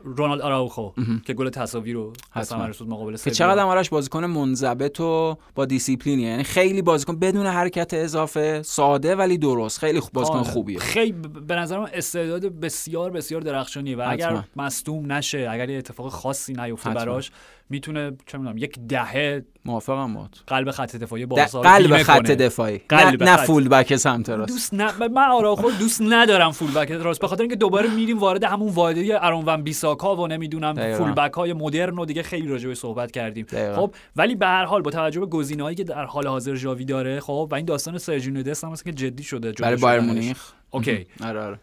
رونالد 0.03 0.41
آراوخو 0.41 0.89
که 1.25 1.33
گل 1.33 1.49
تساوی 1.49 1.93
رو 1.93 2.13
ثمر 2.41 2.67
رسوند 2.67 2.91
مقابل 2.91 3.17
که 3.17 3.31
چقدر 3.31 3.63
آرش 3.63 3.89
بازیکن 3.89 4.25
منضبط 4.25 4.99
و 4.99 5.37
با 5.55 5.65
دیسیپلینی 5.65 6.21
یعنی 6.21 6.43
خیلی 6.43 6.81
بازیکن 6.81 7.19
بدون 7.19 7.45
حرکت 7.45 7.93
اضافه 7.93 8.61
ساده 8.61 9.15
ولی 9.15 9.37
درست. 9.37 9.79
خیلی 9.79 9.99
خوب 9.99 10.13
بازیکن 10.13 10.43
خوبیه. 10.43 10.79
خیلی 10.79 11.11
به 11.47 11.55
نظر 11.55 11.79
من 11.79 11.89
استعداد 11.93 12.45
بسیار 12.45 13.11
بسیار 13.11 13.41
درخشانیه 13.41 13.97
و 13.97 14.05
اگر 14.07 14.43
مصدوم 14.55 15.11
نشه 15.11 15.47
اگر 15.51 15.69
یه 15.69 15.77
اتفاق 15.77 16.07
خاصی 16.09 16.53
نیفته 16.53 16.89
براش 16.89 17.31
می‌تونه 17.69 18.11
چه 18.25 18.37
می‌دونم 18.37 18.57
یک 18.57 18.79
دهه 18.79 19.45
موافقم 19.65 20.13
بود 20.13 20.37
قلب 20.47 20.71
خط 20.71 20.95
دفاعی 20.95 21.25
بارسا 21.25 21.61
قلب 21.61 21.97
خط 21.97 22.31
دفاعی. 22.31 22.77
قلب 22.77 23.23
نه, 23.23 23.31
نه 23.31 23.37
فول 23.37 23.67
بک 23.67 23.95
سمت 23.95 24.29
راست. 24.29 24.51
دوست 24.51 24.73
نه 24.73 25.07
من 25.07 25.29
آراخو 25.31 25.71
دوست 25.71 26.01
ندارم 26.01 26.51
فول 26.51 26.71
بک 26.71 26.91
راست. 26.91 27.21
به 27.21 27.27
خاطر 27.27 27.41
اینکه 27.41 27.55
دوباره 27.55 27.95
میریم 27.95 28.19
وارد 28.19 28.43
همون 28.43 28.73
وادی 28.73 29.13
ارون 29.13 29.63
بیساکا 29.63 30.15
و 30.15 30.27
نمی‌دونم 30.27 30.93
فول 30.93 31.11
بک 31.11 31.33
های 31.33 31.53
مدرن 31.53 31.99
و 31.99 32.05
دیگه 32.05 32.23
خیلی 32.23 32.47
راجع 32.47 32.73
صحبت 32.73 33.11
کردیم. 33.11 33.45
خب 33.75 33.95
ولی 34.15 34.35
به 34.35 34.45
هر 34.45 34.65
حال 34.65 34.81
با 34.81 34.91
توجه 34.91 35.19
به 35.19 35.25
گزینه‌هایی 35.25 35.75
که 35.75 35.83
در 35.83 36.05
حال 36.05 36.27
حاضر 36.27 36.55
ژاوی 36.55 36.85
داره 36.85 37.19
خب 37.19 37.47
و 37.51 37.55
این 37.55 37.65
داستان 37.65 37.97
سرجینو 37.97 38.43
دست 38.43 38.63
هم 38.63 38.75
که 38.75 38.91
جدی 38.91 39.23
شده 39.23 39.51
برای 39.51 39.77
بایر 39.77 39.99
مونیخ. 39.99 40.51
اوکی. 40.69 41.07
آره 41.23 41.41
آره. 41.41 41.59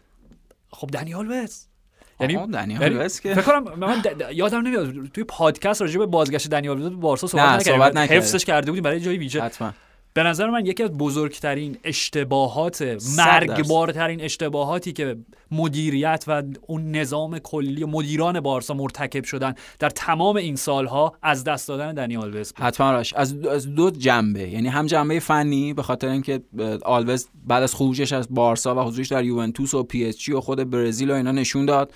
خب 0.71 0.87
دنیال 0.87 1.31
وست 1.31 1.74
یعنی 2.19 2.47
دنیال 2.47 3.07
فکر 3.07 3.41
کنم 3.41 3.63
من 3.77 4.03
یادم 4.33 4.61
نمیاد 4.67 4.93
توی 5.13 5.23
پادکست 5.23 5.81
راجع 5.81 5.99
به 5.99 6.05
بازگشت 6.05 6.49
دنیال 6.49 6.89
بارسا 6.89 7.27
صحبت 7.27 7.67
نکردیم. 7.67 8.17
حفظش 8.17 8.45
کرده 8.45 8.71
بودیم 8.71 8.83
برای 8.83 8.99
جای 8.99 9.17
ویژه. 9.17 9.41
حتما. 9.41 9.73
به 10.15 10.23
نظر 10.23 10.49
من 10.49 10.65
یکی 10.65 10.83
از 10.83 10.91
بزرگترین 10.91 11.77
اشتباهات 11.83 12.97
مرگبارترین 13.17 14.21
اشتباهاتی 14.21 14.93
که 14.93 15.17
مدیریت 15.51 16.23
و 16.27 16.43
اون 16.67 16.91
نظام 16.91 17.39
کلی 17.39 17.83
و 17.83 17.87
مدیران 17.87 18.39
بارسا 18.39 18.73
مرتکب 18.73 19.23
شدن 19.23 19.55
در 19.79 19.89
تمام 19.89 20.35
این 20.35 20.55
سالها 20.55 21.13
از 21.21 21.43
دست 21.43 21.67
دادن 21.67 21.93
دنی 21.93 22.17
آلوز 22.17 22.53
حتما 22.55 22.91
راش. 22.91 23.13
از 23.13 23.45
از 23.45 23.75
دو 23.75 23.91
جنبه. 23.91 24.49
یعنی 24.49 24.67
هم 24.67 24.85
جنبه 24.85 25.19
فنی 25.19 25.73
به 25.73 25.83
خاطر 25.83 26.07
اینکه 26.07 26.41
آلوز 26.85 27.27
بعد 27.47 27.63
از 27.63 27.75
خروجش 27.75 28.13
از 28.13 28.27
بارسا 28.29 28.75
و 28.75 28.79
حضورش 28.79 29.07
در 29.07 29.23
یوونتوس 29.23 29.73
و 29.73 29.83
پی 29.83 30.05
اس 30.05 30.17
جی 30.17 30.33
و 30.33 30.41
خود 30.41 30.69
برزیل 30.69 31.11
و 31.11 31.13
اینا 31.13 31.31
نشون 31.31 31.65
داد. 31.65 31.93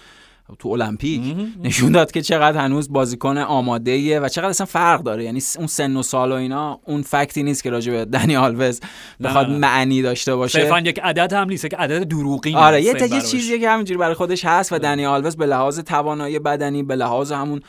تو 0.60 0.70
المپیک 0.70 1.36
نشون 1.64 1.92
داد 1.92 2.12
که 2.12 2.22
چقدر 2.22 2.58
هنوز 2.58 2.94
بازیکن 2.94 3.38
آماده 3.38 3.92
ایه 3.92 4.20
و 4.20 4.30
چقدر 4.30 4.50
اصلا 4.50 4.66
فرق 4.66 5.04
داره. 5.04 5.24
یعنی 5.24 5.40
اون 5.58 5.68
سن 5.68 5.96
و 5.96 6.04
سال 6.04 6.32
و 6.32 6.36
اینا 6.36 6.80
اون 6.86 7.02
fact 7.02 7.35
ی 7.35 7.44
نیست 7.44 7.64
که 7.64 7.70
راجع 7.70 7.92
به 7.92 8.06
دنی 8.06 8.36
آلوز 8.36 8.80
بخواد 9.24 9.50
معنی 9.50 10.02
داشته 10.02 10.36
باشه. 10.36 10.60
صرفا 10.60 10.80
یک 10.80 11.00
عدد 11.04 11.34
هم 11.34 11.50
نیست 11.50 11.70
که 11.70 11.78
عدد 11.78 12.04
دروغی 12.04 12.56
آره 12.56 12.82
یه 12.82 13.14
یه 13.14 13.22
چیزی 13.22 13.60
که 13.60 13.70
همینجوری 13.70 13.98
برای 13.98 14.14
خودش 14.14 14.46
هست 14.46 14.74
و 14.74 14.80
دنی 14.80 15.06
آلوز 15.06 15.38
به 15.38 15.46
لحاظ 15.46 15.80
توانایی 15.80 16.40
بدنی 16.40 16.84
به 16.84 16.96
لحاظ 16.96 17.32
همون 17.32 17.60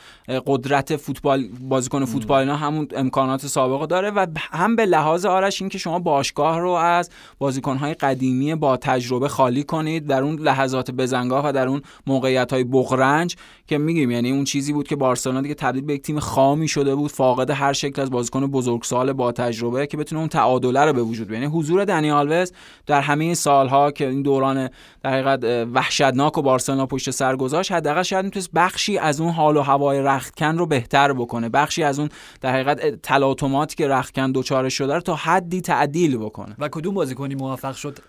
قدرت 0.45 0.95
فوتبال 0.95 1.47
بازیکن 1.61 2.05
فوتبال 2.05 2.39
اینا 2.39 2.55
همون 2.55 2.87
امکانات 2.95 3.45
سابقه 3.45 3.85
داره 3.85 4.11
و 4.11 4.25
هم 4.37 4.75
به 4.75 4.85
لحاظ 4.85 5.25
آرش 5.25 5.61
این 5.61 5.69
که 5.69 5.77
شما 5.77 5.99
باشگاه 5.99 6.59
رو 6.59 6.69
از 6.69 7.09
بازیکن‌های 7.39 7.93
قدیمی 7.93 8.55
با 8.55 8.77
تجربه 8.77 9.27
خالی 9.27 9.63
کنید 9.63 10.07
در 10.07 10.23
اون 10.23 10.35
لحظات 10.35 10.91
بزنگاه 10.91 11.47
و 11.47 11.51
در 11.51 11.67
اون 11.67 11.81
موقعیت 12.07 12.53
بغرنج 12.71 13.35
که 13.67 13.77
میگیم 13.77 14.11
یعنی 14.11 14.31
اون 14.31 14.43
چیزی 14.43 14.73
بود 14.73 14.87
که 14.87 14.95
بارسلونا 14.95 15.41
دیگه 15.41 15.53
تبدیل 15.53 15.83
به 15.83 15.93
یک 15.93 16.01
تیم 16.01 16.19
خامی 16.19 16.67
شده 16.67 16.95
بود 16.95 17.11
فاقد 17.11 17.49
هر 17.49 17.73
شکل 17.73 18.01
از 18.01 18.11
بازیکن 18.11 18.47
بزرگسال 18.47 19.13
با 19.13 19.31
تجربه 19.31 19.87
که 19.87 19.97
بتونه 19.97 20.19
اون 20.19 20.29
تعادله 20.29 20.85
رو 20.85 20.93
به 20.93 21.01
وجود 21.01 21.27
بیاره. 21.27 21.43
یعنی 21.43 21.57
حضور 21.59 21.85
دنی 21.85 22.11
آلوز 22.11 22.51
در 22.85 23.01
همه 23.01 23.33
سالها 23.33 23.91
که 23.91 24.07
این 24.07 24.21
دوران 24.21 24.69
در 25.03 25.11
حقیقت 25.11 25.67
وحشتناک 25.73 26.37
و 26.37 26.41
بارسلونا 26.41 26.85
پشت 26.85 27.11
سر 27.11 27.35
گذاشت 27.35 27.71
حداقل 27.71 28.03
شاید 28.03 28.25
می‌تونست 28.25 28.49
بخشی 28.55 28.97
از 28.97 29.21
اون 29.21 29.31
حال 29.31 29.57
و 29.57 29.61
هوای 29.61 30.01
رختکن 30.01 30.57
رو 30.57 30.65
بهتر 30.65 31.13
بکنه. 31.13 31.49
بخشی 31.49 31.83
از 31.83 31.99
اون 31.99 32.09
در 32.41 32.53
حقیقت 32.53 33.01
تلاطماتی 33.01 33.75
که 33.75 33.87
رختکن 33.87 34.31
دوچاره 34.31 34.69
شده 34.69 34.93
رو 34.93 35.01
تا 35.01 35.15
حدی 35.15 35.61
تعدیل 35.61 36.17
بکنه. 36.17 36.55
و 36.59 36.67
کدوم 36.67 36.93
بازیکنی 36.93 37.35
موفق 37.35 37.75
شد؟ 37.75 37.99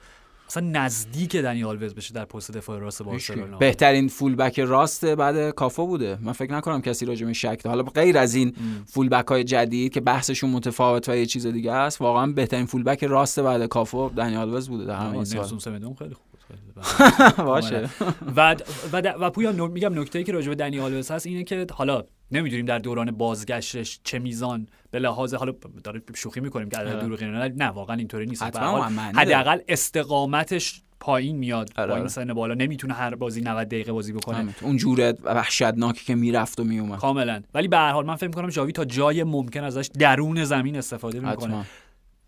اصلا 0.53 0.71
نزدیک 0.71 1.37
دنی 1.37 1.65
آلوز 1.65 1.95
بشه 1.95 2.15
در 2.15 2.25
پست 2.25 2.53
دفاع 2.53 2.79
راست 2.79 3.03
بارسلونا. 3.03 3.59
بهترین 3.59 4.09
فول 4.09 4.35
بک 4.35 4.61
راست 4.61 5.05
بعد 5.05 5.51
کافا 5.51 5.85
بوده. 5.85 6.19
من 6.21 6.33
فکر 6.33 6.53
نکنم 6.53 6.81
کسی 6.83 7.07
راجع 7.07 7.27
به 7.27 7.33
شک 7.33 7.61
حالا 7.67 7.83
غیر 7.83 8.19
از 8.19 8.35
این 8.35 8.53
فول 8.87 9.09
بک 9.09 9.27
های 9.27 9.45
جدید 9.45 9.93
که 9.93 10.01
بحثشون 10.01 10.51
متفاوت 10.51 11.09
و 11.09 11.17
یه 11.17 11.27
چیز 11.27 11.47
دیگه 11.47 11.73
است 11.73 12.01
واقعا 12.01 12.27
بهترین 12.27 12.67
فول 12.67 12.83
بک 12.83 13.05
راست 13.05 13.41
بعد 13.41 13.67
کافا 13.67 14.09
دنی 14.09 14.37
آلوز 14.37 14.69
بوده 14.69 14.85
در 14.85 14.97
همین 14.97 15.25
سال. 15.25 15.59
خیلی 15.99 16.15
خوب 16.15 17.45
باشه. 17.47 17.89
و 18.37 18.57
و 18.93 18.97
و 19.21 19.31
پویا 19.31 19.53
میگم 19.53 20.01
نکته 20.01 20.19
ای 20.19 20.25
که 20.25 20.33
راجع 20.33 20.49
به 20.49 20.55
دنی 20.55 20.81
آلوز 20.81 21.11
هست 21.11 21.27
اینه 21.27 21.45
که 21.45 21.67
حالا 21.73 22.03
نمی‌دونیم 22.33 22.67
در 22.67 22.79
دوران 22.79 23.11
بازگشتش 23.11 24.01
چه 24.05 24.19
میزان 24.19 24.67
به 24.93 24.99
لحاظ 24.99 25.35
حالا 25.35 25.53
داره 25.85 26.03
شوخی 26.15 26.41
می‌کنیم 26.41 26.69
که 26.69 26.77
عدد 26.77 27.01
دروغی 27.01 27.27
نه 27.27 27.67
واقعا 27.67 27.97
اینطوری 27.97 28.27
نیست. 28.27 28.43
حداقل 28.43 29.59
استقامتش 29.69 30.83
پایین 31.01 31.37
میاد 31.37 31.71
با 31.77 31.97
این 31.97 32.09
سن 32.09 32.35
بالا. 32.35 32.55
نمی‌تونه 32.55 32.95
هر 32.95 33.15
بازی 33.15 33.41
90 33.41 33.69
دقیقه 33.69 33.93
بازی 33.93 34.13
بکنه. 34.13 34.55
اون 34.61 34.77
جوره 34.77 35.15
وحشتناکی 35.25 36.05
که 36.05 36.15
می‌رفت 36.15 36.61
و 36.61 36.65
میومد 36.65 36.99
کاملا. 36.99 37.43
ولی 37.55 37.69
به 37.69 37.77
هر 37.77 37.93
حال 37.93 38.07
من 38.07 38.17
فکر 38.17 38.27
می‌کنم 38.27 38.49
جاوی 38.49 38.73
تا 38.73 38.85
جای 38.85 39.25
ممکن 39.25 39.65
ازش 39.65 39.91
درون 39.99 40.45
زمین 40.45 40.77
استفاده 40.77 41.21
می‌کنه. 41.21 41.65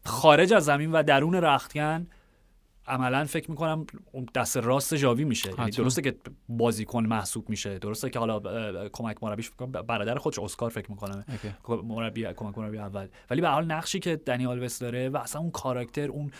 خارج 0.05 0.53
از 0.53 0.64
زمین 0.64 0.92
و 0.92 1.03
درون 1.03 1.35
رختکن 1.35 2.07
عملا 2.87 3.25
فکر 3.25 3.51
می‌کنم 3.51 3.87
دست 4.35 4.57
راست 4.57 4.94
جاوی 4.94 5.25
میشه. 5.25 5.51
یعنی 5.59 5.70
درسته 5.70 6.03
که 6.03 6.14
بازیکن 6.49 7.07
محسوب 7.07 7.49
میشه 7.49 7.79
درسته 7.79 8.11
که 8.11 8.18
حالا 8.18 8.88
کمک 8.88 9.23
مربیش 9.23 9.51
برادر 9.88 10.14
خودش 10.14 10.38
اسکار 10.38 10.70
فکر 10.70 10.90
می‌کنم. 10.90 11.25
مربی 11.68 12.25
کمک 12.37 12.59
مربی 12.59 12.79
اول. 12.79 13.09
ولی 13.31 13.40
به 13.40 13.49
حال 13.49 13.64
نقشی 13.64 13.99
که 13.99 14.16
دنیال 14.16 14.62
وست 14.62 14.81
داره 14.81 15.09
و 15.09 15.16
اصلا 15.16 15.40
اون 15.40 15.51
کاراکتر 15.51 16.09
اون 16.09 16.31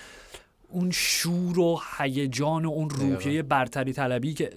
اون 0.68 0.90
شور 0.90 1.59
و 1.59 1.80
هیجان 1.98 2.64
و 2.64 2.70
اون 2.70 2.90
روحیه 2.90 3.42
برتری 3.42 3.92
طلبی 3.92 4.35
که 4.35 4.50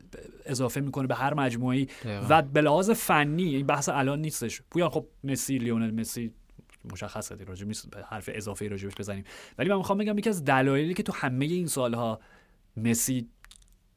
اضافه 0.46 0.82
می‌کنه 0.82 1.08
به 1.08 1.16
هر 1.16 1.34
مجموعی 1.34 1.88
و 2.30 2.42
به 2.42 2.62
لحاظ 2.62 2.90
فنی 2.90 3.56
این 3.56 3.66
بحث 3.66 3.90
الان 3.90 4.22
نیستش. 4.22 4.62
پویان 4.72 4.90
خب 4.90 5.06
مسی 5.24 5.58
لیونل 5.58 5.92
مسی 5.92 6.32
مشخصه 6.92 7.36
راجع 7.36 7.66
نیست 7.66 7.88
حرف 8.10 8.30
اضافه 8.34 8.68
راجبش 8.68 8.94
بزنیم. 8.96 9.24
ولی 9.58 9.70
من 9.70 9.78
می‌خوام 9.78 9.98
بگم 9.98 10.18
یکی 10.18 10.30
از 10.30 10.46
دلایلی 10.46 10.94
که 10.94 11.04
تو 11.04 11.14
همه 11.14 11.46
این 11.46 11.68
سالها 11.68 12.20
مسی 12.78 13.30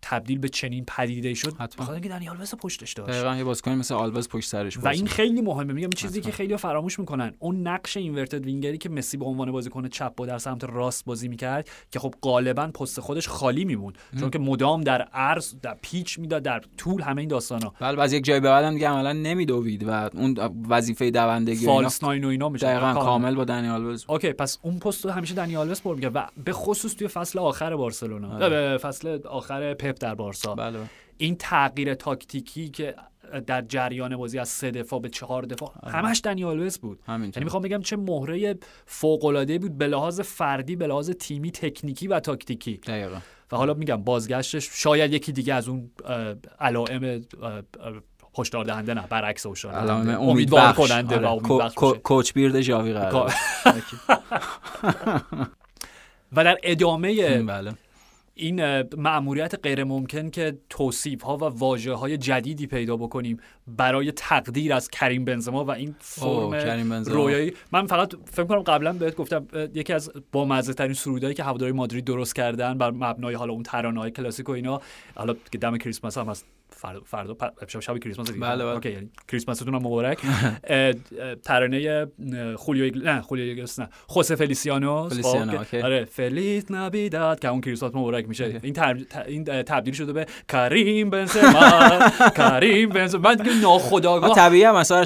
تبدیل 0.03 0.39
به 0.39 0.49
چنین 0.49 0.85
پدیده 0.89 1.35
شد. 1.35 1.55
بخاطر 1.79 1.93
اینکه 1.93 2.09
دنی 2.09 2.29
آلوز 2.29 2.55
پشتش 2.55 2.93
داشت. 2.93 3.11
دقیقاً 3.11 3.37
یه 3.37 3.45
بازیکن 3.45 3.71
مثل 3.71 3.95
آلوز 3.95 4.29
پشت 4.29 4.49
سرش 4.49 4.77
و 4.77 4.89
این 4.89 5.07
خیلی 5.07 5.41
مهمه. 5.41 5.73
میگم 5.73 5.91
چیزی 5.91 6.21
که 6.21 6.33
خیلی 6.33 6.57
فراموش 6.57 6.99
می‌کنن. 6.99 7.35
اون 7.39 7.67
نقش 7.67 7.97
inverted 7.97 8.45
winger 8.45 8.74
ی 8.74 8.79
که 8.79 8.89
مسی 8.89 9.17
به 9.17 9.25
عنوان 9.25 9.53
بازیکن 9.53 9.89
چپ 9.89 10.15
با 10.15 10.27
در 10.27 10.39
سمت 10.39 10.65
راست 10.65 11.05
بازی 11.05 11.29
می‌کرد 11.29 11.69
که 11.91 11.99
خب 11.99 12.15
غالبا 12.23 12.67
پست 12.67 13.01
خودش 13.01 13.29
خالی 13.29 13.65
میموند. 13.65 13.99
چون 14.21 14.31
که 14.31 14.39
مدام 14.39 14.81
در 14.81 15.03
عرض 15.03 15.55
در 15.63 15.77
پیچ 15.83 16.19
می‌داد 16.19 16.43
در 16.43 16.61
طول 16.77 17.03
همه 17.03 17.21
این 17.21 17.29
داستانا. 17.29 17.73
بله 17.81 18.03
از 18.03 18.13
یک 18.13 18.25
جای 18.25 18.41
به 18.41 18.49
بعدم 18.49 18.75
دیگه 18.75 18.89
عملا 18.89 19.13
نمیدوید 19.13 19.89
و 19.89 20.11
اون 20.15 20.39
وظیفه 20.69 21.11
دوندگی 21.11 21.67
false 21.67 22.05
nine 22.05 22.25
و 22.25 22.29
اینا 22.29 22.49
میشه 22.49 22.67
دقیقاً 22.67 22.95
کامل 22.95 23.35
با 23.35 23.45
دنی 23.45 23.69
آلوز 23.69 24.05
اوکی 24.09 24.33
پس 24.33 24.59
اون 24.63 24.79
پست 24.79 25.07
همیشه 25.07 25.35
دنی 25.35 25.57
آلوز 25.57 25.83
پر 25.83 26.11
و 26.15 26.27
به 26.45 26.53
خصوص 26.53 26.95
توی 26.95 27.09
فصل 27.09 27.39
آخر 27.39 27.77
بارسلونا. 27.77 28.45
آره. 28.45 28.79
فصل 28.79 29.19
آخر 29.25 29.75
پپ 29.93 29.99
در 30.01 30.15
بارسا. 30.15 30.55
بله. 30.55 30.79
این 31.17 31.37
تغییر 31.37 31.95
تاکتیکی 31.95 32.69
که 32.69 32.95
در 33.47 33.63
جریان 33.63 34.17
بازی 34.17 34.39
از 34.39 34.49
سه 34.49 34.71
دفاع 34.71 35.01
به 35.01 35.09
چهار 35.09 35.43
دفاع 35.43 35.73
همش 35.87 36.21
دنی 36.25 36.45
آلوز 36.45 36.79
بود. 36.79 37.03
یعنی 37.09 37.31
می‌خوام 37.37 37.63
بگم 37.63 37.81
چه 37.81 37.97
مهره 37.97 38.59
فوق 38.87 39.25
العاده 39.25 39.59
بود 39.59 39.79
به 39.79 39.87
لحاظ 39.87 40.21
فردی 40.21 40.77
به 40.77 40.87
لحاظ 40.87 41.11
تیمی 41.11 41.51
تکنیکی 41.51 42.09
و 42.09 42.21
تاکتیکی. 42.21 42.77
دقیقا. 42.77 43.19
و 43.53 43.57
حالا 43.57 43.75
میگم 43.75 43.97
بازگشتش 43.97 44.69
شاید 44.73 45.13
یکی 45.13 45.33
دیگه 45.33 45.55
از 45.55 45.69
اون 45.69 45.91
علائم 46.61 47.23
هشدار 48.39 48.65
دهنده 48.65 48.95
نه 48.95 49.07
برعکس 49.11 49.47
هشدار 49.47 49.91
امیدوار 49.91 50.73
کننده 50.73 51.19
و 51.19 51.25
امیدوار 51.25 51.71
کوچ 52.05 52.33
بیرد 52.33 52.61
جاوی 52.61 52.93
و 56.33 56.45
در 56.45 56.59
ادامه 56.63 57.43
بله. 57.43 57.75
این 58.41 58.83
معمولیت 58.97 59.55
غیر 59.63 59.85
ممکن 59.85 60.31
که 60.31 60.59
توصیف 60.71 61.23
ها 61.23 61.37
و 61.37 61.45
واژه 61.45 61.93
های 61.93 62.17
جدیدی 62.17 62.67
پیدا 62.67 62.97
بکنیم 62.97 63.41
برای 63.67 64.13
تقدیر 64.13 64.73
از 64.73 64.89
کریم 64.89 65.25
بنزما 65.25 65.65
و 65.65 65.71
این 65.71 65.95
فرم 65.99 66.93
رویایی. 66.93 67.53
من 67.73 67.87
فقط 67.87 68.15
فکر 68.25 68.45
کنم 68.45 68.61
قبلا 68.63 68.93
بهت 68.93 69.17
گفتم 69.17 69.47
یکی 69.75 69.93
از 69.93 70.11
بامزه 70.33 70.75
ترین 70.75 70.95
سرودایی 70.95 71.35
که 71.35 71.45
هواداری 71.45 71.73
مادرید 71.73 72.05
درست 72.05 72.35
کردن 72.35 72.79
بر 72.79 72.91
مبنای 72.91 73.35
حالا 73.35 73.53
اون 73.53 73.63
ترانه 73.63 74.01
های 74.01 74.11
کلاسیک 74.11 74.49
و 74.49 74.53
اینا 74.53 74.81
حالا 75.15 75.35
که 75.53 75.59
دم 75.59 75.77
کریسمس 75.77 76.19
هم 76.19 76.27
هست. 76.27 76.60
فردا 77.07 77.37
شب 77.69 77.81
شب 77.81 77.99
کریسمس 77.99 78.27
دیگه. 78.27 78.41
بله 78.41 78.65
بله. 78.65 78.75
اوکی 78.75 78.91
یعنی 78.91 79.11
کریسمستون 79.29 79.75
هم 79.75 79.83
مبارک. 79.83 80.19
ترانه 81.45 82.07
خولیو 82.57 82.93
نه 83.05 83.21
خولیو 83.21 83.67
نه. 83.79 83.89
خوسه 84.07 84.37
فلیسیانو. 84.37 85.09
آره 85.83 86.05
فلیت 86.05 86.71
نبیداد 86.71 87.41
که 87.41 87.49
اون 87.49 87.61
کریسمس 87.61 87.95
مبارک 87.95 88.29
میشه. 88.29 88.61
این 88.63 88.77
این 89.27 89.45
تبدیل 89.45 89.95
شده 89.95 90.13
به 90.13 90.27
کریم 90.49 91.11
بنزما. 91.11 91.99
کریم 92.39 92.89
بنزما. 92.89 93.21
من 93.21 93.35
دیگه 93.35 93.55
ناخداگاه 93.55 94.35
طبیعیه 94.35 94.69
هم 94.69 94.77
مثلا 94.77 95.05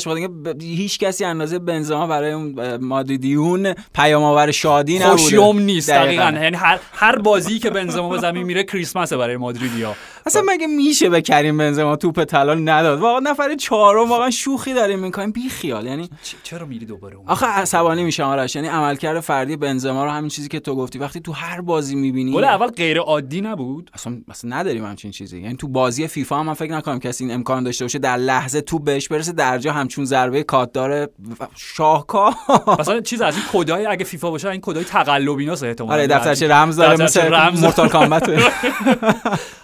هیچ 0.60 0.98
کسی 0.98 1.24
اندازه 1.24 1.58
بنزما 1.58 2.06
برای 2.06 2.32
اون 2.32 2.76
مادریدیون 2.76 3.74
پیام 3.94 4.22
آور 4.22 4.50
شادی 4.50 4.98
نبوده. 4.98 5.10
خوشیوم 5.10 5.58
نیست 5.58 5.90
دقیقاً. 5.90 6.22
یعنی 6.22 6.56
هر 6.56 6.80
هر 6.92 7.18
بازی 7.18 7.58
که 7.58 7.70
بنزما 7.70 8.08
به 8.08 8.18
زمین 8.18 8.42
میره 8.42 8.64
کریسمس 8.64 9.12
برای 9.12 9.37
مادریدیا. 9.37 9.96
اصلا 10.26 10.42
مگه 10.46 10.66
میشه 10.66 11.08
به 11.08 11.22
کریم 11.22 11.56
بنزما 11.56 11.96
توپ 11.96 12.24
طلا 12.24 12.54
نداد؟ 12.54 13.00
واقعا 13.00 13.20
نفر 13.30 13.54
چهارم 13.54 14.08
واقعا 14.08 14.30
شوخی 14.30 14.74
داریم 14.74 14.98
می‌کنیم. 14.98 15.32
بی 15.32 15.48
خیال 15.48 15.87
یعنی 15.87 16.10
چرا 16.42 16.66
میری 16.66 16.87
دوباره 16.87 17.16
اون 17.16 17.28
آخه 17.28 17.46
عصبانی 17.46 18.04
میشم 18.04 18.22
آرش. 18.22 18.56
یعنی 18.56 18.68
عملکرد 18.68 19.20
فردی 19.20 19.56
بنزما 19.56 20.04
رو 20.04 20.10
همین 20.10 20.28
چیزی 20.28 20.48
که 20.48 20.60
تو 20.60 20.74
گفتی 20.76 20.98
وقتی 20.98 21.20
تو 21.20 21.32
هر 21.32 21.60
بازی 21.60 21.94
می‌بینی 21.94 22.32
گل 22.32 22.44
اول 22.44 22.66
غیر 22.66 22.98
عادی 22.98 23.40
نبود؟ 23.40 23.90
اصلا 23.94 24.16
اصلا 24.30 24.56
نداریم 24.56 24.84
همچین 24.84 25.10
چیزی. 25.10 25.40
یعنی 25.40 25.56
تو 25.56 25.68
بازی 25.68 26.08
فیفا 26.08 26.40
هم 26.40 26.46
من 26.46 26.54
فکر 26.54 26.72
نکنم 26.72 26.98
کسی 26.98 27.24
این 27.24 27.34
امکان 27.34 27.64
داشته 27.64 27.84
باشه 27.84 27.98
در 27.98 28.16
لحظه 28.16 28.60
تو 28.60 28.78
بهش 28.78 29.08
برسه 29.08 29.32
درجا 29.32 29.72
همچون 29.72 30.04
ضربه 30.04 30.42
کات 30.42 30.72
داره 30.72 31.08
شاهکار. 31.56 32.34
مثلا 32.78 33.00
چیز 33.00 33.20
از 33.20 33.34
این 33.34 33.44
کدای 33.52 33.87
اگه 33.87 34.04
فیفا 34.04 34.30
باشه 34.30 34.48
این 34.48 34.60
کدای 34.60 34.84
تقلبیناست 34.84 35.62
احتمالاً. 35.62 35.94
آره 35.94 36.06
دفترچه 36.06 36.48
رمز 36.48 36.76
داره 36.76 37.04
مثل 37.04 37.50
مورتال 37.60 37.88
کامبت 37.88 38.30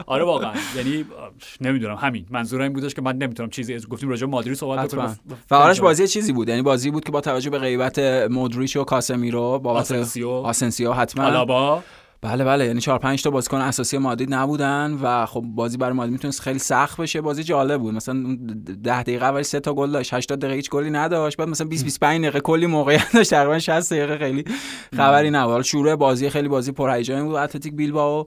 آره 0.06 0.24
واقعا. 0.24 0.49
یعنی 0.76 1.04
نمی‌دونم 1.60 1.94
همین. 1.94 2.26
منظورم 2.30 2.62
این 2.62 2.72
بودش 2.72 2.94
که 2.94 3.02
من 3.02 3.16
نمی‌تونم 3.16 3.50
چیزی 3.50 3.74
از 3.74 3.88
گفتیم 3.88 4.08
راجع 4.08 4.26
مادرید 4.26 4.56
صحبت 4.56 4.94
کنم. 4.94 5.16
و 5.50 5.54
آرش 5.54 5.80
بازی 5.80 6.08
چیزی 6.08 6.32
بود؟ 6.32 6.48
یعنی 6.48 6.62
بازی 6.62 6.90
بود 6.90 7.04
که 7.04 7.12
با 7.12 7.20
توجه 7.20 7.50
به 7.50 7.58
غیبت 7.58 7.98
مودریچ 8.30 8.76
و 8.76 8.84
کاسمیرو 8.84 9.58
با 9.58 9.72
آسنسیو. 9.72 10.28
آسنسیو 10.28 10.92
حتما. 10.92 11.24
آلابا. 11.24 11.82
بله 12.22 12.44
بله. 12.44 12.66
یعنی 12.66 12.80
4 12.80 12.98
5 12.98 13.22
تا 13.22 13.30
بازیکن 13.30 13.56
اساسی 13.56 13.98
مادرید 13.98 14.34
نبودن 14.34 14.98
و 15.02 15.26
خب 15.26 15.40
بازی 15.40 15.76
برای 15.76 15.92
مادرید 15.92 16.12
می‌تونست 16.12 16.40
خیلی 16.40 16.58
سخت 16.58 17.00
بشه. 17.00 17.20
بازی 17.20 17.42
جالب 17.42 17.80
بود. 17.80 17.94
مثلا 17.94 18.36
10 18.82 19.02
دقیقه 19.02 19.24
اول 19.24 19.42
سه 19.42 19.60
تا 19.60 19.74
گل 19.74 19.90
داشت 19.90 20.14
80 20.14 20.38
دقیقه 20.38 20.54
هیچ 20.56 20.70
گلی 20.70 20.90
نداشت. 20.90 21.36
بعد 21.36 21.48
مثلا 21.48 21.66
20 21.66 21.84
25 21.84 22.20
دقیقه 22.20 22.40
کلی 22.40 22.66
موقعیت 22.66 23.12
داشت. 23.14 23.30
تقریبا 23.30 23.58
60 23.58 23.92
دقیقه 23.92 24.18
خیلی 24.18 24.44
خبری 24.96 25.30
نبود. 25.30 25.62
شروع 25.62 25.94
بازی 25.94 26.30
خیلی 26.30 26.48
بازی 26.48 26.72
پرهیجانی 26.72 27.22
بود. 27.22 27.36
اتلتیک 27.36 27.74
بیلبائو. 27.74 28.24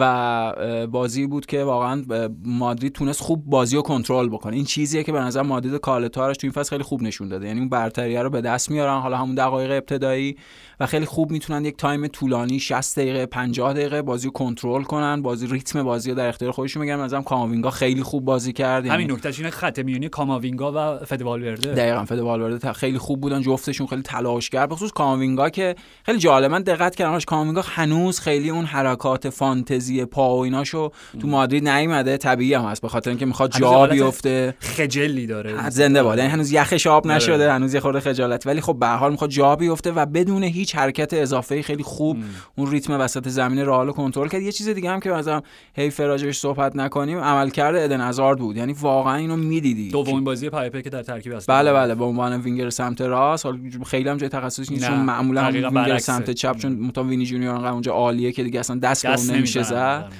و 0.00 0.86
بازی 0.86 1.26
بود 1.26 1.46
که 1.46 1.64
واقعا 1.64 2.04
مادرید 2.44 2.92
تونست 2.92 3.20
خوب 3.20 3.44
بازی 3.44 3.76
رو 3.76 3.82
کنترل 3.82 4.28
بکنه. 4.28 4.56
این 4.56 4.64
چیزیه 4.64 5.02
که 5.02 5.12
به 5.12 5.20
نظر 5.20 5.42
مادرید 5.42 5.76
کارلتو 5.80 6.17
ارش 6.17 6.36
تو 6.36 6.46
این 6.46 6.52
فصل 6.52 6.70
خیلی 6.70 6.82
خوب 6.82 7.02
نشون 7.02 7.28
داده. 7.28 7.46
یعنی 7.46 7.60
اون 7.60 7.68
برتریه 7.68 8.22
رو 8.22 8.30
به 8.30 8.40
دست 8.40 8.70
میارن. 8.70 9.00
حالا 9.00 9.16
همون 9.16 9.34
دقایق 9.34 9.70
ابتدایی 9.70 10.36
و 10.80 10.86
خیلی 10.86 11.06
خوب 11.06 11.30
می‌تونن 11.30 11.64
یک 11.64 11.76
time 11.76 12.06
طولانی 12.06 12.60
60 12.60 12.98
دقیقه 12.98 13.26
50 13.26 13.72
دقیقه 13.72 14.02
بازی 14.02 14.26
رو 14.26 14.32
کنترل 14.32 14.82
کنن. 14.82 15.22
بازی 15.22 15.46
ریتم 15.46 15.82
بازی 15.82 16.10
رو 16.10 16.16
در 16.16 16.28
اختیار 16.28 16.52
خودشون 16.52 16.82
میگن 16.82 16.96
مثلا 16.96 17.22
کاماوینگا 17.22 17.70
خیلی 17.70 18.02
خوب 18.02 18.24
بازی 18.24 18.52
کرد. 18.52 18.86
یعنی 18.86 18.94
همین 18.94 19.12
نکتهش 19.12 19.38
اینه 19.38 19.50
خط 19.50 19.78
میونی 19.78 20.08
کاماوینگا 20.08 20.72
و 20.76 21.04
فده 21.04 21.27
والورده 21.27 21.74
دقیقاً 21.74 22.04
فده 22.04 22.27
والورده 22.27 22.72
خیلی 22.72 22.98
خوب 22.98 23.20
بودن. 23.20 23.42
جفتشون 23.42 23.86
خیلی 23.86 24.02
تلاشگر 24.02 24.66
به 24.66 24.74
خصوص 24.74 24.92
کاماوینگا 24.92 25.48
که 25.50 25.74
خیلی 26.04 26.18
جالب. 26.18 26.50
من 26.50 26.62
دقت 26.62 26.94
کردم 26.94 27.18
کاماوینگا. 27.18 27.62
هنوز 27.64 28.20
خیلی 28.20 28.50
اون 28.50 28.64
حرکات 28.64 29.30
فانتزی 29.30 30.04
پا 30.04 30.36
و 30.36 30.40
ایناشو 30.40 30.90
تو 31.20 31.28
مادرید 31.28 31.68
نیومده. 31.68 32.16
طبیعی 32.16 32.54
هم 32.54 32.64
هست. 32.64 32.82
به 32.82 32.88
خاطر 32.88 33.10
اینکه 33.10 33.26
می‌خواد 33.26 33.50
جا 33.58 33.86
بیفته. 33.86 34.54
خجلی 34.60 35.26
داره. 35.26 35.70
زنده 35.70 36.02
باد 36.02 36.18
یعنی 36.18 36.30
هنوز 36.30 36.52
یخش 36.52 36.86
آب 36.86 37.06
آره. 37.06 37.16
نشده. 37.16 37.52
هنوز 37.52 37.74
یه 37.74 37.80
خورده 37.80 38.00
خجالت 38.00 38.46
ولی 38.46 38.60
خب 38.60 38.76
به 38.78 38.86
حال 38.86 39.10
می‌خواد 39.10 39.30
جا 39.30 39.56
بیفته 39.56 39.92
و 39.92 40.06
بدون 40.06 40.42
هیچ 40.42 40.67
حرکت 40.76 41.14
اضافه 41.14 41.62
خیلی 41.62 41.82
خوب 41.82 42.16
اون 42.56 42.70
ریتم 42.70 43.00
وسط 43.00 43.28
زمین 43.28 43.58
رئال 43.58 43.92
کنترل 43.92 44.28
کرد. 44.28 44.42
یه 44.42 44.52
چیز 44.52 44.68
دیگه 44.68 44.90
هم 44.90 45.00
که 45.00 45.10
مثلا 45.10 45.42
هی 45.74 45.90
فراجش 45.90 46.38
صحبت 46.38 46.76
نکنیم 46.76 47.18
عملکرد 47.18 47.76
ادن 47.76 48.00
هازارد 48.00 48.38
بود. 48.38 48.56
یعنی 48.56 48.72
واقعا 48.72 49.14
اینو 49.14 49.36
می‌دیدی. 49.36 49.90
دومین 49.90 50.24
بازی 50.24 50.50
پایپه 50.50 50.82
که 50.82 50.90
در 50.90 51.02
ترکیب 51.02 51.32
هست 51.32 51.50
بله 51.50 51.72
بله 51.72 51.94
به 51.94 52.04
عنوان 52.04 52.40
وینگر 52.40 52.70
سمت 52.70 53.00
راست. 53.00 53.46
خیلی 53.86 54.08
هم 54.08 54.16
جای 54.16 54.28
تخصصی 54.28 54.74
نیست 54.74 54.86
چون 54.86 55.00
معمولا 55.00 55.50
وینگر 55.50 55.98
سمت 55.98 56.30
چپ 56.30 56.56
چون 56.56 56.72
متا 56.72 57.04
وینی 57.04 57.26
جونیور 57.26 57.66
اونجا 57.66 57.92
عالیه 57.92 58.32
که 58.32 58.42
دیگه 58.42 58.60
اصلا 58.60 58.76
دست 58.76 59.06
به 59.06 59.14
اون 59.14 59.30
نمیشه 59.30 59.62
زد 59.62 60.12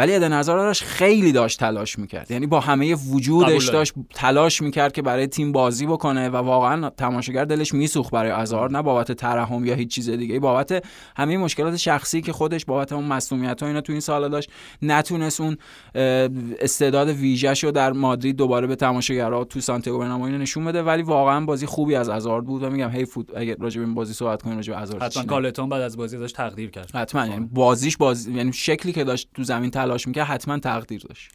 ولی 0.00 0.14
ادن 0.14 0.32
هازارد 0.32 0.72
خیلی 0.72 1.32
داشت 1.32 1.60
تلاش 1.60 1.98
می‌کرد. 1.98 2.30
یعنی 2.30 2.46
با 2.46 2.60
همه 2.60 2.94
وجودش 2.94 3.68
داشت 3.68 3.94
تلاش 4.14 4.62
می‌کرد 4.62 4.92
که 4.92 5.02
برای 5.02 5.26
تیم 5.26 5.52
بازی 5.52 5.86
بکنه 5.86 6.28
و 6.28 6.36
واقعا 6.36 6.90
تماشاگر 6.90 7.44
دلش 7.44 7.74
میسوخت 7.74 8.10
برای 8.10 8.30
هازارد 8.30 8.72
نه 8.72 8.82
بابت 8.82 9.12
ترحم 9.12 9.64
یا 9.64 9.74
هیچ 9.74 9.88
چیز 9.88 10.10
دیگه 10.10 10.40
بابت 10.40 10.84
همه 11.16 11.36
مشکلات 11.36 11.76
شخصی 11.76 12.22
که 12.22 12.32
خودش 12.32 12.64
بابت 12.64 12.92
اون 12.92 13.04
مسئولیت 13.04 13.62
ها 13.62 13.66
اینا 13.68 13.80
تو 13.80 13.92
این 13.92 14.00
سال 14.00 14.28
داشت. 14.28 14.50
نتونست 14.82 15.40
اون 15.40 15.56
استعداد 16.60 17.08
ویژه‌شو 17.08 17.66
رو 17.66 17.72
در 17.72 17.92
مادرید 17.92 18.36
دوباره 18.36 18.66
به 18.66 18.76
تماشاگرها 18.76 19.44
تو 19.44 19.60
سانتیاگو 19.60 19.98
برنابئو 19.98 20.38
نشون 20.38 20.64
بده. 20.64 20.82
ولی 20.82 21.02
واقعا 21.02 21.44
بازی 21.44 21.66
خوبی 21.66 21.94
از 21.94 22.08
هازارد 22.08 22.44
بود 22.44 22.62
و 22.62 22.70
میگم 22.70 22.90
هی 22.90 23.04
فوت 23.04 23.26
اگه 23.36 23.56
راجع 23.60 23.80
به 23.80 23.86
این 23.86 23.94
بازی 23.94 24.12
صحبت 24.12 24.42
کنیم 24.42 24.56
راجع 24.56 24.72
به 24.72 24.78
هازارد 24.78 25.02
حتما 25.02 25.24
کارلتون 25.24 25.68
بعد 25.68 25.82
از 25.82 25.96
بازی 25.96 26.18
داشت 26.18 26.36
تقدیر 26.36 26.70
کرد. 26.70 26.90
حتما. 26.94 27.26
یعنی 27.26 27.48
بازیش 27.52 27.96
بازی 27.96 28.32
یعنی 28.32 28.52
شکلی 28.52 28.92
که 28.92 29.04
داشت 29.04 29.28
تو 29.34 29.44
زمین 29.44 29.70
تلاش 29.90 30.06
می‌کرد 30.06 30.26
حتما 30.26 30.58
تقدیر 30.58 31.02
داشت. 31.08 31.30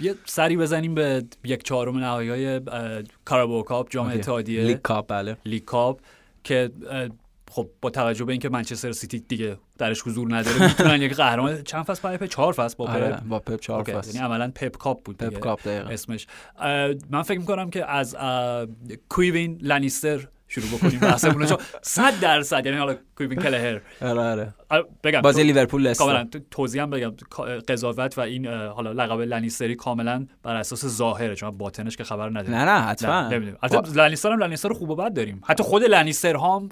یه 0.00 0.14
سری 0.24 0.56
بزنیم 0.56 0.94
به 0.94 1.24
یک 1.44 1.62
چهارم 1.62 1.98
نهایی 1.98 2.30
های 2.30 2.60
کارابو 3.24 3.62
کاپ 3.62 3.90
جام 3.90 4.06
اتحادیه. 4.06 4.62
league 4.62 4.78
cup 4.78 5.06
بله. 5.08 5.36
league 5.44 5.64
cup 5.64 6.00
که 6.44 6.70
خب 7.50 7.68
با 7.80 7.90
توجه 7.90 8.24
به 8.24 8.32
اینکه 8.32 8.48
منچستر 8.48 8.92
سیتی 8.92 9.18
دیگه 9.18 9.56
درش 9.78 10.02
حضور 10.02 10.36
نداره 10.36 10.66
می‌تونن 10.66 11.02
یک 11.02 11.14
قهرمان 11.14 11.62
چند 11.62 11.84
فصل 11.84 12.02
برای 12.02 12.16
پپ؟ 12.16 12.26
چهار 12.26 12.52
فصل 12.52 12.76
با 12.78 12.88
آره، 12.88 13.08
پپ 13.08 13.24
با 13.24 13.38
پپ 13.38 13.60
چهار 13.60 13.82
فصل. 13.82 14.14
یعنی 14.14 14.26
عملا 14.26 14.52
پپ 14.54 14.76
کاپ 14.76 15.02
بود 15.02 15.16
پپ 15.16 15.38
کاپ 15.38 15.60
اسمش. 15.66 16.26
من 17.10 17.22
فکر 17.22 17.38
می‌کنم 17.38 17.70
که 17.70 17.90
از 17.90 18.16
کویوین 19.08 19.58
لنیستر 19.62 20.28
شروع 20.48 20.78
بکنیم 20.78 21.00
بحثمون 21.00 21.46
چون 21.46 21.58
100 21.82 22.20
درصد 22.20 22.66
یعنی 22.66 22.78
حالا 22.78 22.96
کویین 23.16 23.38
کلهر. 23.38 23.80
آره 24.02 24.20
آره. 24.20 24.52
بگم 25.04 25.20
بازی 25.20 25.42
لیورپول 25.42 25.82
لستر. 25.82 26.04
کاملا 26.04 26.28
توضیح 26.50 26.82
هم 26.82 26.90
بگم 26.90 27.12
قضاوت 27.68 28.18
و 28.18 28.20
این 28.20 28.46
حالا 28.46 28.92
لقب 28.92 29.20
لانیستری 29.20 29.74
کاملا 29.74 30.26
بر 30.42 30.56
اساس 30.56 30.86
ظاهره 30.86 31.34
چون 31.34 31.50
باطنش 31.50 31.96
که 31.96 32.04
خبر 32.04 32.28
نداره 32.28 32.50
نه 32.50 32.64
نه 32.64 32.80
حتما. 32.80 33.22
نمی‌دونیم 33.22 33.56
البته 33.62 33.92
لانیستر 33.92 34.32
هم 34.32 34.38
لانیستر 34.38 34.72
خوب 34.72 34.90
و 34.90 34.96
بد 34.96 35.14
داریم. 35.14 35.40
حتی 35.46 35.62
خود 35.62 35.84
لانیستر 35.84 36.36
هم 36.36 36.68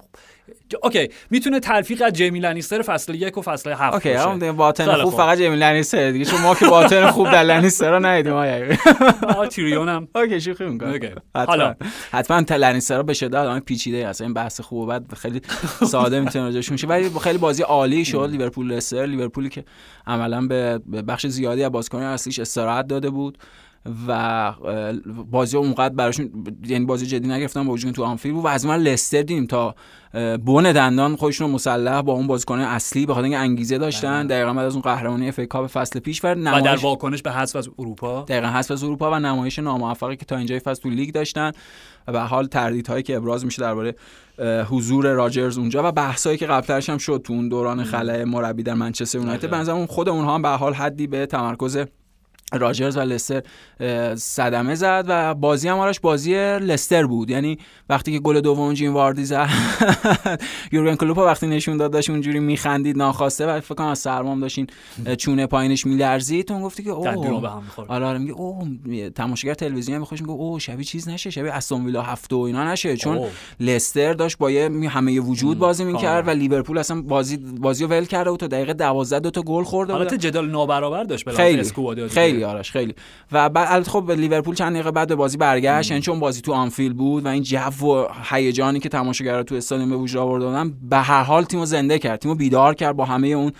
اوکی 0.82 1.08
می‌تونه 1.30 1.60
تلفیق 1.60 2.02
از 2.06 2.12
جیمی 2.12 2.40
لانیستر 2.40 2.82
فصل 2.82 3.14
یک 3.14 3.38
و 3.38 3.42
فصل 3.42 3.70
هفت 3.70 3.94
اوکی 3.94 4.12
هم 4.12 4.56
باطن 4.56 5.02
خوب 5.02 5.14
فقط 5.14 5.38
جیمی 5.38 5.56
لانیستر 5.56 6.10
دیگه. 6.10 6.24
چون 6.24 6.40
ما 6.40 6.54
که 6.54 6.66
باطن 6.66 7.10
خوب 7.10 7.30
در 7.30 7.42
لانیستر 7.42 7.90
رو 7.90 8.06
ندیدیم 8.06 8.32
آ 8.32 9.46
تیریون 9.46 9.88
هم. 9.88 10.08
اوکی 10.14 10.40
شوخی 10.40 10.64
می‌کنم. 10.64 11.22
حالا. 11.34 11.74
حتما 12.12 12.44
لانیستر 12.56 13.02
به 13.02 13.14
شدت 13.14 13.34
پیچیده 13.64 14.08
است 14.08 14.20
این 14.20 14.34
بحث 14.34 14.60
خوب 14.60 14.78
و 14.78 14.86
بد 14.86 15.14
خیلی 15.14 15.40
ساده 15.86 16.20
می‌تونه 16.20 16.44
راجعش 16.44 16.72
شه. 16.72 16.86
ولی 16.86 17.10
خیلی 17.22 17.38
بازی 17.38 17.62
عالی 17.62 18.04
شد. 18.04 18.28
لیورپول 18.30 18.72
لستر 18.72 19.06
لیورپولی 19.06 19.48
که 19.48 19.64
عملا 20.06 20.46
به 20.46 20.78
بخش 20.78 21.26
زیادی 21.26 21.64
از 21.64 21.72
بازیکنان 21.72 22.04
اصلیش 22.04 22.38
استراحت 22.38 22.86
داده 22.86 23.10
بود. 23.10 23.38
و 24.08 24.52
بازی 25.30 25.56
اونقدر 25.56 25.94
براشون 25.94 26.30
یعنی 26.66 26.84
بازی 26.84 27.06
جدی 27.06 27.28
نگرفتن 27.28 27.66
با 27.66 27.72
وجود 27.72 27.94
تو 27.94 28.04
آنفیل 28.04 28.32
بود. 28.32 28.44
و 28.44 28.48
از 28.48 28.66
من 28.66 28.76
لستر 28.76 29.22
دیدیم 29.22 29.46
تا 29.46 29.74
بن 30.44 30.72
دندان 30.72 31.16
خودشون 31.16 31.50
مسلح 31.50 32.00
با 32.00 32.12
اون 32.12 32.26
بازیکن 32.26 32.58
اصلی 32.58 33.06
به 33.06 33.14
خاطر 33.14 33.24
اینکه 33.24 33.38
انگیزه 33.38 33.78
داشتن. 33.78 34.26
بله. 34.26 34.36
دقیقا 34.36 34.52
بعد 34.52 34.66
از 34.66 34.72
اون 34.72 34.82
قهرمانی 34.82 35.28
FA 35.28 35.40
Cup 35.40 35.66
فصل 35.66 36.00
پیش 36.00 36.24
و 36.24 36.34
نمایش... 36.34 36.60
و 36.60 36.64
در 36.64 36.76
واکنش 36.76 37.22
به 37.22 37.32
حذف 37.32 37.56
از 37.56 37.68
اروپا. 37.78 38.22
دقیقا 38.28 38.46
حذف 38.46 38.70
از 38.70 38.84
اروپا 38.84 39.10
و 39.10 39.14
نمایش 39.14 39.58
ناموفقی 39.58 40.16
که 40.16 40.24
تا 40.24 40.36
اینجای 40.36 40.58
فصل 40.58 40.82
تو 40.82 40.90
لیگ 40.90 41.14
داشتن. 41.14 41.52
و 42.08 42.12
به 42.12 42.20
حال 42.20 42.46
تردیدهایی 42.46 43.02
که 43.02 43.16
ابراز 43.16 43.44
میشه 43.44 43.62
درباره 43.62 43.94
حضور 44.64 45.12
راجرز 45.12 45.58
اونجا 45.58 45.88
و 45.88 45.92
بحثایی 45.92 46.38
که 46.38 46.46
قبلترش 46.46 46.90
هم 46.90 46.98
شد 46.98 47.20
تو 47.24 47.32
اون 47.32 47.48
دوران 47.48 47.84
خلای 47.84 48.24
مربی 48.24 48.62
در 48.62 48.74
منچستر 48.74 49.18
یونایتد. 49.18 49.50
بنظرم 49.50 49.86
خود 49.86 50.08
اونها 50.08 50.34
هم 50.34 50.42
به 50.42 50.48
حال 50.48 50.74
حدی 50.74 51.06
به 51.06 51.26
تمرکز 51.26 51.78
راجرز 52.58 52.96
و 52.96 53.00
لستر 53.00 53.42
صدمه 54.14 54.74
زد 54.74 55.04
و 55.08 55.34
بازی 55.34 55.68
هم 55.68 55.78
آرش 55.78 56.00
بازی 56.00 56.34
لستر 56.58 57.06
بود. 57.06 57.30
یعنی 57.30 57.58
وقتی 57.88 58.12
که 58.12 58.18
گل 58.18 58.40
دوم 58.40 58.72
جیم 58.72 58.94
واردی 58.94 59.24
زد 59.24 59.48
یورگن 60.72 60.96
کلوپ 60.96 61.18
وقتی 61.18 61.46
نشون 61.46 61.76
داد 61.76 61.92
داشت 61.92 62.10
اونجوری 62.10 62.40
میخندید 62.40 62.96
ناخواسته 62.96 63.46
و 63.46 63.60
فکر 63.60 63.74
کنم 63.74 63.86
از 63.86 63.98
سرمام 63.98 64.40
داشتین 64.40 64.66
چونه 65.18 65.46
پایینش 65.46 65.86
میلرزید. 65.86 66.46
تو 66.46 66.60
گفتی 66.60 66.82
که 66.82 66.90
اوه 66.90 67.62
آره 67.88 68.06
آره 68.06 68.18
میگه 68.18 68.32
اوه 68.32 69.10
تماشاگر 69.10 69.54
تلویزیون 69.54 69.98
میخوش 69.98 70.20
میگه 70.20 70.32
اوه 70.32 70.58
شبیه 70.58 70.84
چیز 70.84 71.08
نشه 71.08 71.30
شبیه 71.30 71.52
استون 71.52 71.84
ویلا 71.84 72.02
هفت 72.02 72.32
و 72.32 72.38
اینا 72.38 72.72
نشه. 72.72 72.96
چون 72.96 73.16
اوه. 73.16 73.28
لستر 73.60 74.12
داشت 74.12 74.38
با 74.38 74.48
همه 74.90 75.20
وجود 75.20 75.58
بازی 75.58 75.84
می‌کرد 75.84 76.28
و 76.28 76.30
لیورپول 76.30 76.78
اصلا 76.78 77.02
بازی 77.02 77.36
بازی 77.36 77.84
ول 77.84 78.04
کرده 78.04 78.30
بود 78.30 78.40
تا 78.40 78.46
دقیقه 78.46 78.72
12 78.72 79.20
دو 79.20 79.30
تا 79.30 79.42
گل 79.42 79.64
خورده 79.64 79.92
بود. 79.92 80.02
حالت 80.02 80.14
جدال 80.14 80.50
نابرابر 80.50 81.04
داشت 81.04 81.30
خیلی 81.30 81.62
خیلی. 82.08 82.43
آرش 82.44 82.70
خیلی. 82.70 82.94
و 83.32 83.48
بعد 83.48 83.88
خب 83.88 84.10
لیورپول 84.10 84.54
چند 84.54 84.72
دقیقه 84.72 84.90
بعد 84.90 85.08
به 85.08 85.14
بازی 85.14 85.36
برگشت 85.36 85.90
یعنی 85.90 86.02
چون 86.02 86.20
بازی 86.20 86.40
تو 86.40 86.52
آنفیل 86.52 86.92
بود 86.92 87.24
و 87.24 87.28
این 87.28 87.42
جو 87.42 87.86
و 87.86 88.06
هیجانی 88.30 88.80
که 88.80 88.88
تماشاگرها 88.88 89.42
تو 89.42 89.54
استادیوم 89.54 89.90
به 89.90 89.96
وجود 89.96 90.20
آوردن 90.20 90.74
به 90.90 90.96
هر 90.96 91.22
حال 91.22 91.44
تیمو 91.44 91.66
زنده 91.66 91.98
کرد 91.98 92.20
تیمو 92.20 92.34
بیدار 92.34 92.74
کرد 92.74 92.96
با 92.96 93.04
همه 93.04 93.28
اون 93.28 93.52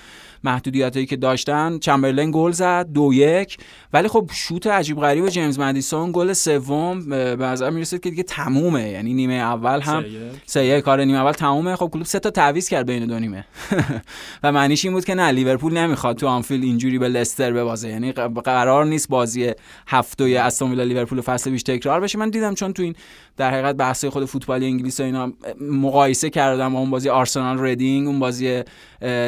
محدودیتایی 0.45 1.07
که 1.07 1.17
داشتن. 1.17 1.79
چمبرلین 1.79 2.31
گل 2.35 2.51
زد 2.51 2.89
دو 2.93 3.11
یک. 3.15 3.59
ولی 3.93 4.09
خب 4.09 4.31
شوت 4.33 4.67
عجیب 4.67 5.01
غریب 5.01 5.29
جیمز 5.29 5.59
مدیسون 5.59 6.11
گل 6.13 6.33
سوم 6.33 7.09
به 7.09 7.37
نظر 7.45 7.71
می‌رسید 7.71 8.01
که 8.01 8.11
دیگه 8.11 8.23
تمومه. 8.23 8.89
یعنی 8.89 9.15
نیمه 9.15 9.35
اول 9.35 9.81
هم 9.81 10.05
سه 10.47 10.81
کار 10.81 11.05
نیمه 11.05 11.19
اول 11.19 11.33
تمومه. 11.33 11.77
خب 11.77 11.91
کلوب 11.93 12.07
سه 12.07 12.19
تا 12.19 12.31
تعویض 12.31 12.69
کرد 12.69 12.87
بین 12.87 13.07
دو 13.07 13.19
نیمه. 13.19 13.45
و 14.43 14.53
معنیش 14.53 14.85
این 14.85 14.95
بود 14.95 15.05
که 15.05 15.15
نه 15.15 15.31
لیورپول 15.31 15.73
نمی‌خواد 15.73 16.17
تو 16.17 16.27
آنفیل 16.27 16.63
اینجوری 16.63 16.99
به 16.99 17.09
لستر 17.09 17.53
ببازه. 17.53 17.89
یعنی 17.89 18.13
قرار 18.13 18.85
نیست 18.85 19.09
بازی 19.09 19.53
هفته 19.87 20.25
استون 20.25 20.71
ویلا 20.71 20.83
لیورپول 20.83 21.21
فصل 21.21 21.51
پیش 21.51 21.63
تکرار 21.63 22.01
بشه. 22.01 22.19
من 22.19 22.31
دیدم 22.31 22.55
چون 22.55 22.73
تو 22.73 22.83
این 22.83 22.95
در 23.37 23.51
حقیقت 23.51 23.75
بحث 23.75 24.05
خود 24.05 24.25
فوتبال 24.25 24.63
انگلیس 24.63 25.01
اینا 25.01 25.33
مقایسه 25.61 26.31
کردم 26.31 26.73
با 26.73 26.79
اون 26.79 26.91
بازی 26.91 27.09
آرسنال 27.09 27.61
ریدینگ 27.61 28.07
اون 28.07 28.19
بازی 28.19 28.63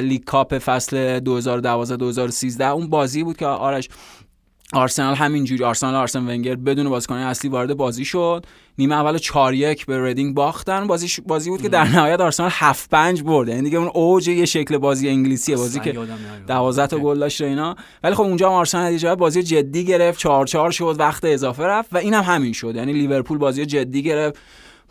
league 0.02 0.24
cup 0.24 0.58
فصل 0.58 1.20
2012 1.20 1.96
2013 1.96 2.68
اون 2.68 2.86
بازی 2.86 3.24
بود 3.24 3.36
که 3.36 3.46
آرش 3.46 3.88
آرسنال 4.72 5.14
همینجوری 5.14 5.64
آرسنال 5.64 5.94
آرسن 5.94 6.28
ونگر 6.28 6.54
بدون 6.54 6.88
بازیکن 6.88 7.14
اصلی 7.14 7.50
وارد 7.50 7.74
بازی 7.74 8.04
شد. 8.04 8.46
نیمه 8.78 8.94
اول 8.94 9.18
4 9.18 9.54
1 9.54 9.86
به 9.86 10.04
ریدینگ 10.04 10.34
باختن. 10.34 10.86
بازی 10.86 11.22
بازی 11.26 11.50
بود 11.50 11.62
که 11.62 11.68
در 11.68 11.84
نهایت 11.84 12.20
آرسنال 12.20 12.50
7 12.52 12.90
5 12.90 13.22
برد 13.22 13.48
یعنی 13.48 13.62
دیگه 13.62 13.78
اون 13.78 13.90
اوج 13.94 14.28
یه 14.28 14.44
شکل 14.44 14.78
بازی 14.78 15.08
انگلیسیه 15.08 15.56
بازی 15.56 15.80
که 15.80 15.98
12 16.46 16.86
تا 16.86 16.98
گل 16.98 17.18
داشت 17.18 17.40
اینا. 17.40 17.76
ولی 18.02 18.14
خب 18.14 18.22
اونجا 18.22 18.48
هم 18.48 18.54
آرسنال 18.54 18.92
دیگه 18.92 19.14
بازی 19.14 19.42
جدی 19.42 19.84
گرفت. 19.84 20.18
4 20.18 20.46
4 20.46 20.70
شد. 20.70 20.96
وقت 20.98 21.24
اضافه 21.24 21.62
رفت. 21.62 21.94
و 21.94 21.98
اینم 21.98 22.22
هم 22.22 22.34
همین 22.34 22.52
شد. 22.52 22.76
یعنی 22.76 22.92
لیورپول 22.92 23.38
بازی 23.38 23.66
جدی 23.66 24.02
گرفت. 24.02 24.38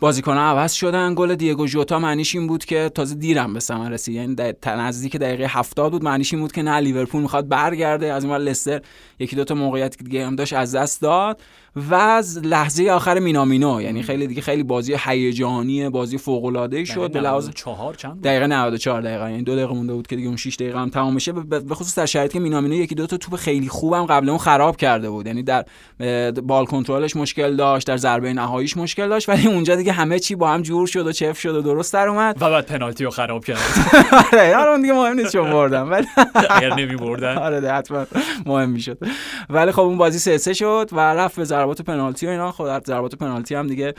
بازیکن 0.00 0.36
عوض 0.36 0.72
شدن. 0.72 1.14
گل 1.14 1.34
دیگو 1.34 1.66
جوتا 1.66 1.98
معنیش 1.98 2.34
این 2.34 2.46
بود 2.46 2.64
که 2.64 2.90
تازه 2.94 3.14
دیرم 3.14 3.52
به 3.52 3.60
ثمر 3.60 3.90
رسید. 3.90 4.14
یعنی 4.14 4.34
در 4.34 4.76
نزدیک 4.76 5.16
دقیقه 5.16 5.46
70 5.48 5.92
بود. 5.92 6.04
معنیش 6.04 6.32
این 6.32 6.42
بود 6.42 6.52
که 6.52 6.62
نه 6.62 6.76
لیورپول 6.76 7.22
می‌خواد 7.22 7.48
برگرده. 7.48 8.12
از 8.12 8.24
این 8.24 8.34
لستر 8.34 8.80
یکی 9.18 9.36
دو 9.36 9.44
تا 9.44 9.54
موقعیت 9.54 9.98
دیگه 9.98 10.26
هم 10.26 10.36
داشت 10.36 10.52
از 10.52 10.74
دست 10.74 11.00
داد. 11.00 11.40
و 11.76 11.94
از 11.94 12.38
لحظه 12.38 12.90
آخر 12.90 13.18
مینامینو 13.18 13.82
یعنی 13.82 14.02
خیلی 14.02 14.26
دیگه 14.26 14.42
خیلی 14.42 14.62
بازی 14.62 14.96
هیجانی 14.98 15.88
بازی 15.88 16.18
فوق 16.18 16.44
العاده 16.44 16.84
شد 16.84 17.12
به 17.12 17.20
لحاظ 17.20 17.50
4 17.50 17.94
چند 17.94 18.22
دقیقه 18.22 18.46
94 18.46 19.02
دقیقه 19.02 19.30
یعنی 19.30 19.42
دو 19.42 19.56
دقیقه 19.56 19.74
مونده 19.74 19.92
بود 19.92 20.06
که 20.06 20.16
دیگه 20.16 20.28
اون 20.28 20.36
6 20.36 20.56
دقیقه 20.56 20.78
هم 20.78 20.88
تمام 20.88 21.14
بشه. 21.14 21.32
به 21.32 21.74
خصوص 21.74 21.98
در 21.98 22.06
شرایطی 22.06 22.32
که 22.32 22.40
مینامینو 22.40 22.74
یکی 22.74 22.94
دو 22.94 23.06
تا 23.06 23.16
توپ 23.16 23.36
خیلی 23.36 23.68
خوبم 23.68 24.06
قبل 24.06 24.28
اون 24.28 24.38
خراب 24.38 24.76
کرده 24.76 25.10
بود. 25.10 25.26
یعنی 25.26 25.42
در 25.42 25.64
بال 26.42 26.64
کنترلش 26.64 27.16
مشکل 27.16 27.56
داشت 27.56 27.86
در 27.86 27.96
ضربه 27.96 28.32
نهاییش 28.32 28.76
مشکل 28.76 29.08
داشت 29.08 29.28
ولی 29.28 29.46
اونجا 29.46 29.76
دیگه 29.76 29.92
همه 29.92 30.18
چی 30.18 30.34
با 30.34 30.48
هم 30.48 30.62
جور 30.62 30.86
شد 30.86 31.06
و 31.06 31.12
چف 31.12 31.38
شد 31.38 31.54
و 31.54 31.62
درست 31.62 31.92
در 31.92 32.08
اومد. 32.08 32.36
و 32.42 32.50
بعد 32.50 32.66
پنالتی 32.66 33.04
رو 33.04 33.10
خراب 33.10 33.44
کرد. 33.44 33.58
آره 34.32 34.70
اون 34.70 34.82
دیگه 34.82 34.94
مهم 34.94 35.14
نیست 35.14 35.32
چون 35.32 35.50
بردن 35.50 35.82
ولی 35.82 36.06
اگر 36.50 36.74
نمی 36.74 36.96
بردن. 36.96 37.38
آره 37.46 37.72
حتما 37.72 38.06
مهم 38.46 38.70
می‌شد. 38.70 38.98
ولی 39.50 39.72
خب 39.72 39.80
اون 39.80 39.98
بازی 39.98 40.18
3 40.18 40.38
3 40.38 40.54
شد 40.54 40.88
و 40.92 41.00
رفت 41.00 41.36
به 41.36 41.44
ضربات 41.66 41.82
پنالتی 41.82 42.26
و 42.26 42.30
اینا. 42.30 42.52
خود 42.52 42.86
ضربات 42.86 43.14
پنالتی 43.14 43.54
هم 43.54 43.66
دیگه 43.66 43.94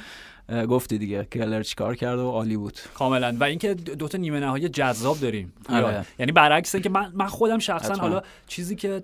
گفتی 0.70 0.98
دیگه 0.98 1.28
کلر 1.34 1.64
چیکار 1.64 1.96
کرد 1.96 2.20
و 2.20 2.30
عالی 2.32 2.58
بود. 2.58 2.80
کاملا. 2.94 3.36
و 3.40 3.44
اینکه 3.44 3.74
دو 3.74 4.08
تا 4.08 4.18
نیمه 4.18 4.40
نهایی 4.40 4.70
جذاب 4.70 5.20
داریم. 5.20 5.54
آره. 5.70 6.06
یعنی 6.20 6.32
برعکس 6.32 6.76
اینکه 6.76 6.90
من 6.90 7.12
من 7.14 7.28
خودم 7.28 7.60
شخصا 7.60 7.94
حالا 7.94 8.22
چیزی 8.48 8.76
که 8.76 9.02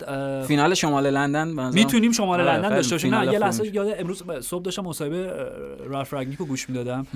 فینال 0.48 0.74
شمال 0.74 1.10
لندن 1.10 1.72
می‌تونیم 1.74 2.12
شمال 2.12 2.42
آره 2.42 2.54
لندن 2.54 2.70
داشته 2.70 2.96
باشیم. 2.96 3.16
نه 3.16 3.34
یه 3.34 3.40
لحظه 3.40 3.76
یاد 3.76 3.96
امروز 4.00 4.24
صبح 4.42 4.64
داشتم 4.64 4.82
مصاحبه 4.82 5.34
رالف 5.88 6.14
رگنیکو 6.14 6.46
گوش 6.46 6.70
می‌دادم. 6.70 7.08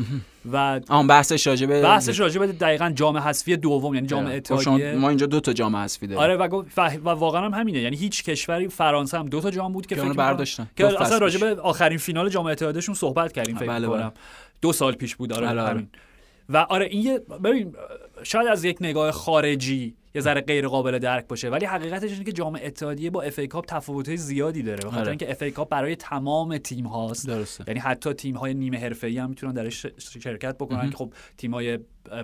و 0.52 0.80
آن 0.90 1.08
بحثش 1.08 1.48
راجع 1.48 1.66
به 1.66 1.82
بحثش 1.82 2.20
راجع 2.20 2.40
به 2.40 2.48
دقیقاً 2.48 2.90
جام 2.96 3.18
حذفی 3.18 3.58
دوم 3.58 3.94
یعنی 3.94 4.08
جام 4.08 4.26
آره. 4.26 4.42
خب 4.42 4.54
اتحادیه. 4.54 4.94
ما 4.94 5.10
اینجا 5.10 5.26
دو 5.26 5.40
تا 5.40 5.54
جام 5.54 5.76
حذفی 5.76 6.08
داریم. 6.08 6.24
آره 6.24 6.36
و, 6.36 6.64
و 7.06 7.10
واقعا 7.10 7.46
هم 7.46 7.54
همینه. 7.54 7.80
یعنی 7.80 7.96
هیچ 7.96 8.24
کشوری 8.24 8.68
فرانسه 8.68 9.20
هم 9.20 9.26
دو 9.26 9.42
تا 9.42 9.52
جام 9.52 9.74
بود 9.74 9.86
که 9.88 9.96
فکر 9.96 10.14
برداشتن. 10.14 10.68
که 10.76 11.02
اصلا 11.02 11.18
راجع 11.18 11.40
به 11.40 11.62
آخرین 11.62 11.98
فینال 11.98 12.30
جام 12.30 12.46
اتحادیهشون 12.46 12.96
صحبت 12.96 13.32
کردیم 13.32 13.56
فکر 13.56 13.68
بله. 13.68 13.88
کنم 13.88 14.14
دو 14.61 14.74
سال 14.74 14.93
پیش 14.93 15.15
بود 15.15 15.34
آره, 15.34 15.61
آره. 15.61 15.88
و 16.49 16.57
آره 16.57 16.86
این 16.86 17.03
یه 17.03 17.20
ببین 17.20 17.76
شاید 18.24 18.47
از 18.47 18.63
یک 18.63 18.78
نگاه 18.82 19.11
خارجی 19.11 19.95
یه 20.15 20.22
ذره 20.22 20.41
غیر 20.41 20.68
قابل 20.68 20.99
درک 20.99 21.28
باشه 21.28 21.49
ولی 21.49 21.65
حقیقتش 21.65 22.11
اینه 22.11 22.24
که 22.24 22.32
جام 22.32 22.59
اتحادیه 22.63 23.09
با 23.09 23.22
FA 23.22 23.39
Cup 23.39 23.66
تفاوت‌های 23.65 24.18
زیادی 24.18 24.63
داره 24.63 24.80
بخاطر 24.80 24.99
آره. 24.99 25.09
اینکه 25.09 25.32
FA 25.32 25.41
Cup 25.41 25.70
برای 25.70 25.95
تمام 25.95 26.57
تیم 26.57 26.86
هاست 26.86 27.28
درسته 27.28 27.63
یعنی 27.68 27.80
حتی 27.80 28.13
تیم 28.13 28.36
های 28.36 28.53
نیمه 28.53 28.78
حرفه‌ای 28.78 29.18
هم 29.18 29.30
می‌تونن 29.30 29.53
درش 29.53 29.86
شرکت 29.97 30.55
بکنن. 30.55 30.89
که 30.89 30.97
خب 30.97 31.13
تیم 31.38 31.53
های 31.53 31.80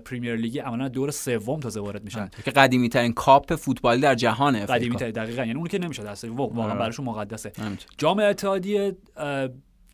پریمیر 0.05 0.35
لیگی 0.35 0.59
عملا 0.59 0.87
دور 0.87 1.11
سوم 1.11 1.59
تازه 1.59 1.79
وارد 1.79 2.03
میشن 2.03 2.29
که 2.45 2.51
قدیمی 2.51 2.89
ترین 2.89 3.13
کاپ 3.13 3.55
فوتبالی 3.55 4.01
در 4.01 4.15
جهانه 4.15 4.65
قدیمی 4.65 4.95
تر 4.95 5.11
دقیقاً 5.11 5.45
یعنی 5.45 5.57
اون 5.57 5.67
که 5.67 5.79
نمیشه 5.79 6.03
دست 6.03 6.25
واقعا 6.25 6.63
آره. 6.63 6.79
براشون 6.79 7.05
مقدسه. 7.05 7.51
جام 7.97 8.19
اتحادیه 8.19 8.95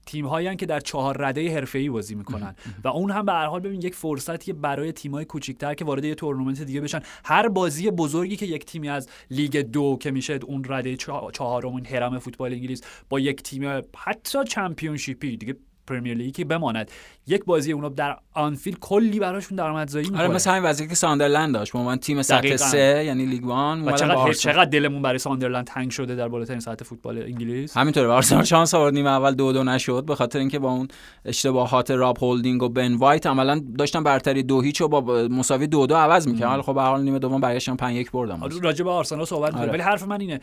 تیم 0.10 0.26
هایی 0.26 0.56
که 0.56 0.66
در 0.66 0.80
چهار 0.80 1.18
رده 1.18 1.54
حرفه‌ای 1.56 1.90
بازی 1.90 2.16
می‌کنن. 2.16 2.56
و 2.84 2.88
اون 2.88 3.12
هم 3.12 3.26
به 3.26 3.32
هر 3.32 3.46
حال 3.46 3.60
ببین 3.60 3.82
یک 3.82 3.96
فرصتیه 3.96 4.54
برای 4.54 4.92
تیم‌های 4.92 5.26
کوچیک‌تر 5.26 5.74
که 5.74 5.86
وارد 5.86 6.06
یه 6.06 6.16
تورنمنت 6.16 6.62
دیگه 6.62 6.82
بشن. 6.82 7.02
هر 7.26 7.48
بازی 7.48 7.92
بزرگی 7.92 8.36
که 8.36 8.46
یک 8.46 8.66
تیمی 8.66 8.90
از 8.90 9.10
لیگ 9.32 9.58
دو 9.58 9.98
که 10.02 10.12
میشه 10.12 10.40
اون 10.48 10.66
رده 10.68 10.98
چه- 10.98 11.12
چهارم 11.34 11.76
این 11.76 11.86
هرم 11.86 12.20
فوتبال 12.20 12.54
انگلیس 12.54 12.82
با 13.10 13.20
یک 13.20 13.44
تیم 13.44 13.84
حتی 13.98 14.44
championshipی 14.44 15.38
دیگه 15.38 15.56
Premier 15.90 16.18
Leagueی 16.18 16.32
که 16.32 16.46
بماند. 16.46 16.92
یک 17.28 17.46
بازی 17.46 17.72
اونا 17.72 17.90
در 17.90 18.18
آنفیلد 18.34 18.80
کلی 18.80 19.20
براشون 19.20 19.58
درآمدزایی 19.58 20.06
می‌کنه. 20.06 20.24
آره 20.24 20.34
مثل 20.34 20.52
همین 20.52 20.64
وضعیتی 20.64 20.90
که 20.90 20.96
ساندرلند 20.96 21.54
داشت. 21.54 21.74
به 21.74 21.80
عنوان 21.80 21.98
تیم 21.98 22.22
سطح 22.22 22.38
دقیقاً. 22.38 22.58
سه 22.58 23.04
یعنی 23.06 23.26
لیگ 23.26 23.46
وان 23.46 23.82
و 23.82 23.90
اومدن 23.90 24.08
با 24.08 24.22
چقدر. 24.24 24.34
چقدر 24.34 24.66
دلمون 24.66 25.02
برای 25.02 25.20
ساندرلند 25.20 25.66
تنگ 25.66 25.92
شده 25.92 26.16
در 26.16 26.28
بالاترین 26.28 26.60
سطح 26.60 26.86
فوتبال 26.86 27.18
انگلیس؟ 27.18 27.78
همینطوره. 27.78 28.08
آرسنال 28.08 28.44
شانس 28.44 28.74
آورد. 28.74 28.94
نیمه 28.94 29.10
اول 29.10 29.36
دو 29.36 29.54
دو 29.54 29.64
نشد. 29.64 30.06
به 30.06 30.16
خاطر 30.16 30.40
اینکه 30.40 30.60
با 30.60 30.72
اون 30.72 30.88
اشتباهات 31.26 31.92
راب 31.92 32.18
هولدینگ 32.18 32.64
و 32.64 32.70
بن 32.70 32.96
وایت 32.96 33.28
عملا 33.28 33.62
داشتن 33.78 34.04
برتری 34.04 34.44
دو 34.44 34.62
هیچ 34.62 34.82
و 34.82 34.88
با 34.88 35.28
مساوی 35.32 35.68
دو 35.68 35.88
دو 35.88 35.96
عوض 35.96 36.28
می‌کردن. 36.28 36.54
ولی 36.54 36.62
خب 36.62 36.74
به 36.74 36.82
حال 36.82 37.02
نیمه 37.02 37.20
دوم 37.20 37.42
برگشتن 37.42 37.76
5 37.76 37.96
1 37.96 38.12
بردن. 38.12 38.42
آره، 38.42 38.60
راجع 38.60 38.84
به 38.84 38.92
آرسنال 38.92 39.26
صحبت 39.26 39.54
می‌کنیم 39.54 39.70
آره. 39.70 39.72
ولی 39.72 39.82
حرف 39.82 40.04
من 40.04 40.22
اینه 40.22 40.40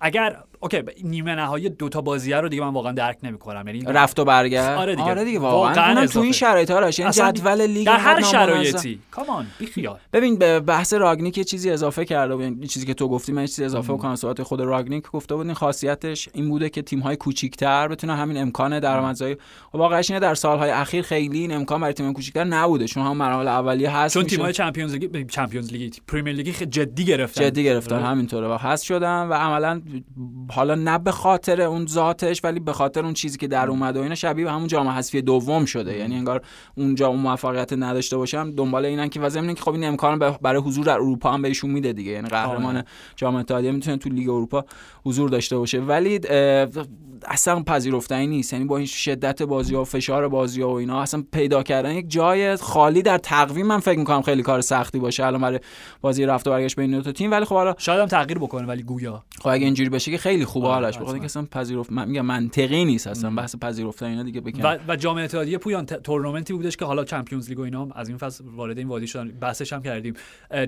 اگر 0.00 0.36
okay 0.62 0.82
نیمه 1.04 1.34
نهایی 1.34 1.68
دو 1.68 1.88
تا 1.88 2.00
بازیه 2.00 2.36
رو 2.36 2.48
دیگه 2.48 2.62
من 2.62 2.72
واقعا 2.72 2.92
درک 2.92 3.18
نمی‌کنم 3.22 3.66
یعنی 3.66 3.82
رفت 3.86 4.18
و 4.18 4.24
برگشت 4.24 4.68
آره 4.68 4.96
دیگه. 4.96 5.10
آره 5.10 5.24
دیگه 5.24 5.38
واقعاً 5.38 5.68
واقعا 5.68 6.06
تو. 6.06 6.20
این 6.20 6.32
شرایط 6.32 6.70
ها 6.70 6.80
یعنی 6.80 7.08
اصلا 7.08 7.32
جدول 7.32 7.66
لیگ 7.66 7.86
در 7.86 7.96
هر. 7.96 8.22
شرایطی 8.22 8.98
come 9.10 9.34
on 9.34 9.46
بی 9.58 9.66
خیال 9.66 9.98
ببین 10.12 10.38
به 10.38 10.60
بحث 10.60 10.92
راگنیک 10.92 11.38
یه 11.38 11.44
چیزی 11.44 11.70
اضافه 11.70 12.04
کرده 12.04 12.34
بود 12.34 12.44
این 12.44 12.66
چیزی 12.66 12.86
که 12.86 12.94
تو 12.94 13.08
گفتی 13.08 13.32
من 13.32 13.46
چیزی 13.46 13.64
اضافه 13.64 13.90
ام. 13.90 13.96
بکنم 13.96 14.16
صحبت 14.16 14.42
خود 14.42 14.60
راگنیک 14.60 15.10
گفته 15.10 15.34
بود 15.34 15.46
این 15.46 15.54
خاصیتش 15.54 16.28
این 16.34 16.48
بوده 16.48 16.68
که 16.70 16.82
تیم 16.82 17.00
های 17.00 17.16
کوچیک‌تر 17.16 17.88
بتونن 17.88 18.16
همین 18.16 18.36
امکان 18.36 18.80
درآمدزایی 18.80 19.36
و 19.74 19.78
واقعش 19.78 20.10
اینه 20.10 20.20
در 20.20 20.34
سالهای 20.34 20.70
اخیر 20.70 21.02
خیلی 21.02 21.38
این 21.38 21.52
امکان 21.52 21.80
برای 21.80 21.92
تیم 21.92 22.12
کوچیک‌تر 22.12 22.44
نبوده 22.44 22.86
چون 22.86 23.02
هم 23.02 23.16
مراحل 23.16 23.48
اولیه 23.48 23.90
هست 23.90 24.14
چون 24.14 24.22
میشه. 24.22 24.36
تیم‌های 24.36 24.52
چمپیونز 24.52 24.94
لیگ 24.94 25.30
چمپیونز 25.30 25.72
لیگ 25.72 25.94
پرمیر 26.08 26.34
لیگ 26.34 26.52
خیلی 26.52 26.70
جدی 26.70 27.04
گرفتن 27.04 27.44
جدی 27.44 27.64
گرفتن 27.64 27.96
آره. 27.96 28.04
همینطوره 28.04 28.48
و 28.48 28.56
هست 28.60 28.84
شدن 28.84 29.22
و 29.22 29.32
عملا 29.34 29.82
حالا 30.52 30.74
نه 30.74 30.98
به 30.98 31.12
خاطر 31.12 31.62
اون 31.62 31.86
ذاتش 31.86 32.44
ولی 32.44 32.60
به 32.60 32.72
خاطر 32.72 33.04
اون 33.04 33.14
چیزی 33.14 33.38
که 33.38 33.48
در 33.48 33.68
اومده 33.68 34.00
و 34.00 34.02
اینا 34.02 34.14
شبیه 34.14 34.44
به 34.44 34.52
همون 34.52 34.66
جام 34.66 34.88
حذفی 34.88 35.22
دوم 35.22 35.64
شده. 35.64 35.96
یعنی 35.96 36.16
انگار 36.16 36.42
اونجا 36.74 37.08
اون 37.08 37.18
موفقیت 37.18 37.72
نداشته 37.72 38.16
باشم 38.16 38.50
دنبال 38.50 38.84
اینن 38.84 39.08
که 39.08 39.20
و 39.20 39.28
ضمن 39.28 39.46
اینکه 39.46 39.62
خب 39.62 39.72
این 39.72 39.84
امکان 39.84 40.18
برای 40.18 40.62
حضور 40.62 40.84
در 40.84 40.94
اروپا 40.94 41.30
هم 41.30 41.42
بهشون 41.42 41.70
میده 41.70 41.92
دیگه. 41.92 42.12
یعنی 42.12 42.28
قهرمان 42.28 42.76
آره. 42.76 42.86
جام 43.16 43.36
اتحادیه 43.36 43.72
می‌تونه 43.72 43.96
تو 43.96 44.08
لیگ 44.08 44.30
اروپا 44.30 44.64
حضور 45.04 45.30
داشته 45.30 45.58
باشه. 45.58 45.80
ولی 45.80 46.20
اصلا 47.28 47.62
پذیرفتنی 47.62 48.26
نیست. 48.26 48.52
یعنی 48.52 48.64
با 48.64 48.76
این 48.76 48.86
شدت 48.86 49.42
بازی 49.42 49.74
ها 49.74 49.82
و 49.82 49.84
فشار 49.84 50.28
بازی 50.28 50.62
ها 50.62 50.68
و 50.68 50.74
اینا 50.74 51.02
اصلا 51.02 51.24
پیدا 51.32 51.62
کردن 51.62 51.92
یک 51.92 52.10
جای 52.10 52.56
خالی 52.56 53.02
در 53.02 53.18
تقویم 53.18 53.66
من 53.66 53.80
فکر 53.80 53.98
می‌کنم 53.98 54.22
خیلی 54.22 54.42
کار 54.42 54.60
سختی 54.60 54.98
باشه. 54.98 55.26
الان 55.26 55.40
برای 55.40 55.60
بازی 56.00 56.26
رفت 56.26 56.46
و 56.46 56.50
برگشت 56.50 56.76
بین 56.76 57.00
دو 57.00 57.12
تیم. 57.12 57.30
ولی 57.30 57.44
خب 57.44 57.54
حالا 57.54 57.74
شاید 57.78 58.00
هم 58.00 58.06
تغییر 58.06 58.38
بکنه 58.38 58.66
ولی 58.66 58.82
گویا. 58.82 59.24
خب 59.38 59.48
اگه 59.48 59.64
اینجوری 59.64 59.90
بشه 59.90 60.10
که 60.10 60.18
خیلی 60.18 60.44
خوبه 60.44 60.66
آره، 60.66 60.74
حالش. 60.74 60.98
بخاطر 60.98 61.18
که 61.18 61.24
اصلا 61.24 61.46
پذیرفت 61.50 61.92
من 61.92 62.08
میگم 62.08 62.26
منطقی 62.26 62.84
نیست 62.84 63.06
اصلا. 63.06 63.30
بحث 63.30 63.56
پذیرفتن 63.56 64.06
اینا 64.06 64.22
دیگه 64.22 64.40
بکن 64.40 64.62
و, 64.62 64.78
و 64.88 64.96
جام 64.96 65.16
اتحادیه 65.16 65.58
پویان 65.58 65.86
تورنمنتی 65.86 66.52
بودش 66.52 66.76
که 66.76 66.84
حالا 66.84 67.04
چمپیونز 67.04 67.48
لیگ 67.48 67.58
و 67.58 67.62
اینا 67.62 67.88
از 67.94 68.08
این 68.08 68.18
فصل 68.18 68.44
وارد 68.56 68.78
این 68.78 68.88
وادی 68.88 69.06
شدن. 69.06 69.28
بحثش 69.28 69.72
هم 69.72 69.82
کردیم. 69.82 70.14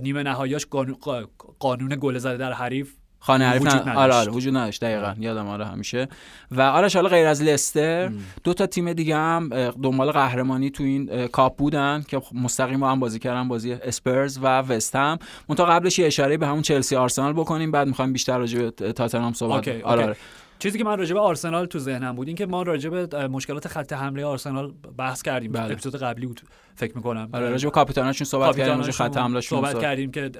نیمه 0.02 0.22
نهاییاش 0.22 0.66
قانون, 0.66 0.96
قا- 1.00 1.28
قانون 1.58 1.96
گل 2.00 2.18
زده 2.18 2.36
در 2.36 2.52
حریف. 2.52 2.94
خانه 3.24 3.46
حریف 3.46 3.62
وجود 3.62 3.74
نه 3.74 3.80
آره 3.80 3.90
نداشت. 3.90 4.28
آره 4.28 4.32
وجود 4.32 4.56
نداشت 4.56 4.84
دقیقاً 4.84 5.14
یادم 5.18 5.46
آره 5.46 5.66
همیشه 5.66 6.08
و 6.50 6.60
آرش 6.60 6.96
حالا 6.96 7.08
غیر 7.08 7.26
از 7.26 7.42
لستر 7.42 8.04
ام. 8.04 8.18
دو 8.44 8.54
تا 8.54 8.66
تیم 8.66 8.92
دیگه 8.92 9.16
هم 9.16 9.48
دنبال 9.82 10.10
قهرمانی 10.10 10.70
تو 10.70 10.82
این 10.82 11.26
کاپ 11.26 11.56
بودن 11.56 12.04
که 12.08 12.20
خب 12.20 12.36
مستقیم 12.36 12.80
با 12.80 12.90
هم 12.90 13.00
بازی 13.00 13.18
کردن 13.18 13.48
بازی 13.48 13.72
اسپرز 13.72 14.38
و 14.38 14.46
وست 14.46 14.96
هم 14.96 15.18
منتها 15.48 15.66
قبلش 15.66 15.98
یه 15.98 16.06
اشاره 16.06 16.36
به 16.36 16.46
همون 16.46 16.62
چلسی 16.62 16.96
آرسنال 16.96 17.32
بکنیم 17.32 17.70
بعد 17.70 17.88
می‌خوایم 17.88 18.12
بیشتر 18.12 18.38
راجع 18.38 18.58
به 18.58 18.92
تاتنهام 18.92 19.32
صحبت 19.32 19.68
okay،. 19.68 19.82
آره 19.82 20.00
اوکی. 20.00 20.02
آره 20.02 20.16
چیزی 20.58 20.78
که 20.78 20.84
من 20.84 20.98
راجع 20.98 21.14
به 21.14 21.20
آرسنال 21.20 21.66
تو 21.66 21.78
ذهنم 21.78 22.16
بود 22.16 22.28
این 22.28 22.36
که 22.36 22.46
ما 22.46 22.62
راجع 22.62 22.90
به 22.90 23.28
مشکلات 23.28 23.68
خط 23.68 23.92
حمله 23.92 24.24
آرسنال 24.24 24.72
بحث 24.98 25.22
کردیم 25.22 25.52
بله. 25.52 25.72
اپیزود 25.72 25.96
قبلی 25.96 26.26
بود 26.26 26.40
فکر 26.76 26.96
می‌کنم 26.96 27.28
آره 27.32 27.50
راجع 27.50 27.64
به 27.64 27.70
کاپیتانشون 27.70 28.24
صحبت 28.24 28.56
کردیم 28.56 28.76
راجع 28.76 28.90
خط 28.90 29.16
حملهشون 29.16 29.58
صحبت 29.58 29.70
صحبت- 29.70 29.82
کردیم 29.82 30.10
که 30.10 30.30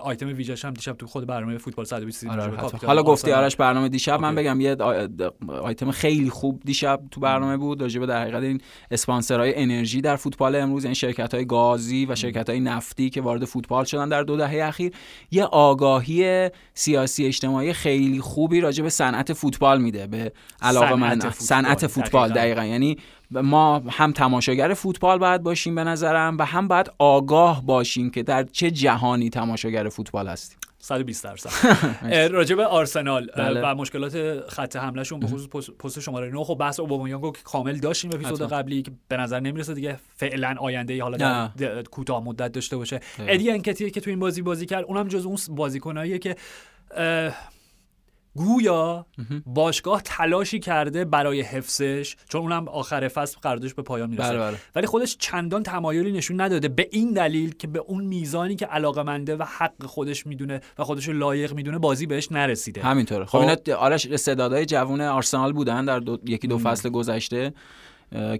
آیتم 0.00 0.26
ویژش 0.26 0.64
هم 0.64 0.70
دیشب 0.74 0.92
تو 0.96 1.06
خود 1.06 1.26
برنامه 1.26 1.58
فوتبال 1.58 1.84
120 1.84 2.26
آره، 2.26 2.56
حالا 2.86 3.02
گفتی. 3.02 3.32
آرش 3.32 3.56
برنامه 3.56 3.88
دیشب 3.88 4.20
من. 4.20 4.34
بگم 4.34 4.60
یه 4.60 4.76
آیتم 5.62 5.90
خیلی 5.90 6.30
خوب 6.30 6.62
دیشب 6.64 7.00
تو 7.10 7.20
برنامه 7.20 7.56
بود 7.56 7.82
راجع 7.82 8.00
به 8.00 8.06
در 8.06 8.22
حقیقت 8.22 8.42
این 8.42 8.60
اسپانسرهای 8.90 9.52
انرژی 9.56 10.00
در 10.00 10.16
فوتبال 10.16 10.56
امروز 10.56 10.84
این 10.84 10.94
شرکت 10.94 11.34
های 11.34 11.44
گازی 11.44 12.06
و 12.06 12.14
شرکت 12.14 12.50
های 12.50 12.60
نفتی 12.60 13.10
که 13.10 13.20
وارد 13.20 13.44
فوتبال 13.44 13.84
شدن 13.84 14.08
در 14.08 14.22
دو 14.22 14.36
دهه 14.36 14.64
اخیر 14.68 14.92
یه 15.30 15.44
آگاهی 15.44 16.50
سیاسی 16.74 17.26
اجتماعی 17.26 17.72
خیلی 17.72 18.20
خوبی 18.20 18.60
راجع 18.60 18.82
به 18.82 18.90
صنعت 18.90 19.32
فوتبال 19.32 19.80
میده 19.80 20.06
به 20.06 20.32
علاقه 20.62 20.94
من 20.94 21.20
صنعت 21.30 21.86
فوتبال. 21.86 22.28
دقیقا 22.32 22.64
یعنی 22.64 22.96
ما 23.34 23.82
هم 23.90 24.12
تماشاگر 24.12 24.74
فوتبال 24.74 25.18
باید 25.18 25.42
باشیم 25.42 25.74
به 25.74 25.84
نظرم 25.84 26.38
و 26.38 26.44
هم 26.44 26.68
باید 26.68 26.90
آگاه 26.98 27.66
باشیم 27.66 28.10
که 28.10 28.22
در 28.22 28.42
چه 28.42 28.70
جهانی 28.70 29.30
تماشاگر 29.30 29.88
فوتبال 29.88 30.28
هستیم. 30.28 30.58
120 30.78 31.24
درصد. 31.24 31.50
راجع 32.32 32.56
به 32.56 32.66
آرسنال 32.66 33.30
بله. 33.36 33.60
و 33.64 33.74
مشکلات 33.74 34.40
خط 34.48 34.76
حملهشون 34.76 35.20
به 35.20 35.26
خصوص 35.26 35.48
پست- 35.78 36.00
شماره 36.00 36.30
9 36.30 36.44
خب 36.44 36.54
بحث 36.54 36.80
اوبامیانگو 36.80 37.32
که 37.32 37.42
کامل 37.44 37.78
داشتیم 37.78 38.10
اپیزود 38.14 38.42
حتما. 38.42 38.58
قبلی 38.58 38.82
که 38.82 38.90
به 39.08 39.16
نظر 39.16 39.40
نمی‌رسه 39.40 39.74
دیگه 39.74 39.98
فعلا 40.16 40.54
آینده 40.60 40.94
ای 40.94 41.00
حالا 41.00 41.50
کوتاه 41.90 42.24
مدت 42.24 42.52
داشته 42.52 42.76
باشه. 42.76 43.00
ادی 43.18 43.50
انکتیه 43.50 43.90
که 43.90 44.00
تو 44.00 44.10
این 44.10 44.18
بازی 44.18 44.42
بازی 44.42 44.66
کرد 44.66 44.84
اونم 44.84 45.08
جز 45.08 45.26
اون 45.26 45.36
بازیکناییه 45.50 46.18
که 46.18 46.36
گویا. 48.34 49.06
باشگاه 49.46 50.02
تلاشی 50.04 50.58
کرده 50.58 51.04
برای 51.04 51.40
حفظش؟ 51.40 52.16
چون 52.28 52.40
اونم 52.40 52.68
آخر 52.68 53.08
فصل 53.08 53.36
قراردادش 53.42 53.74
به 53.74 53.82
پایان 53.82 54.10
می‌رسه. 54.10 54.28
بله 54.28 54.38
بله. 54.38 54.56
ولی 54.74 54.86
خودش 54.86 55.16
چندان 55.16 55.62
تمایلی 55.62 56.12
نشون 56.12 56.40
نداده. 56.40 56.68
به 56.68 56.88
این 56.92 57.12
دلیل 57.12 57.54
که 57.54 57.66
به 57.66 57.78
اون 57.78 58.04
میزانی 58.04 58.56
که 58.56 58.66
علاقمنده 58.66 59.36
و 59.36 59.44
حق 59.58 59.86
خودش 59.86 60.26
می‌دونه 60.26 60.60
و 60.78 60.84
خودش 60.84 61.08
رو 61.08 61.14
لایق 61.14 61.52
می‌دونه 61.52 61.78
بازی 61.78 62.06
بهش 62.06 62.32
نرسیده. 62.32 62.82
همینطوره. 62.82 63.24
خب 63.24 63.38
خب. 63.38 63.48
اینا 63.66 63.76
آرش 63.76 64.06
استعدادهای 64.06 64.66
جوون 64.66 65.00
آرسنال 65.00 65.52
بودن 65.52 65.84
در 65.84 65.98
دو، 65.98 66.18
یکی 66.26 66.48
دو. 66.48 66.58
فصل 66.58 66.88
گذشته. 66.88 67.54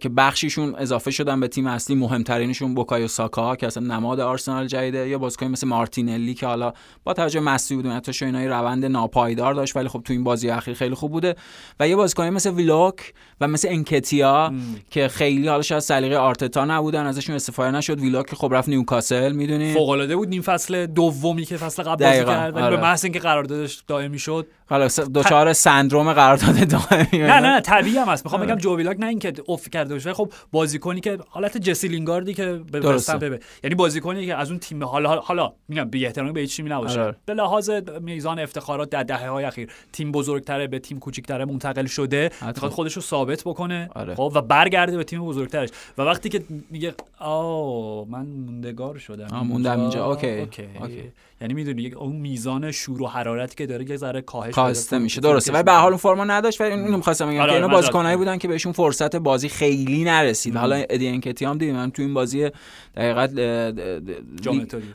که 0.01 0.09
بخشیشون 0.09 0.75
اضافه 0.75 1.11
شدن 1.11 1.41
به 1.41 1.49
تیم 1.49 1.67
اصلی 1.67 1.97
مهمترینشون 1.97 2.75
بوکایو 2.75 3.09
ساکا 3.09 3.57
که 3.57 3.67
اصلا 3.67 3.97
نماد 3.97 4.21
آرسنال 4.21 4.67
جدیده 4.67 5.09
یا 5.09 5.19
بازیکن 5.19 5.47
مثل 5.47 5.69
مارتینلی 5.69 6.35
که 6.35 6.47
حالا 6.47 6.73
با 7.05 7.13
توجه 7.13 7.41
به 7.41 7.47
مصدومی 7.47 7.83
بودن 7.83 7.97
حتی 7.97 8.13
شاینای 8.13 8.49
روند 8.49 8.85
ناپایدار 8.85 9.55
داشت 9.55 9.77
ولی 9.77 9.89
خب 9.89 10.03
تو 10.05 10.13
این 10.13 10.25
بازی 10.25 10.51
اخیر 10.51 10.75
خیلی 10.75 10.95
خوب 10.95 11.13
بوده 11.13 11.35
و 11.81 11.89
یه 11.89 11.97
بازیکن 11.97 12.25
مثل 12.25 12.51
ویلوک 12.51 13.15
و 13.41 13.49
مثل 13.49 13.69
انکتیا 13.69 14.51
مم. 14.53 14.61
که 14.91 15.09
خیلی 15.09 15.49
حالا 15.49 15.63
شاید 15.63 15.81
سلیقه 15.81 16.17
آرتتا 16.17 16.65
نبودن 16.65 17.07
ازشون 17.07 17.37
استفاده 17.37 17.71
نشد 17.71 18.01
ویلوک 18.01 18.27
که 18.27 18.37
خب 18.37 18.55
رفت 18.55 18.69
نیوکاسل 18.69 19.33
می‌دونی 19.33 19.75
فوق 19.75 19.89
العاده 19.89 20.17
بود 20.17 20.29
نیم 20.29 20.43
فصل 20.43 20.87
دومی 20.87 21.45
که 21.45 21.57
فصل 21.57 21.83
قبل 21.83 22.05
بازی 22.05 22.25
کرد 22.25 22.55
ولی 22.55 22.65
آره. 22.65 22.77
به 22.77 22.83
محض 22.83 23.05
اینکه 23.05 23.19
قراردادش 23.19 23.85
دائمی 23.87 24.19
شد 24.19 24.47
حالا 24.73 24.89
دچار 25.15 25.53
سندروم 25.53 26.13
قرارداد 26.13 26.69
دائمی 26.69 27.07
نه 27.13 27.41
نه 27.41 27.41
نه 27.41 27.61
طبیعی 27.61 27.99
هم 27.99 28.09
هست 28.09 28.25
می‌خوام 28.25 28.43
آره. 28.43 28.51
بگم 28.51 28.61
جو 28.61 28.77
ویلاک 28.77 28.97
نه 29.01 29.07
اینکه 29.07 29.33
off 29.47 29.71
کرده 29.71 29.95
باشه 29.95 30.13
خب 30.13 30.33
بازیکنی 30.53 31.01
که 31.01 31.19
حالت 31.29 31.57
جسی 31.59 31.89
لینگاردی 31.89 32.35
که 32.35 32.61
به 32.73 32.81
ببه 32.81 33.41
یعنی 33.65 33.75
بازیکنی 33.75 34.27
که 34.27 34.37
از 34.37 34.51
اون 34.51 34.59
تیم 34.59 34.85
حالا 34.85 35.21
حالا 35.21 35.53
میگم 35.69 35.85
بی 35.85 36.07
احترامی 36.07 36.33
به 36.33 36.41
هیچ 36.41 36.57
تیمی 36.57 36.71
نباشه 36.71 37.01
آره. 37.01 37.17
به 37.27 37.35
لحاظ 37.35 37.71
میزان 38.01 38.39
افتخارات 38.39 38.91
در 38.91 39.03
دهه 39.03 39.29
های 39.29 39.45
اخیر 39.45 39.71
تیم 39.93 40.13
بزرگتره 40.13 40.67
به 40.67 40.79
تیم 40.79 40.99
کوچیکتره 40.99 41.45
منتقل 41.45 41.87
شده 41.87 42.31
می‌خواد 42.47 42.73
خودش 42.73 42.93
رو 42.93 43.03
ثابت 43.03 43.43
بکنه 43.45 43.91
آره. 43.95 44.15
خب 44.15 44.33
و 44.35 44.43
برگرده 44.43 44.97
به 44.97 45.05
تیم 45.05 45.25
بزرگترش 45.25 45.69
و 45.99 46.03
وقتی 46.03 46.29
که 46.29 46.43
میگه 46.71 46.95
آه 47.19 48.09
من 48.09 48.27
موندگار 48.27 48.99
شدم 48.99 49.47
موندم 49.47 49.81
اینجا. 49.81 50.07
okay. 50.07 50.41
okay. 50.41 50.69
okay. 50.81 51.13
یعنی 51.41 51.55
می‌دونی 51.55 51.93
اون 51.93 52.17
میزان 52.17 52.71
شور 52.71 53.03
و 53.03 53.07
حرارتی 53.07 53.55
که 53.55 53.67
داره 53.67 53.91
یه 53.91 53.97
ذره 53.97 54.21
کاهش 54.21 54.55
کاسته 54.69 54.99
میشه. 54.99 55.21
درسته. 55.21 55.53
ولی 55.53 55.63
به 55.63 55.73
حال 55.73 55.89
اون 55.89 55.97
فرمانداشت 55.97 56.61
ولی 56.61 56.71
اینو 56.71 56.97
می‌خواستم 56.97 57.27
بگم 57.27 57.47
که 57.47 57.53
اینا 57.53 57.67
آره، 57.67 57.75
بازیکنایی 57.75 58.17
معذرت. 58.17 58.19
بودن 58.19 58.39
که 58.39 58.49
بهشون 58.49 58.73
فرصت 58.73 59.17
بازی 59.17 59.49
خیلی 59.49 60.05
نرسید. 60.05 60.57
حالا 60.57 60.85
ادی 60.91 61.09
انکتیا 61.09 61.45
هم 61.45 61.59
دیدیم 61.59 61.77
من 61.77 61.91
تو 61.91 62.03
این 62.03 62.15
بازی 62.15 62.51
دقیقاً 62.97 63.29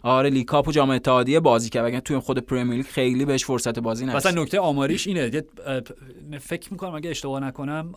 آره 0.03 0.29
لیگ 0.29 0.48
کاپ 0.48 0.67
و 0.67 0.71
جام 0.71 0.89
اتحادیه 0.89 1.39
بازی 1.39 1.69
کرد. 1.69 1.85
اگه 1.85 1.99
تو 1.99 2.19
خود 2.19 2.39
پرمیر 2.39 2.77
لیگ 2.77 2.85
خیلی 2.85 3.25
بهش 3.25 3.45
فرصت 3.45 3.79
بازی 3.79 4.05
نرسید. 4.05 4.17
مثلا 4.17 4.41
نکته 4.41 4.59
آماریش 4.59 5.07
اینه. 5.07 5.43
فکر 6.41 6.71
می‌کنم 6.71 6.95
اگه 6.95 7.09
اشتباه 7.09 7.39
نکنم 7.39 7.93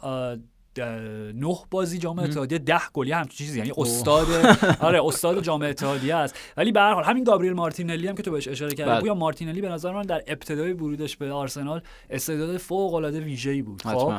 نه 0.78 1.56
بازی 1.70 1.98
جام 1.98 2.18
اتحادیه 2.18 2.58
ده 2.58 2.80
گلی 2.92 3.12
همچین 3.12 3.46
چیزی. 3.46 3.58
یعنی 3.58 3.72
استاد 3.76 4.26
آره 4.80 5.04
استاد 5.04 5.42
جام 5.42 5.62
اتحادیه 5.62 6.14
است. 6.14 6.38
ولی 6.56 6.72
به 6.72 6.80
هر 6.80 6.94
حال 6.94 7.04
همین 7.04 7.24
گابریل 7.24 7.52
مارتینلی 7.52 8.08
هم 8.08 8.14
که 8.14 8.22
تو 8.22 8.30
بهش 8.30 8.48
اشاره 8.48 8.74
کردی 8.74 8.90
بله. 8.90 9.06
یا 9.06 9.14
مارتینلی 9.14 9.60
به 9.60 9.68
نظر 9.68 9.92
من 9.92 10.02
در 10.02 10.22
ابتدای 10.26 10.72
ورودش 10.72 11.16
به 11.16 11.32
آرسنال 11.32 11.82
استعداد 12.10 12.56
فوق 12.56 12.94
العاده 12.94 13.20
ویژه‌ای 13.20 13.62
بود 13.62 13.82
خب؟ 13.82 14.14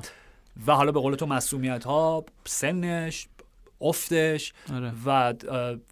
و 0.67 0.75
حالا 0.75 0.91
به 0.91 0.99
قول 0.99 1.15
تو 1.15 1.25
مسئولیت 1.25 1.83
ها 1.83 2.25
سنش 2.45 3.27
افتش 3.81 4.53
آره. 4.73 4.91
و 5.05 5.33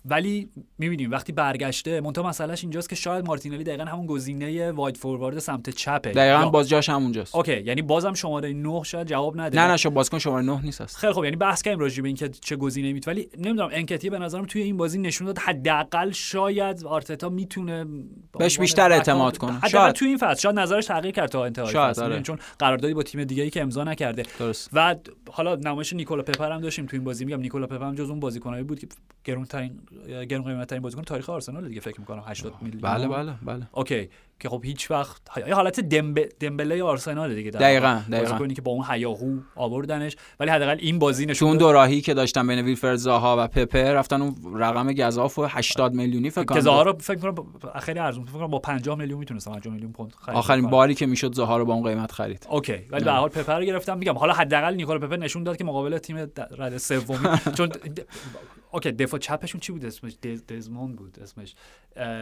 ولی 0.06 0.50
می‌بینیم 0.78 1.12
وقتی 1.12 1.32
برگشته 1.32 2.02
مونتا 2.02 2.24
مسئلهش 2.24 2.64
اینجاست 2.64 2.90
که 2.90 2.96
شاید 2.96 3.26
مارتینلی 3.26 3.64
دقیقا 3.64 3.84
همون 3.84 4.06
گزینه 4.06 4.72
واید 4.72 4.98
فوروارد 4.98 5.40
سمت 5.40 5.70
چپه. 5.70 6.12
دقیقا 6.12 6.50
باز 6.50 6.70
جاش 6.70 6.90
همونجاست. 6.90 7.36
اوکی 7.36 7.62
یعنی 7.62 7.82
بازم 7.82 8.14
شماره 8.14 8.54
9 8.54 8.84
شاید 8.84 9.08
جواب 9.08 9.42
نده. 9.42 9.60
نه 9.62 9.68
نه 9.68 9.78
شو 9.78 9.90
بازیکن 9.90 10.20
شماره 10.20 10.46
9 10.46 10.62
نیست 10.62 10.82
است 10.82 10.98
خیلی 10.98 11.14
خب 11.14 11.24
یعنی 11.24 11.36
بحث 11.36 11.62
کنیم 11.62 11.80
راجع 11.80 12.02
به 12.02 12.08
اینکه 12.08 12.30
چه 12.30 12.56
گزینه 12.56 12.94
میت 12.94 13.08
ولی 13.08 13.30
نمی‌دونم 13.38 13.70
انکتی 13.72 14.10
به 14.10 14.20
نظرم 14.20 14.46
توی 14.46 14.62
این 14.62 14.78
بازی 14.78 15.00
نشون 15.00 15.28
داد 15.28 15.38
حداقل 15.38 16.12
شاید 16.12 16.86
آرتتا 16.86 17.30
می‌تونه 17.30 17.86
بهش 18.40 18.60
بیشتر 18.60 18.92
اعتماد 18.92 19.38
کنه. 19.38 19.68
شاید. 19.70 19.96
توی 19.96 20.08
این 20.08 20.18
فصل 20.18 20.42
شاید 20.42 20.60
نظرش 20.60 20.86
تغییر 20.86 21.14
کرد 21.14 21.30
تا 21.30 21.46
انتهای 21.46 21.74
فصل. 21.74 22.04
آره. 22.04 22.22
چون 22.22 22.40
قراردادی 22.60 22.94
با 22.94 23.04
تیم 23.04 23.24
دیگه 23.24 23.44
ای 23.44 23.50
که 23.50 23.62
امضا 23.62 23.84
نکرده. 23.84 24.24
درست. 24.40 24.70
و 24.74 24.96
حالا 25.32 25.56
نمایش 25.56 25.94
نیکولا 25.94 26.24
پپر 26.24 26.52
هم 26.52 26.62
داشتیم 26.62 26.86
تو 26.86 26.96
این 26.96 27.04
بازی 27.04 27.26
میگم 27.26 27.40
نیکولا 27.40 27.68
پپر 27.68 27.79
هم 27.88 27.96
جز 27.96 28.10
اون 28.10 28.20
بازیکنایی 28.20 28.64
بود 28.64 28.80
که 28.80 28.88
گرون 29.24 29.46
ترین 29.46 29.80
گرون 30.30 30.44
قیمت 30.46 30.68
ترین 30.68 30.82
بازیکن 30.82 31.02
تاریخ 31.04 31.30
آرسنال 31.30 31.68
دیگه 31.68 31.82
فکر 31.82 32.00
می‌کنم 32.00 32.24
80 32.26 32.54
میلیون. 32.62 32.82
بله 32.82 33.08
بله 33.08 33.34
بله. 33.42 33.68
اوکی. 33.72 34.10
که 34.40 34.50
خب 34.50 34.62
هیچ 34.66 34.92
وقت 34.92 35.22
یه 35.48 35.56
حالت 35.56 35.80
دمب... 35.80 36.20
دمبله 36.40 36.84
آرسنال 36.84 37.36
دیگه 37.36 37.52
دقیقاً 37.52 38.02
دقیقاً. 38.12 38.26
بازیکنی 38.26 38.54
که 38.54 38.62
با 38.62 38.72
اون 38.72 38.86
هیاهو 38.90 39.38
آوردنش 39.56 40.16
ولی 40.40 40.52
حداقل 40.52 40.78
این 40.80 41.00
بازی 41.00 41.26
نشون 41.26 41.58
دو 41.58 41.72
راهی 41.72 42.02
که 42.02 42.14
داشتن 42.14 42.48
بین 42.48 42.60
ویلفرد 42.60 42.96
زاها 42.96 43.36
و 43.40 43.48
پپه 43.48 43.94
رفتن 43.94 44.22
اون 44.22 44.36
رقم 44.56 44.94
گزاف 44.94 45.40
و 45.40 45.46
80 45.46 45.94
میلیونی 45.94 46.30
فکر 46.30 46.44
کنم 46.44 46.60
زاها 46.60 46.84
رو 46.84 46.98
فکر 47.00 47.18
کنم 47.32 47.36
خیلی 47.80 48.00
ارزون 48.00 48.26
فکر 48.26 48.34
کنم 48.34 48.48
با 48.48 48.60
50 48.60 48.98
میلیون 48.98 49.20
می‌تونستم 49.20 49.52
50 49.52 49.74
میلیون 49.74 49.92
پوند 49.92 50.14
خرید 50.22 50.38
آخرین 50.38 50.68
باری 50.70 50.96
که 50.96 51.06
می‌شد 51.06 51.34
زاها 51.34 51.58
رو 51.58 51.66
با 51.66 51.74
اون 51.74 51.84
قیمت 51.84 52.12
خرید. 52.12 52.48
okay 52.50 52.78
ولی 52.90 53.04
به 53.04 53.12
حال 53.12 53.30
پپه 53.30 53.54
رو 53.54 53.64
گرفتم. 53.64 53.98
میگم 53.98 54.18
حالا 54.18 54.34
حداقل 54.34 54.76
نیکولا 54.76 55.00
پپه 55.00 55.18
نشون 55.18 55.44
داد 55.44 55.58
که 55.58 55.64
مقابل 55.64 55.98
تیم 55.98 56.18
رده 56.58 56.78
سومی 56.78 57.28
چون 57.58 57.70
okay 58.72 58.92
دفاع 58.92 59.20
چپشون 59.20 59.62
چی 59.62 59.72
بود؟ 59.72 59.86
اسمش 59.86 60.18
دزموند 60.50 60.96
بود 60.96 61.18
اسمش 61.22 61.56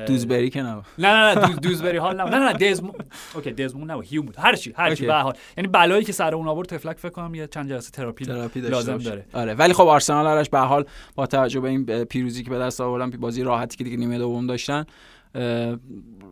دوزبری 0.07 0.49
که 0.49 0.61
نه 0.61 0.81
نه 0.97 1.35
نه 1.35 1.55
دوزبری 1.55 1.97
حال 1.97 2.21
نه 2.21 2.39
نه 2.39 2.53
دزموند 2.53 3.13
اوکی 3.35 3.51
دزموند 3.51 3.91
نه 3.91 4.01
هیو 4.03 4.23
بود 4.23 4.35
هر 4.37 4.55
چی 4.55 4.73
هر 4.77 4.95
چی 4.95 5.05
به 5.05 5.13
حال. 5.13 5.33
یعنی 5.57 5.67
بلایی 5.67 6.03
که 6.03 6.11
سر 6.11 6.35
اون 6.35 6.47
آورد 6.47 6.67
طفلک 6.67 6.97
فکر 6.97 7.11
کنم 7.11 7.35
یه 7.35 7.47
چند 7.47 7.69
جلسه 7.69 7.91
تراپی, 7.91 8.25
تراپی 8.25 8.61
لازم 8.61 8.97
داره. 8.97 9.25
آره 9.33 9.53
ولی 9.53 9.73
خب 9.73 9.87
آرسنال 9.87 10.27
آرش 10.27 10.49
به 10.49 10.59
حال 10.59 10.85
با 11.15 11.27
توجه 11.27 11.59
به 11.59 11.69
این 11.69 12.03
پیروزی 12.03 12.43
که 12.43 12.49
به 12.49 12.59
دست 12.59 12.81
آوردن 12.81 13.09
بازی 13.09 13.43
راحتی 13.43 13.77
که 13.77 13.83
دیگه 13.83 13.97
نیمه 13.97 14.17
دوم 14.17 14.47
داشتن 14.47 14.85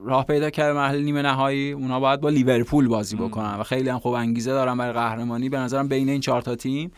راه 0.06 0.26
پیدا 0.26 0.50
کرده 0.50 0.74
محل 0.74 1.02
نیمه 1.02 1.22
نهایی. 1.22 1.72
اونا 1.72 2.00
باید 2.00 2.22
با 2.22 2.30
لیورپول 2.30 2.88
بازی 2.88 3.16
بکنن 3.16 3.56
و 3.56 3.64
خیلی 3.64 3.90
هم 3.90 4.00
خوب 4.00 4.14
انگیزه 4.14 4.52
دارن 4.52 4.78
برای 4.78 4.94
قهرمانی. 4.94 5.50
به 5.50 5.58
نظرم 5.58 5.88
بین 5.88 6.10
این 6.10 6.22
چهار 6.22 6.42
تا 6.42 6.56
تیم 6.56 6.92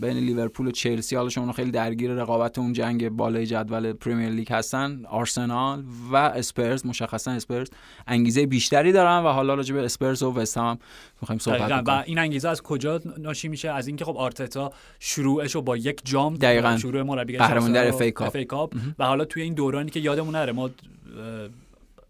بین 0.00 0.16
لیورپول 0.16 0.66
و 0.66 0.70
چلسی. 0.70 1.16
حالا 1.16 1.28
شما 1.28 1.52
خیلی 1.52 1.70
درگیر 1.70 2.10
رقابت 2.10 2.58
اون 2.58 2.72
جنگ 2.72 3.08
بالای 3.08 3.46
جدول 3.46 3.92
پریمیر 3.92 4.28
لیگ 4.28 4.52
هستن 4.52 5.02
آرسنال 5.08 5.84
و 6.12 6.16
اسپرز. 6.16 6.86
مشخصا 6.86 7.30
اسپرز 7.30 7.68
انگیزه 8.06 8.46
بیشتری 8.46 8.92
دارن 8.92 9.24
و 9.24 9.28
حالا 9.28 9.54
راجع 9.54 9.74
به 9.74 9.84
اسپرز 9.84 10.22
و 10.22 10.32
وست 10.32 10.58
هم 10.58 10.78
می‌خوایم 11.22 11.38
صحبت 11.38 11.70
کنیم 11.70 11.84
و 11.86 12.02
این 12.06 12.18
انگیزه 12.18 12.48
از 12.48 12.62
کجا 12.62 13.00
ناشی 13.18 13.48
میشه؟ 13.48 13.70
از 13.70 13.86
اینکه 13.86 14.04
خب 14.04 14.16
آرتتا 14.16 14.72
شروعش 15.00 15.54
رو 15.54 15.62
با 15.62 15.76
یک 15.76 16.00
جام 16.04 16.34
دقیقاً. 16.34 16.76
شروع 16.76 17.02
مربی 17.02 17.36
قهرمانی 17.36 17.74
در 17.74 17.88
اف 17.88 18.00
ای 18.36 18.44
کاپ. 18.44 18.74
و 18.98 19.04
حالا 19.04 19.24
توی 19.24 19.42
این 19.42 19.54
دورانی 19.54 19.90
که 19.90 20.00
یادمون 20.00 20.34
نره 20.34 20.52
ما 20.52 20.70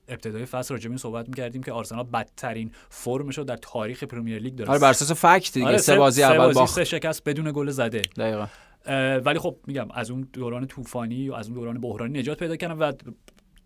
ابتدای 0.08 0.46
فصل 0.46 0.74
راجع 0.74 0.90
به 0.90 0.96
صحبت 0.96 1.28
می‌کردیم 1.28 1.62
که 1.62 1.72
آرسنال 1.72 2.04
بدترین 2.04 2.70
فرمش 2.88 3.38
رو 3.38 3.44
در 3.44 3.56
تاریخ 3.56 4.04
پرمیر 4.04 4.38
لیگ 4.38 4.54
داره. 4.54 4.70
آره 4.70 4.78
بر 4.78 4.90
اساس 4.90 5.12
فکت 5.24 5.54
دیگه 5.54 5.66
آره 5.66 5.78
سه 5.78 5.96
بازی 5.96 6.22
اول 6.22 6.52
باخت. 6.52 6.74
سه 6.74 6.84
شکست 6.84 7.24
بدون 7.24 7.52
گل 7.54 7.70
زده. 7.70 8.02
دقیقاً. 8.16 8.46
ولی 9.24 9.38
خب 9.38 9.56
میگم 9.66 9.88
از 9.94 10.10
اون 10.10 10.28
دوران 10.32 10.66
طوفانی 10.66 11.28
و 11.28 11.34
از 11.34 11.46
اون 11.46 11.54
دوران 11.54 11.80
بحرانی 11.80 12.18
نجات 12.18 12.38
پیدا 12.38 12.56
کردن 12.56 12.74
و 12.74 12.92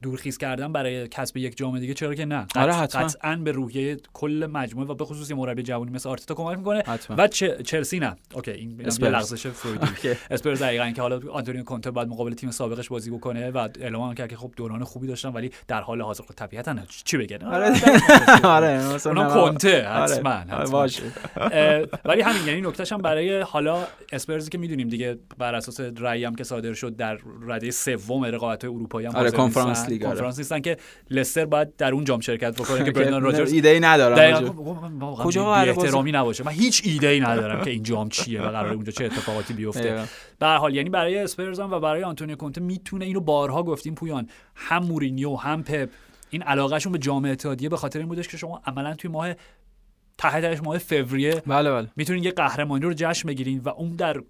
دورخیز 0.03 0.38
کردن 0.38 0.72
برای 0.72 1.09
کسب 1.09 1.36
یک 1.36 1.57
جام 1.57 1.78
دیگه 1.78 1.94
چرا 1.94 2.14
که 2.14 2.24
نه؟ 2.24 2.46
آره 2.57 2.72
حتما. 2.72 3.03
قطعا 3.03 3.36
به 3.36 3.53
روحیه 3.53 3.96
کل 4.12 4.48
مجموعه 4.53 4.88
و 4.88 4.94
به 4.94 5.05
خصوص 5.05 5.30
مربی 5.30 5.62
جوانی 5.62 5.90
مثل 5.90 6.09
آرتتا 6.09 6.34
کمک 6.34 6.59
می‌کنه 6.59 6.82
و 7.18 7.28
چلسی 7.64 7.98
نه. 7.98 8.16
okay 8.34 8.50
این 8.50 8.80
یه 8.80 9.09
لغزش 9.09 9.46
فرویدی. 9.46 9.86
اسپرز 10.30 10.62
دقیقاً 10.62 10.90
که 10.90 11.03
حالا 11.03 11.20
آنتونیو 11.32 11.62
کونته 11.62 11.90
بعد 11.90 12.09
مقابل 12.09 12.34
تیم 12.34 12.50
سابقش 12.50 12.88
بازی 12.88 13.11
بکنه 13.11 13.50
و 13.50 13.68
اعلام 13.80 14.14
کرد 14.14 14.28
که 14.28 14.36
خب 14.36 14.53
دوران 14.57 14.84
خوبی 14.84 15.07
داشتن 15.07 15.28
ولی 15.28 15.50
در 15.68 15.80
حال 15.80 16.00
حاضر 16.03 16.24
خب 16.24 16.34
طبیعتا 16.34 16.76
چی 17.05 17.16
بگن؟ 17.16 17.42
آره. 17.46 17.72
آره. 18.42 18.86
مثلا 18.94 19.42
کونته. 19.42 19.88
حتما 19.88 20.44
باشه. 20.70 21.03
ولی 22.05 22.22
همین 22.22 22.46
یعنی 22.46 22.61
نکتهش 22.61 22.92
هم 22.92 23.03
برای 23.03 23.40
حالا 23.40 23.84
اسپرزی 24.12 24.50
که 24.50 24.59
می‌دونیم 24.59 24.88
دیگه 24.88 25.18
بر 25.38 25.55
اساس 25.55 25.80
رأیی 25.80 26.24
هم 26.24 26.34
که 26.34 26.44
صادر 26.44 26.72
شد 26.72 26.96
در 26.96 27.18
رده 27.46 27.70
سوم 27.70 28.24
رقابت 28.24 28.64
اروپایی 28.64 29.07
هم 29.07 29.16
آره 29.16 29.30
کنفرانس 29.30 29.88
لیگ 29.93 30.05
آره. 30.05 30.14
کنفرانس 30.14 30.38
نیستن 30.38 30.61
که 30.61 30.76
لستر 31.11 31.45
باید 31.45 31.76
در 31.76 31.93
اون 31.93 32.05
جام 32.05 32.20
شرکت 32.20 32.55
بکنه 32.55 32.84
که 32.84 32.90
برندان 33.01 33.22
راجرز 33.22 33.53
ایده 33.53 33.68
ای 33.68 33.80
ندارم 33.80 34.55
کجا 35.14 35.55
احترامی 35.55 36.12
نباشه. 36.12 36.45
من 36.45 36.53
هیچ 36.53 36.82
ایده 36.84 37.09
ای 37.09 37.20
ندارم 37.20 37.64
که 37.64 37.70
این 37.70 37.82
جام 37.82 38.09
چیه 38.09 38.43
و 38.43 38.49
قرار 38.49 38.72
اونجا 38.72 38.93
چه 38.93 39.05
اتفاقاتی 39.05 39.55
بیفته. 39.55 40.05
به 40.38 40.47
هر 40.47 40.57
حال 40.57 40.74
یعنی 40.74 40.90
برای 40.90 41.18
اسپرز 41.18 41.61
و 41.61 41.80
برای 41.80 42.03
آنتونیو 42.03 42.36
کونته 42.36 42.61
می‌تونه 42.61 43.05
اینو 43.05 43.20
بارها 43.20 43.62
گفتیم 43.62 43.95
پویان. 43.95 44.28
هم 44.55 44.84
مورینیو 44.84 45.36
هم 45.36 45.62
پپ. 45.62 45.88
این 46.30 46.43
علاقهشون 46.43 46.93
به 46.93 46.99
جام 46.99 47.24
اتحادیه 47.24 47.68
به 47.68 47.76
خاطر 47.76 47.99
این 47.99 48.09
بودش 48.09 48.28
که 48.28 48.36
شما 48.36 48.62
عملا 48.66 48.95
توی 48.95 49.11
ماه 49.11 49.34
ته 50.18 50.61
ماه 50.61 50.78
فوریه 50.78 51.43
بله 51.47 51.70
بله. 51.70 51.88
می‌تونین 51.97 52.24
یه 52.24 52.30
قهرمانی 52.30 52.84
رو 52.84 52.93
جشن 52.97 53.28
بگیرین 53.28 53.59
و 53.59 53.68
اون 53.68 53.90
در 53.90 54.22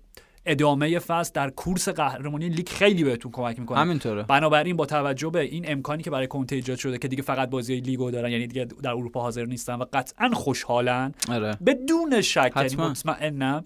ادامه 0.46 0.98
فصل 0.98 1.30
در 1.34 1.50
کورس 1.50 1.88
قهرمانی 1.88 2.48
لیگ 2.48 2.68
خیلی 2.68 3.04
بهتون 3.04 3.32
کمک 3.32 3.58
می‌کنه. 3.60 3.78
همینطوره. 3.78 4.22
بنابراین 4.22 4.76
با 4.76 4.86
توجه 4.86 5.30
به 5.30 5.40
این 5.40 5.64
امکانی 5.68 6.02
که 6.02 6.10
برای 6.10 6.26
کنته 6.26 6.56
ایجاد 6.56 6.78
شده 6.78 6.98
که 6.98 7.08
دیگه 7.08 7.22
فقط 7.22 7.50
بازی 7.50 7.80
لیگو 7.80 8.10
دارن 8.10 8.30
یعنی 8.30 8.46
دیگه 8.46 8.64
در 8.82 8.90
اروپا 8.90 9.20
حاضر 9.20 9.44
نیستن 9.44 9.74
و 9.74 9.84
قطعا 9.92 10.28
خوشحالن 10.28 11.14
آره. 11.30 11.58
بدون 11.66 12.20
شک 12.20 12.52
یعنی 12.56 12.76
مطمئنم 12.76 13.64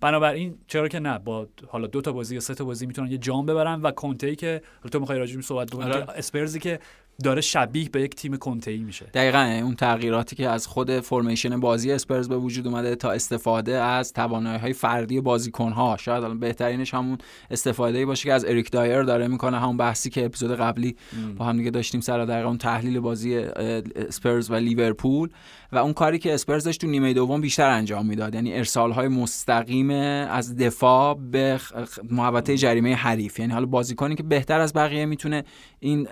بنابراین 0.00 0.58
چرا 0.66 0.88
که 0.88 0.98
نه؟ 0.98 1.18
با 1.18 1.48
حالا 1.68 1.86
دو 1.86 2.00
تا 2.00 2.12
بازی 2.12 2.34
یا 2.34 2.40
سه 2.40 2.54
تا 2.54 2.64
بازی 2.64 2.86
می‌تونن 2.86 3.10
یه 3.10 3.18
جام 3.18 3.46
ببرن 3.46 3.80
و 3.80 3.90
کنته 3.90 4.26
ای 4.26 4.36
که 4.36 4.62
تو 4.92 5.00
می‌خوای 5.00 5.18
راجع 5.18 5.40
صحبت 5.40 5.70
بکنی 5.70 5.90
آره. 5.90 6.10
اسپرزی 6.10 6.58
که 6.58 6.78
داره 7.22 7.40
شبیه 7.40 7.88
به 7.88 8.02
یک 8.02 8.14
تیم 8.14 8.36
کنته‌ای 8.36 8.78
میشه. 8.78 9.06
دقیقا 9.14 9.60
اون 9.62 9.74
تغییراتی 9.74 10.36
که 10.36 10.48
از 10.48 10.66
خود 10.66 11.00
فرمیشن 11.00 11.60
بازی 11.60 11.92
اسپرز 11.92 12.28
به 12.28 12.36
وجود 12.36 12.66
اومده 12.66 12.96
تا 12.96 13.10
استفاده 13.10 13.76
از 13.76 14.12
توانایی 14.12 14.58
های 14.58 14.72
فردی 14.72 15.20
بازیکن 15.20 15.72
ها 15.72 15.96
شاید 15.96 16.24
الان 16.24 16.38
بهترینش 16.38 16.94
همون 16.94 17.18
استفاده 17.50 18.06
باشه 18.06 18.24
که 18.24 18.32
از 18.32 18.44
اریک 18.44 18.70
دایر 18.70 19.02
داره 19.02 19.28
می‌کنه. 19.28 19.60
همون 19.60 19.76
بحثی 19.76 20.10
که 20.10 20.24
اپیزود 20.24 20.56
قبلی 20.56 20.96
با 21.36 21.44
هم 21.44 21.56
دیگه 21.56 21.70
داشتیم 21.70 22.00
سر 22.00 22.24
دقیقا 22.24 22.48
اون 22.48 22.58
تحلیل 22.58 23.00
بازی 23.00 23.36
اسپرز 23.36 24.50
و 24.50 24.54
لیورپول. 24.54 25.28
و 25.72 25.78
اون 25.78 25.92
کاری 25.92 26.18
که 26.18 26.34
اسپرز 26.34 26.64
داشت 26.64 26.80
تو 26.80 26.86
نیمه 26.86 27.12
دوم 27.12 27.40
بیشتر 27.40 27.70
انجام 27.70 28.06
می‌داد. 28.06 28.34
یعنی 28.34 28.54
ارسال 28.54 28.92
های 28.92 29.08
مستقیم 29.08 29.90
از 29.90 30.56
دفاع 30.56 31.14
به 31.14 31.60
محوطه 32.10 32.56
جریمه 32.56 32.94
حریف. 32.94 33.38
یعنی 33.38 33.52
حالا 33.52 33.66
بازیکنی 33.66 34.14
که 34.14 34.22
بهتر 34.22 34.60
از 34.60 34.72
بقیه 34.72 35.06
می‌تونه 35.06 35.44
این 35.80 36.08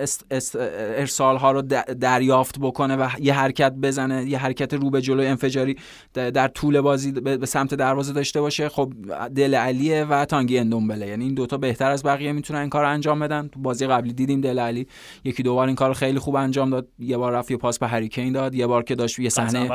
ارسال 0.95 1.37
ها 1.37 1.53
رو 1.53 1.63
دریافت 2.01 2.59
بکنه 2.59 2.97
و 2.97 3.09
یه 3.21 3.35
حرکت 3.35 3.73
بزنه 3.73 4.25
یه 4.31 4.39
حرکت 4.39 4.75
رو 4.75 4.91
به 4.91 5.03
جلو 5.03 5.23
انفجاری 5.23 5.77
در 6.15 6.49
طول 6.49 6.81
بازی 6.81 7.13
به 7.13 7.47
سمت 7.47 7.75
دروازه 7.75 8.13
داشته 8.13 8.41
باشه 8.41 8.69
خب 8.69 8.93
دل 9.35 9.55
علیه 9.55 10.05
و 10.05 10.25
تانگی 10.25 10.59
اندومبله. 10.59 11.07
یعنی 11.07 11.25
این 11.25 11.35
دوتا 11.35 11.57
بهتر 11.57 11.91
از 11.91 12.03
بقیه 12.03 12.33
می‌تونن 12.33 12.61
این 12.61 12.71
کار 12.71 12.85
انجام 12.85 13.21
بدن. 13.21 13.49
تو 13.49 13.61
بازی 13.61 13.87
قبلی 13.87 14.13
دیدیم 14.13 14.41
دل 14.41 14.59
علی. 14.59 14.87
یکی 15.25 15.43
دو 15.43 15.55
بار 15.55 15.67
این 15.67 15.77
کار 15.77 15.93
خیلی 15.93 16.19
خوب 16.19 16.37
انجام 16.37 16.71
داد. 16.71 16.89
یه 16.99 17.17
بار 17.17 17.33
رفت 17.33 17.51
یه 17.51 17.57
پاس 17.57 17.79
به 17.79 17.87
هری 17.89 18.08
کین 18.08 18.33
داد. 18.33 18.55
یه 18.55 18.67
بار 18.67 18.83
که 18.83 18.95
داشت 18.95 19.19
یه 19.19 19.29
صحنه 19.29 19.69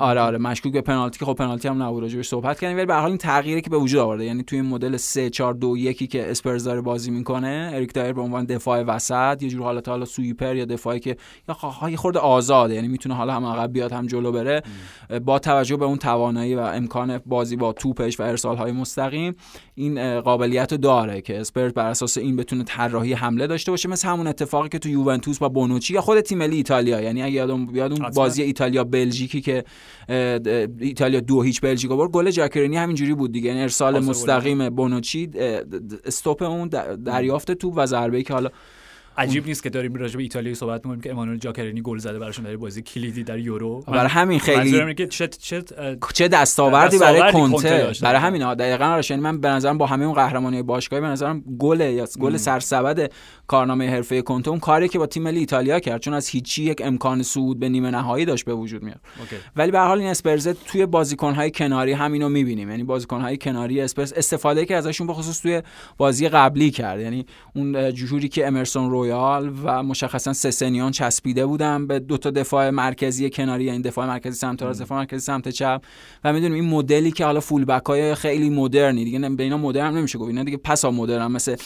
آره 0.00 0.20
آره 0.20 0.38
مشکوک 0.38 0.72
به 0.72 0.80
پنالتی 0.80 1.18
که 1.18 1.24
خب 1.24 1.34
پنالتی 1.34 1.68
هم 1.68 1.82
نبود 1.82 2.02
راجعش 2.02 2.28
صحبت 2.28 2.60
کردیم. 2.60 2.76
ولی 2.76 2.86
به 2.86 2.94
حال 2.94 3.08
این 3.08 3.18
تغییری 3.18 3.60
که 3.60 3.70
به 3.70 3.76
وجود 3.78 4.00
آورده 4.00 4.24
یعنی 4.24 4.42
توی 4.42 4.60
این 4.60 4.68
مدل 4.68 4.96
3 4.96 5.30
4 5.30 5.54
2 5.54 5.76
1 5.76 6.10
که 6.10 6.30
اسپرز 6.30 6.64
داره 6.64 6.80
بازی 6.80 7.10
می‌کنه 7.10 7.70
اریک 7.74 7.92
دایر 7.92 8.12
به 8.12 8.20
عنوان 8.20 8.44
دفاع 8.44 8.82
وسط 8.82 9.42
یه 9.42 9.48
جور 9.48 9.62
حالت 9.62 9.88
حالا 9.88 10.04
sweeper 10.04 10.56
یا 10.58 10.64
دفاعی 10.64 11.00
که 11.00 11.16
یا 11.48 11.54
یه 11.54 11.96
خورده 11.96 12.18
آزاده. 12.18 12.74
یعنی 12.74 12.88
می‌تونه 12.88 13.14
حالا 13.14 13.34
هم 13.34 13.44
عقب 13.44 13.72
بیاد 13.72 13.92
هم 13.92 14.06
جلو 14.06 14.32
بره. 14.32 14.62
با 15.24 15.38
توجه 15.38 15.76
به 15.76 15.84
اون 15.84 15.98
توانایی 15.98 16.54
و 16.54 16.60
امکان 16.60 17.18
بازی 17.26 17.56
با 17.56 17.72
توپش 17.72 18.20
و 18.20 18.22
ارسال 18.22 18.56
های 18.56 18.72
مستقیم 18.72 19.34
این 19.74 20.20
قابلیت 20.20 20.74
داره 20.74 21.20
که 21.20 21.40
اسپرز 21.40 21.72
بر 21.72 21.86
اساس 21.86 22.18
این 22.18 22.36
بتونه 22.36 22.64
طراحی 22.64 23.12
حمله 23.12 23.46
داشته 23.46 23.70
باشه. 23.70 23.88
مثل 23.88 24.08
همون 24.08 24.26
اتفاقی 24.26 24.68
که 24.68 24.78
تو 24.78 24.88
یوونتوس 24.88 25.38
با 25.38 25.48
بونوچی 25.48 25.94
یا 25.94 26.00
خود 26.00 26.20
تیم 26.20 26.38
ملی 26.38 26.56
ایتالیا. 26.56 27.00
یعنی 27.00 27.22
اگه 27.22 27.32
یادم 27.32 27.66
بیاد 27.66 27.92
اون 27.92 28.10
بازی 28.10 28.42
ایتالیا 28.42 28.84
بلژیکی 28.84 29.40
که 29.40 29.64
ایتالیا 30.80 31.20
دو 31.20 31.42
هیچ 31.42 31.60
بلژیک 31.60 31.90
برد 31.90 32.10
گل 32.10 32.30
جاکرینی 32.30 32.76
همینجوری 32.76 33.14
بود 33.14 33.32
دیگه. 33.32 33.48
یعنی 33.48 33.62
ارسال 33.62 33.98
مستقیم 33.98 34.70
بونوچی 34.70 35.30
استوپ 36.04 36.42
اون 36.42 36.68
دریافت 37.04 37.52
توپ 37.52 37.74
و 37.76 37.86
ضربه 37.86 38.22
که 38.22 38.34
حالا 38.34 38.48
عجیب 39.18 39.46
نیست 39.46 39.62
که 39.62 39.70
داریم 39.70 39.94
راجع 39.94 40.16
به 40.16 40.22
ایتالیا 40.22 40.54
صحبت 40.54 40.86
می‌کنیم 40.86 41.00
که 41.00 41.10
امانوئل 41.10 41.38
جاکرینی 41.38 41.82
گل 41.82 41.98
زده 41.98 42.18
براشون 42.18 42.44
در 42.44 42.56
بازی 42.56 42.82
کلیدی 42.82 43.24
در 43.24 43.38
یورو. 43.38 43.80
برای 43.86 44.08
همین 44.08 44.38
خیلی 44.38 44.94
چه 45.06 45.28
چه 45.28 45.62
چه 46.14 46.28
دستاوردی 46.28 46.98
برای 46.98 47.32
کنته 47.32 47.92
برای 48.02 48.20
همین 48.20 48.54
دقیقاً 48.54 48.84
آره 48.84 49.02
یعنی 49.10 49.22
من 49.22 49.40
به 49.40 49.48
نظرم 49.48 49.78
با 49.78 49.86
همه 49.86 50.04
اون 50.04 50.14
قهرمانی 50.14 50.62
باشگاهی 50.62 51.00
به 51.00 51.08
نظرم 51.08 51.44
گل 51.58 51.80
یا 51.80 52.06
گل 52.20 52.36
سرسبد 52.36 53.12
کارنامه 53.46 53.90
حرفه 53.90 54.22
کنته 54.22 54.50
اون 54.50 54.60
کاری 54.60 54.88
که 54.88 54.98
با 54.98 55.06
تیم 55.06 55.22
ملی 55.22 55.38
ایتالیا 55.38 55.80
کرد 55.80 56.00
چون 56.00 56.14
از 56.14 56.28
هیچی 56.28 56.64
یک 56.64 56.82
امکان 56.84 57.22
صعود 57.22 57.58
به 57.58 57.68
نیمه 57.68 57.90
نهایی 57.90 58.24
داشت 58.24 58.44
به 58.44 58.54
وجود 58.54 58.82
میاد. 58.82 59.00
ولی 59.56 59.70
به 59.70 59.78
هر 59.78 59.86
حال 59.86 59.98
این 59.98 60.08
اسپرز 60.08 60.48
توی 60.48 60.86
بازیکن‌های 60.86 61.50
کناری 61.50 61.92
همینو 61.92 62.28
می‌بینیم. 62.28 62.70
یعنی 62.70 62.84
بازیکن‌های 62.84 63.36
کناری 63.36 63.80
اسپرز 63.80 64.12
استفاده 64.12 64.64
که 64.64 64.76
ازشون 64.76 65.06
به 65.06 65.12
خصوص 65.12 65.40
توی 65.40 65.62
بازی 65.96 66.28
قبلی 66.28 66.70
کرد. 66.70 67.00
یعنی 67.00 67.26
اون 67.54 67.92
جوری 67.92 68.28
که 68.28 68.46
امرسون 68.46 68.90
رویال 69.08 69.52
و 69.64 69.82
مشخصا 69.82 70.32
سسنیان 70.32 70.90
چسبیده 70.90 71.46
بودن 71.46 71.86
به 71.86 71.98
دو 71.98 72.16
تا 72.16 72.30
دفاع 72.30 72.70
مرکزی 72.70 73.30
کناری 73.30 73.64
یعنی 73.64 73.82
دفاع 73.82 74.06
مرکزی 74.06 74.38
سمت 74.38 74.62
راست 74.62 74.82
دفاع 74.82 74.98
مرکزی 74.98 75.20
سمت 75.20 75.48
چپ. 75.48 75.82
و 76.24 76.32
می‌دونیم 76.32 76.54
این 76.54 76.74
مدلی 76.74 77.10
که 77.10 77.24
حالا 77.24 77.40
فول 77.40 77.64
بک 77.64 77.86
های 77.86 78.14
خیلی 78.14 78.50
مدرنی 78.50 79.04
دیگه 79.04 79.18
به 79.28 79.42
اینا 79.42 79.56
مدرن 79.56 79.96
نمیشه 79.96 80.18
گفت. 80.18 80.28
اینا 80.28 80.44
دیگه 80.44 80.56
پسا 80.56 80.90
مدرن 80.90 81.26
مثل 81.26 81.56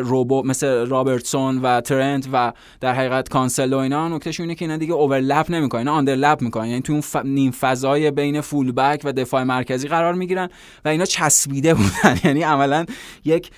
روبو 0.00 0.42
مثل 0.42 0.86
رابرتسون 0.86 1.58
و 1.58 1.80
ترنت 1.80 2.28
و 2.32 2.52
در 2.80 2.94
حقیقت 2.94 3.28
کانسلو 3.28 3.78
اینا. 3.78 4.08
نکتهش 4.08 4.40
اینه 4.40 4.54
که 4.54 4.64
اینا 4.64 4.76
دیگه 4.76 4.92
overlap 4.92 5.50
نمی‌کنن 5.50 5.78
اینا 5.78 5.92
underlap 5.92 6.42
می‌کنن. 6.42 6.66
یعنی 6.66 6.82
تو 6.82 6.92
اون 6.92 7.02
ف... 7.02 7.16
نیم 7.16 7.50
فضای 7.50 8.10
بین 8.10 8.40
فول 8.40 8.72
بک 8.72 9.00
و 9.04 9.12
دفاع 9.12 9.42
مرکزی 9.42 9.88
قرار 9.88 10.14
می‌گیرن 10.14 10.48
و 10.84 10.88
اینا 10.88 11.04
چسبیده 11.04 11.74
بودن. 11.74 12.18
یعنی 12.24 12.42
عملا 12.42 12.84
یک 13.24 13.50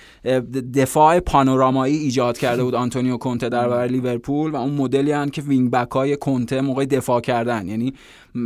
دفاع 0.73 1.19
پانورامایی 1.19 1.97
ایجاد 1.97 2.37
کرده 2.37 2.63
بود 2.63 2.75
آنتونیو 2.75 3.17
کونته 3.19 3.49
در 3.49 3.67
برابر 3.67 3.87
لیورپول 3.87 4.51
و 4.51 4.55
اون 4.55 4.73
مدلی 4.73 5.11
هن 5.11 5.29
که 5.29 5.41
وینگ 5.41 5.71
بک 5.71 5.91
های 5.91 6.17
کنته 6.17 6.61
موقع 6.61 6.85
دفاع 6.85 7.21
کردن. 7.21 7.67
یعنی 7.67 7.93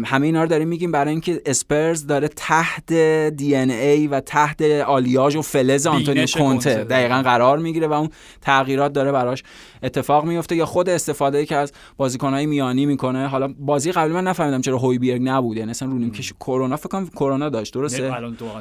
همه 0.06 0.26
اینا 0.26 0.42
رو 0.42 0.48
داریم 0.48 0.68
میگیم 0.68 0.92
برای 0.92 1.12
اینکه 1.12 1.42
اسپرز 1.46 2.08
داره 2.08 2.28
تحت 2.28 2.94
دی 3.38 3.56
ان 3.56 3.70
ای 3.70 4.08
و 4.08 4.20
تحت 4.20 4.62
آلیاژ 4.62 5.36
و 5.36 5.42
فلز 5.42 5.88
آنتونیو 5.88 6.26
کونته 6.26 6.84
دقیقا 6.84 7.22
قرار 7.22 7.58
می‌گیره 7.58 7.88
و 7.88 7.94
اون 7.94 8.10
تغییرات 8.42 8.94
داره 8.94 9.12
براش 9.12 9.44
اتفاق 9.84 10.26
میفته 10.26 10.56
یا 10.56 10.66
خود 10.66 10.90
استفاده 10.90 11.46
که 11.46 11.56
از 11.56 11.72
بازیکنهای 11.98 12.46
میانی 12.46 12.86
می‌کنه. 12.86 13.28
حالا 13.28 13.54
بازی 13.60 13.92
قبلی 13.92 14.14
من 14.14 14.24
نفهمیدم 14.24 14.62
چرا 14.62 14.78
هویبرگ 14.78 15.22
نبود 15.24 15.58
یعنی 15.58 15.72
اصلا 15.72 15.88
رو 15.88 16.10
کش 16.10 16.34
کرونا 16.40 16.76
فکر 16.76 16.90
کنم 16.90 17.08
کرونا 17.08 17.50
داشت. 17.50 17.74
درسته؟ 17.74 18.12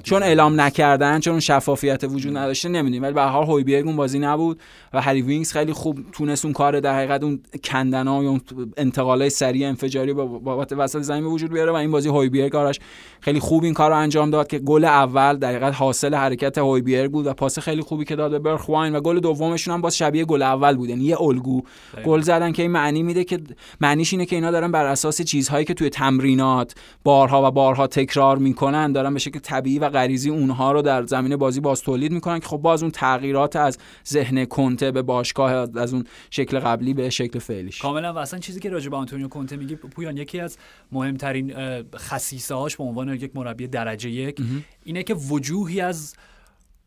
چون 0.03 0.23
اعلام 0.23 0.61
نکردن 0.61 1.21
چون 1.21 1.41
شفافیت 1.41 2.05
وجود 2.05 2.37
نداشته 2.37 2.69
نمی‌دونیم. 2.69 3.03
ولی 3.03 3.13
به 3.13 3.21
هر 3.21 3.29
حال 3.29 3.47
هویبرگ 3.47 3.87
اون 3.87 3.97
بازی 3.97 4.19
نبود 4.19 4.61
و 4.93 5.01
هری 5.01 5.23
وینکس 5.23 5.53
خیلی 5.53 5.73
خوب 5.73 5.99
تونست 6.13 6.45
اون 6.45 6.55
کار 6.55 6.81
در 6.81 6.97
حقیقت 6.97 7.23
اون 7.23 7.41
کندنا 7.65 8.25
یا 8.25 8.41
انتقالای 8.77 9.31
سریع 9.31 9.69
انفجاری 9.69 10.13
بابت 10.13 10.73
وسط 10.73 11.01
زمین 11.13 11.25
به 11.25 11.31
وجود 11.31 11.53
بیاره 11.53 11.73
و 11.73 11.75
این 11.75 11.91
بازی 11.91 12.09
هویبرگ 12.09 12.53
کارش 12.53 12.81
خیلی 13.21 13.41
خوب 13.41 13.65
این 13.65 13.75
کار 13.75 13.91
رو 13.91 13.97
انجام 13.97 14.31
داد 14.31 14.47
که 14.47 14.59
گل 14.59 14.85
اول 14.85 15.37
در 15.37 15.49
حقیقت 15.49 15.75
حاصل 15.75 16.15
حرکت 16.15 16.59
هویبرگ 16.59 17.11
بود 17.11 17.27
و 17.27 17.33
پاس 17.35 17.59
خیلی 17.59 17.83
خوبی 17.83 18.05
که 18.05 18.17
داد 18.17 18.31
به 18.31 18.39
برخواین 18.39 18.97
و 18.97 19.01
گل 19.01 19.21
دومشون 19.21 19.75
هم 19.75 19.81
باز 19.81 19.97
شبیه 19.97 20.25
گل 20.25 20.43
اول 20.43 20.77
بود. 20.77 20.89
یعنی 20.89 21.05
یه 21.05 21.23
الگو 21.23 21.63
گل 22.05 22.21
زدن 22.21 22.53
که 22.53 22.63
این 22.63 22.71
معنی 22.71 23.03
میده 23.03 23.25
که 23.25 23.41
معنیش 23.81 24.13
اینه 24.13 24.27
که 24.27 24.37
اینا 24.37 24.51
دارن 24.51 24.73
بر 24.73 24.87
اساس 24.87 25.23
چیزهایی 25.23 25.65
که 25.65 25.75
توی 25.75 25.91
تمرینات 25.91 26.75
بارها 27.05 27.49
و 27.49 27.51
بارها 27.51 27.87
تکرار 27.87 28.39
می‌کنن 28.39 28.93
دارن 28.93 29.15
به 29.15 29.21
شکل 29.21 29.39
طبیعی 29.39 29.79
و 29.79 29.89
غریزی 29.89 30.31
اونها 30.31 30.73
رو 30.73 30.83
در 30.83 31.07
زمین 31.07 31.37
بازی 31.37 31.61
باز 31.61 31.83
تولید 31.83 32.13
می‌کنن 32.13 32.39
که 32.39 32.47
خب 32.47 32.57
باز 32.57 32.83
اون 32.83 32.93
تغییرات 32.93 33.57
از 33.57 33.79
ذهن 34.09 34.45
کنته 34.45 34.91
به 34.91 35.03
باشگاه 35.03 35.53
از 35.53 35.95
اون 35.95 36.05
شکل 36.31 36.59
قبلی 36.59 36.95
به 36.95 37.11
شکل 37.11 37.39
فعلیش. 37.39 37.83
کاملا. 37.83 38.13
و 38.13 38.19
اصلا 38.19 38.41
چیزی 38.41 38.61
که 38.61 38.71
راجع 38.71 38.91
به 38.91 38.97
آنتونیو 38.97 39.29
کنته 39.29 39.57
میگی 39.57 39.77
پویان 39.77 40.17
یکی 40.17 40.41
از 40.41 40.59
مهمترین 41.03 41.55
خصیصه 41.97 42.55
هاش 42.55 42.77
به 42.77 42.85
عنوان 42.85 43.15
یک 43.15 43.37
مربی 43.37 43.67
درجه 43.67 44.11
یک 44.11 44.41
اینه 44.85 45.03
که 45.03 45.15
وجوهی 45.15 45.81
از 45.81 46.15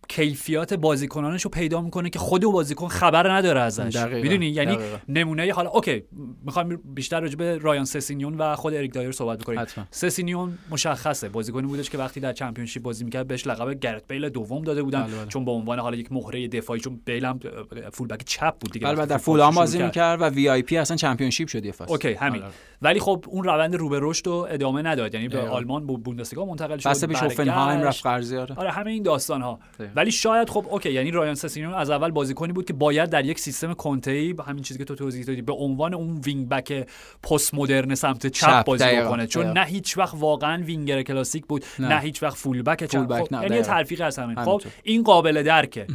کیفیات 0.07 0.73
بازیکنانش 0.73 1.41
رو 1.41 1.49
پیدا 1.49 1.81
می‌کنه 1.81 2.09
که 2.09 2.19
خود 2.19 2.43
بازیکن 2.43 2.87
خبر 2.87 3.31
نداره 3.31 3.61
ازش. 3.61 3.95
می‌دونی؟ 3.95 4.45
یعنی 4.45 4.77
نمونه 5.07 5.53
حالا 5.53 5.69
OK 5.69 6.03
می‌خوام 6.45 6.79
بیشتر 6.85 7.19
راجع 7.19 7.35
به 7.35 7.57
رایان 7.57 7.85
سسینیون 7.85 8.37
و 8.37 8.55
خود 8.55 8.73
اریک 8.73 8.93
دایر 8.93 9.11
صحبت 9.11 9.39
بکنیم. 9.39 9.65
سسینیون 9.91 10.57
مشخصه. 10.69 11.29
بازیکنی 11.29 11.67
بودش 11.67 11.89
که 11.89 11.97
وقتی 11.97 12.19
در 12.19 12.33
چمپیونشیپ 12.33 12.83
بازی 12.83 13.03
می‌کرد 13.03 13.27
بهش 13.27 13.47
لقب 13.47 13.79
گرت 13.79 14.03
بیل 14.07 14.29
دوم 14.29 14.63
داده 14.63 14.83
بودن. 14.83 15.03
بله، 15.03 15.15
بله. 15.15 15.25
چون 15.27 15.45
به 15.45 15.51
عنوان 15.51 15.79
حالا 15.79 15.97
یک 15.97 16.11
مهره 16.11 16.47
دفاعی 16.47 16.79
چون 16.79 17.01
بیل 17.05 17.25
هم 17.25 17.39
فول 17.91 18.07
بک 18.07 18.23
چپ 18.25 18.55
بود 18.59 18.71
دیگه 18.71 18.87
بله 18.87 19.05
در 19.05 19.17
فولام 19.17 19.55
بازی 19.55 19.83
می‌کرد 19.83 20.21
و 20.21 20.25
MVP 20.25 20.77
اصلا 20.77 20.97
چمپیونشیپ 20.97 21.47
شد 21.47 21.65
یه 21.65 21.71
فصل. 21.71 21.91
OK 21.91 22.13
همین. 22.13 22.43
ولی 22.81 22.99
خب 22.99 23.25
اون 23.27 23.43
روند 23.43 23.75
رو 23.75 23.89
به 23.89 23.99
رشد 24.01 24.27
و 24.27 24.47
ادامه 24.49 24.81
نداد. 24.81 25.13
یعنی 25.13 25.27
به 25.27 25.39
آلمان 25.41 25.85
بوندسلیگا 25.85 26.45
منتقل 26.45 26.77
شد 26.77 26.89
بس 26.89 27.03
به 27.03 27.45
رفت 27.45 28.03
قرضی 28.03 28.37
آره 28.37 28.55
آره 28.55 28.71
همه 28.71 28.91
این 28.91 29.03
داستان 29.03 29.41
ها 29.41 29.59
ولی 29.95 30.11
شاید 30.11 30.49
خب 30.49 30.65
OK 30.69 30.91
یعنی 30.91 31.11
رایان 31.11 31.35
سسینیون 31.35 31.73
از 31.73 31.89
اول 31.89 32.11
بازیکنی 32.11 32.53
بود 32.53 32.65
که 32.65 32.73
باید 32.73 33.09
در 33.09 33.25
یک 33.25 33.39
سیستم 33.39 33.73
کنته 33.73 34.33
همین 34.47 34.63
چیزی 34.63 34.77
که 34.77 34.85
تو 34.85 34.95
توضیح 34.95 35.25
دادی 35.25 35.41
به 35.41 35.53
عنوان 35.53 35.93
اون 35.93 36.17
وینگ 36.17 36.49
بک 36.49 36.87
پست 37.23 37.53
مدرن 37.53 37.95
سمت 37.95 38.27
چپ 38.27 38.65
بازی 38.65 38.83
بکنه. 38.83 39.27
چون 39.27 39.45
نه 39.47 39.65
هیچ 39.65 39.97
وقت 39.97 40.15
واقعا 40.17 40.63
وینگر 40.63 41.01
کلاسیک 41.03 41.45
بود 41.45 41.65
نه, 41.79 41.99
هیچ 41.99 42.23
وقت 42.23 42.37
فول 42.37 42.61
بک 42.61 42.83
چپ. 42.83 43.23
خب 43.23 43.31
یعنی 43.31 43.61
تلفیق 43.61 44.01
از 44.01 44.19
همین. 44.19 44.35
خب 44.35 44.61
این 44.83 45.03
قابل 45.03 45.43
درکه. 45.43 45.87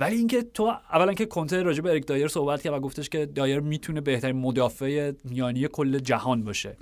ولی 0.00 0.16
اینکه 0.16 0.42
تو 0.54 0.72
اولا 0.92 1.14
که 1.14 1.26
کنته 1.26 1.62
راجع 1.62 1.80
به 1.80 1.90
اریک 1.90 2.06
دایر 2.06 2.28
صحبت 2.28 2.62
کرد 2.62 2.74
و 2.74 2.80
گفتش 2.80 3.08
که 3.08 3.26
دایر 3.26 3.60
می‌تونه 3.60 4.00
بهترین 4.00 4.36
مدافع 4.36 5.12
میانی 5.24 5.68
کل 5.72 5.98
جهان 5.98 6.44
باشه. 6.44 6.76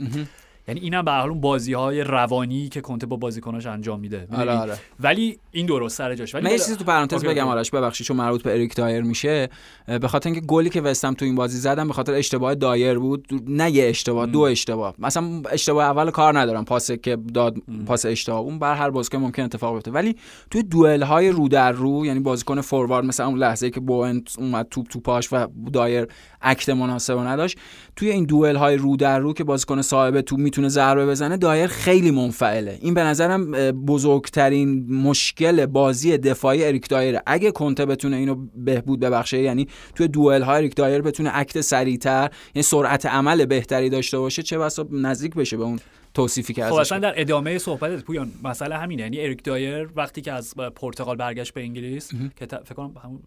یعنی 0.68 0.80
اینم 0.80 1.04
به 1.04 1.24
اون 1.24 1.40
بازی 1.40 1.72
های 1.72 2.04
روانی 2.04 2.68
که 2.68 2.80
کنته 2.80 3.06
با 3.06 3.16
بازیکناش 3.16 3.66
انجام 3.66 4.00
میده. 4.00 4.28
آره 4.36 4.52
آره. 4.52 4.78
ولی 5.00 5.38
این 5.50 5.66
درست 5.66 5.98
سر 5.98 6.14
جاش. 6.14 6.34
ولی 6.34 6.48
من 6.50 6.56
تو 6.56 6.84
پرانتز 6.84 7.24
بگم 7.24 7.48
آرش 7.48 7.70
ببخشید 7.70 8.06
چون 8.06 8.16
مربوط 8.16 8.42
به 8.42 8.52
اریک 8.52 8.74
دایر 8.74 9.02
میشه. 9.02 9.48
به 9.86 10.08
خاطر 10.08 10.30
اینکه 10.30 10.46
گلی 10.46 10.70
که 10.70 10.80
وستم 10.80 11.14
تو 11.14 11.24
این 11.24 11.34
بازی 11.34 11.58
زدم 11.58 11.88
به 11.88 11.94
خاطر 11.94 12.12
اشتباه 12.12 12.54
دایر 12.54 12.98
بود. 12.98 13.26
نه 13.46 13.70
یه 13.70 13.88
اشتباه 13.88 14.26
دو 14.26 14.40
اشتباه. 14.40 14.94
مثلا 14.98 15.42
اشتباه 15.50 15.84
اول 15.84 16.10
کار 16.10 16.38
ندارم 16.38 16.64
پاس 16.64 16.90
که 16.90 17.16
داد 17.34 17.56
پاس 17.86 18.06
اشتباه. 18.06 18.40
اون 18.40 18.58
بر 18.58 18.74
هر 18.74 18.90
بازیکن 18.90 19.18
ممکن 19.18 19.42
اتفاق 19.42 19.74
بیفته. 19.74 19.90
ولی 19.90 20.16
توی 20.50 20.62
دوئل 20.62 21.02
های 21.02 21.28
رو 21.28 21.48
در 21.48 21.72
رو 21.72 22.06
یعنی 22.06 22.20
بازیکن 22.20 22.60
فوروارد 22.60 23.04
مثلا 23.04 23.26
اون 23.26 23.38
لحظه 23.38 23.70
که 23.70 23.80
بوئن 23.80 24.22
اومد 24.38 24.66
توپ 24.70 24.86
تو 24.86 25.00
پاش 25.00 25.32
و 25.32 25.46
دایر 25.72 26.06
اکت 26.46 26.68
مناسب 26.68 27.18
نداشت. 27.18 27.58
توی 27.96 28.10
این 28.10 28.24
دوئل 28.24 28.56
های 28.56 28.76
رو 28.76 28.96
در 28.96 29.18
رو 29.18 29.32
که 29.32 29.44
بازیکن 29.44 29.82
صاحب 29.82 30.20
توپ 30.20 30.38
می‌تونه 30.38 30.68
ضربه 30.68 31.06
بزنه 31.06 31.36
دایر 31.36 31.66
خیلی 31.66 32.10
منفعله. 32.10 32.78
این 32.80 32.94
به 32.94 33.02
نظرم 33.02 33.50
بزرگترین 33.72 34.86
مشکل 34.92 35.66
بازی 35.66 36.18
دفاعی 36.18 36.64
اریک 36.64 36.88
دایر. 36.88 37.18
اگه 37.26 37.50
کنته 37.50 37.86
بتونه 37.86 38.16
اینو 38.16 38.46
بهبود 38.56 39.00
ببخشه 39.00 39.38
یعنی 39.38 39.68
توی 39.94 40.08
دوئل 40.08 40.42
های 40.42 40.56
اریک 40.56 40.76
دایر 40.76 41.02
بتونه 41.02 41.30
اکت 41.34 41.60
سریعتر 41.60 42.30
یعنی 42.54 42.62
سرعت 42.62 43.06
عمل 43.06 43.44
بهتری 43.44 43.90
داشته 43.90 44.18
باشه 44.18 44.42
چه 44.42 44.58
بسا 44.58 44.88
نزدیک 44.90 45.34
بشه 45.34 45.56
به 45.56 45.64
اون. 45.64 45.78
توصیفی 46.16 46.52
که 46.54 46.64
خب 46.64 46.74
اصلا 46.74 46.98
در 46.98 47.20
ادامه 47.20 47.58
صحبت 47.58 48.04
پویان 48.04 48.32
مسئله 48.42 48.76
همینه. 48.76 49.02
یعنی 49.02 49.20
اریک 49.20 49.44
دایر 49.44 49.88
وقتی 49.96 50.20
که 50.20 50.32
از 50.32 50.54
پرتغال 50.54 51.16
برگشت 51.16 51.54
به 51.54 51.60
انگلیس 51.60 52.10
که 52.36 52.46
فکر 52.46 52.74
کنم 52.74 52.94
همون 53.02 53.22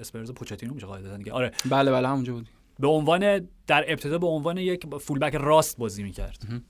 اسپرز 0.00 0.32
پوچتینو 0.32 0.74
میشه 0.74 0.86
قاعدتا 0.86 1.16
دیگه. 1.16 1.32
آره. 1.32 1.50
بله 1.70 1.90
بله 1.90 2.08
همونجا 2.08 2.32
بود. 2.32 2.48
به 2.78 2.88
عنوان 2.88 3.48
در 3.66 3.84
ابتدا 3.92 4.18
به 4.18 4.26
عنوان 4.26 4.58
یک 4.58 4.86
فولبک 4.96 5.34
راست 5.34 5.78
بازی 5.78 6.02
می‌کرد. 6.02 6.62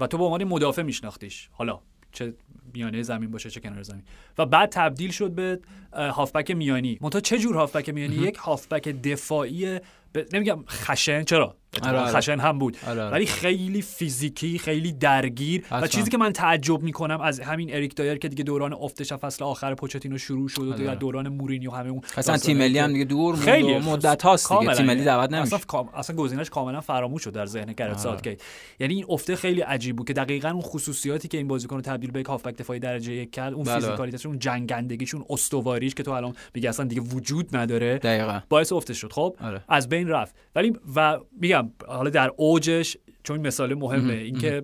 و 0.00 0.06
تو 0.06 0.18
به 0.18 0.24
عنوان 0.24 0.44
مدافع 0.44 0.82
میشناختیش. 0.82 1.48
حالا 1.52 1.80
چه 2.12 2.34
میانه 2.74 3.02
زمین 3.02 3.30
باشه 3.30 3.50
چه 3.50 3.60
کنار 3.60 3.82
زمین. 3.82 4.02
و 4.38 4.46
بعد 4.46 4.68
تبدیل 4.68 5.10
شد 5.10 5.30
به 5.30 5.60
هافبک 5.92 6.50
میانی. 6.50 6.98
منتها 7.00 7.20
چه 7.20 7.38
جور 7.38 7.56
هافبک 7.56 7.88
میانی؟ 7.88 8.14
یک 8.14 8.36
هافبک 8.36 8.88
دفاعی 8.88 9.78
ب... 10.14 10.18
نمیگم 10.32 10.64
خشن. 10.68 11.22
چرا؟ 11.22 11.56
خشن 11.84 12.38
هم 12.38 12.58
بود. 12.58 12.76
ولی 12.86 13.26
خیلی 13.26 13.82
فیزیکی 13.82 14.58
خیلی 14.58 14.92
درگیر 14.92 15.64
و 15.70 15.86
چیزی 15.86 16.10
که 16.10 16.18
من 16.18 16.32
تعجب 16.32 16.82
می‌کنم 16.82 17.20
از 17.20 17.40
همین 17.40 17.74
اریک 17.74 17.94
دایر 17.94 18.18
که 18.18 18.28
دیگه 18.28 18.44
دوران 18.44 18.72
افتش 18.72 19.12
فصل 19.12 19.44
آخر 19.44 19.74
پوچتینو 19.74 20.18
شروع 20.18 20.48
شد 20.48 20.62
و 20.62 20.72
دیگه 20.72 20.94
دوران 20.94 21.28
مورینیو 21.28 21.70
همه 21.70 21.90
اون 21.90 22.00
اصلا 22.16 22.36
تیم 22.36 22.58
ملی 22.58 22.78
هم 22.78 22.92
دیگه 22.92 23.04
دور 23.04 23.36
خیلی 23.36 23.78
مدت 23.78 24.22
هاست 24.22 24.52
دیگه. 24.52 24.74
تیم 24.74 24.86
ملی 24.86 25.04
دعوت 25.04 25.32
نمیشه. 25.32 25.56
اصلا 25.56 25.84
اصلا 25.94 26.16
گزینش 26.16 26.50
کاملا 26.50 26.80
فراموش 26.80 27.24
شد 27.24 27.32
در 27.32 27.46
ذهن 27.46 27.72
گرت 27.72 27.98
سادگیت 27.98 28.42
یعنی 28.80 28.94
این 28.94 29.04
افته 29.08 29.36
خیلی 29.36 29.60
عجیب 29.60 29.96
بود 29.96 30.06
که 30.06 30.12
دقیقا 30.12 30.48
اون 30.48 30.60
خصوصیاتی 30.60 31.28
که 31.28 31.38
این 31.38 31.48
بازیکن 31.48 31.80
تبدیل 31.80 32.10
به 32.10 32.20
یک 32.20 32.26
هافبک 32.26 32.56
دفاعی 32.56 32.80
درجه 32.80 33.12
یک 33.12 33.32
کرد 33.32 33.54
اون 33.54 33.64
بله. 33.64 33.74
physicality 33.80 34.19
ش 34.19 34.26
اون 34.26 34.38
جنگندگیش 34.38 35.14
اون 35.14 35.24
استواریش 35.30 35.94
که 35.94 36.02
تو 36.02 36.10
الان 36.10 36.34
میگه 36.54 36.68
اصلا 36.68 36.86
دیگه 36.86 37.00
وجود 37.00 37.56
نداره 37.56 38.00
باعث 38.48 38.72
افته 38.72 38.94
شد. 38.94 39.12
خب؟ 39.12 39.36
آره. 39.40 39.64
از 39.68 39.88
بین 39.88 40.08
رفت. 40.08 40.34
ولی 40.54 40.72
و 40.96 41.18
میگم 41.40 41.59
حالا 41.86 42.10
در 42.10 42.32
اوجش 42.36 42.96
چون 43.22 43.40
مثال 43.40 43.74
مهمه 43.74 44.12
اینکه 44.14 44.62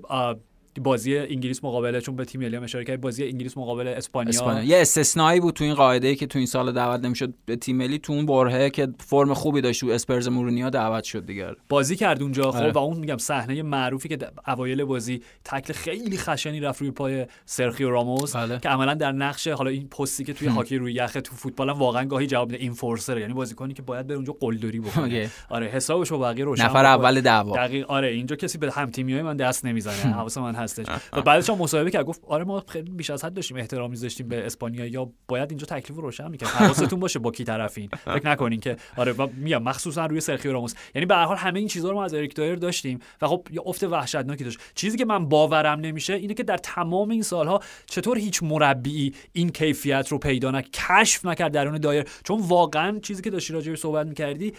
بازی 0.81 1.18
انگلیس 1.18 1.64
مقابله 1.64 2.01
چون 2.01 2.16
به 2.16 2.24
تیم 2.24 2.41
ملی 2.41 2.57
اشاره 2.57 2.85
کرد 2.85 3.01
بازی 3.01 3.24
انگلیس 3.24 3.57
مقابل 3.57 3.89
اسپانیا, 3.89 4.29
اسپانیا. 4.29 4.64
یه 4.64 4.81
استثنایی 4.81 5.41
بود 5.41 5.55
تو 5.55 5.64
این 5.64 5.74
قاعده 5.74 6.09
ای 6.09 6.16
که 6.16 6.27
تو 6.27 6.39
این 6.39 6.47
سال 6.47 6.72
دعوت 6.72 7.05
نمی‌شد 7.05 7.35
به 7.47 7.57
تیم 7.57 7.77
ملی 7.77 7.99
تو 7.99 8.12
اون 8.12 8.27
برهه 8.27 8.70
که 8.70 8.89
فرم 8.99 9.35
خوبی 9.35 9.61
داشت 9.61 9.81
تو 9.81 9.87
اسپرز 9.87 10.29
مورینیو 10.29 10.70
دعوت 10.70 11.05
شد 11.05 11.27
دیگه 11.27 11.47
بازی 11.68 11.97
کرد 11.97 12.22
اونجا 12.22 12.51
خب 12.51 12.57
آره. 12.57 12.72
و 12.72 12.79
اون 12.79 12.97
میگم 12.97 13.18
صحنه 13.18 13.62
معروفی 13.62 14.09
که 14.09 14.18
اوایل 14.49 14.85
بازی 14.85 15.22
تکل 15.45 15.72
خیلی 15.72 16.16
خشنی 16.16 16.61
رفت 16.61 16.81
روی 16.81 16.91
پای 16.91 17.27
سرخیو 17.45 17.91
راموس 17.91 18.37
بله. 18.37 18.59
که 18.59 18.68
عملا 18.68 18.95
در 18.95 19.12
نقش 19.12 19.49
حالا 19.49 19.70
این 19.70 19.89
پستی 19.89 20.24
که 20.24 20.33
توی 20.33 20.49
هاکی 20.49 20.79
روی 20.79 20.93
یخ 20.93 21.12
تو 21.12 21.35
فوتبال 21.35 21.70
هم 21.70 21.79
واقعا 21.79 22.05
گاهی 22.05 22.27
جواب 22.27 22.51
میده 22.51 22.62
اینفورسر 22.62 23.18
یعنی 23.18 23.33
بازیکنی 23.33 23.74
که 23.74 23.83
باید 23.83 24.07
بره 24.07 24.16
اونجا 24.16 24.37
قلدری 24.41 24.81
بکنه. 24.81 25.31
آره 25.49 25.66
حسابش 25.66 26.12
با 26.12 26.18
بقیه 26.18 26.45
روشن 26.45 26.64
نفر 26.64 26.85
اول 26.85 27.20
دعوا. 27.20 27.57
دقیق 27.57 27.91
آره 27.91 28.09
اینجا 28.09 28.37
کسی 28.37 28.59
به 28.59 28.72
هم 28.72 28.91
تیمیای 28.91 29.22
من 29.22 29.37
دست 29.37 29.64
نمی‌زنه. 29.64 30.12
حواس 30.18 30.39
من 30.39 30.55
هستش. 30.67 30.87
و 31.12 31.23
بعد 31.23 31.25
بعدش 31.25 31.51
هم 31.51 31.59
مصاحبه 31.59 31.91
کرد 31.91 32.05
گفت 32.05 32.21
آره 32.27 32.45
ما 32.45 32.64
خیلی 32.69 32.91
بیش 32.91 33.11
از 33.11 33.25
حد 33.25 33.35
داشتیم 33.35 33.57
احترام 33.57 33.91
میذاشتیم 33.91 34.29
به 34.29 34.47
اسپانیا 34.47 34.87
یا 34.87 35.12
باید 35.29 35.51
اینجا 35.51 35.67
تکلیف 35.67 35.99
روشن 35.99 36.31
می‌کنه 36.31 36.49
حواستون 36.49 37.01
باشه 37.01 37.19
با 37.19 37.31
کی 37.31 37.45
طرفین. 37.45 37.91
فکر 38.05 38.27
نکنین 38.27 38.61
که 38.61 38.77
آره 38.97 39.14
میگم 39.37 39.62
مخصوصا 39.62 40.07
روی 40.07 40.21
سرخیو 40.21 40.53
راموس. 40.53 40.75
یعنی 40.95 41.07
به 41.07 41.14
هر 41.14 41.25
حال 41.25 41.37
همه 41.37 41.59
این 41.59 41.69
چیزها 41.69 41.91
رو 41.91 41.97
ما 41.97 42.05
از 42.05 42.14
اریک 42.14 42.35
دایر 42.35 42.57
داشتیم 42.57 42.99
و 43.23 43.27
خب 43.27 43.49
یه 43.51 43.61
افت 43.67 43.83
وحشتناکی 43.83 44.45
داشت. 44.45 44.59
چیزی 44.75 44.99
که 44.99 45.05
من 45.05 45.29
باورم 45.29 45.81
نمیشه 45.81 46.14
اینه 46.14 46.35
که 46.35 46.43
در 46.43 46.57
تمام 46.57 47.11
این 47.11 47.23
سالها 47.23 47.61
چطور 47.87 48.19
هیچ 48.19 48.43
مربی 48.43 49.14
این 49.33 49.51
کیفیت 49.51 50.09
رو 50.09 50.19
پیدا 50.19 50.51
نکرد 50.51 50.71
کشف 50.73 51.25
نکرد 51.27 51.53
درون 51.53 51.79
دایر. 51.79 52.05
چون 52.25 52.41
واقعا 52.41 52.99
چیزی 52.99 53.23
که 53.23 53.31
داشتی 53.31 53.53
راجع 53.53 53.75
صحبت 53.75 54.07
می‌کردی 54.07 54.53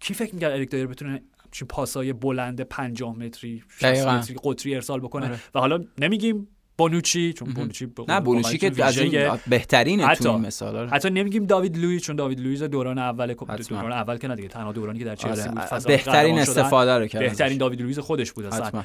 کی 0.00 0.14
فکر 0.14 0.34
می‌کرد 0.34 0.52
اریک 0.52 0.70
دایر 0.70 0.86
بتونه 0.86 1.22
چی 1.52 1.64
پاسای 1.64 2.12
بلند 2.12 2.60
50 2.60 3.18
متری 3.18 3.62
60 3.78 4.06
متری 4.06 4.36
قطری 4.44 4.74
ارسال 4.74 5.00
بکنه. 5.00 5.26
آره. 5.26 5.38
و 5.54 5.60
حالا 5.60 5.84
نمیگیم 5.98 6.48
بونوچی 6.78 7.32
چون 7.32 7.52
بونوچی 7.52 7.88
نه 8.08 8.20
بونوچی 8.20 8.58
که 8.58 8.84
از 8.84 8.98
این 8.98 9.30
بهترینه 9.46 10.06
حتی 10.06 10.24
تو 10.24 10.38
مثال 10.38 10.76
آره. 10.76 10.90
حتی 10.90 11.10
نمیگیم 11.10 11.46
داوید 11.46 11.78
لوئیس 11.78 12.02
چون 12.02 12.16
داوید 12.16 12.40
لوئیس 12.40 12.62
دوران 12.62 12.98
اول 12.98 13.34
دوران 13.68 13.92
اول 13.92 14.16
که 14.16 14.28
نه 14.28 14.36
دیگه 14.36 14.48
تنها 14.48 14.72
دورانی 14.72 14.98
که 14.98 15.04
در 15.04 15.16
چلسی 15.16 15.48
آره. 15.48 15.50
بود 15.50 15.86
بهترین 15.86 16.38
استفاده 16.38 16.98
رو 16.98 17.06
کرد 17.06 17.22
بهترین 17.22 17.58
داوید 17.58 17.82
لوئیس 17.82 17.98
خودش 17.98 18.32
بود 18.32 18.44
اصلا. 18.44 18.84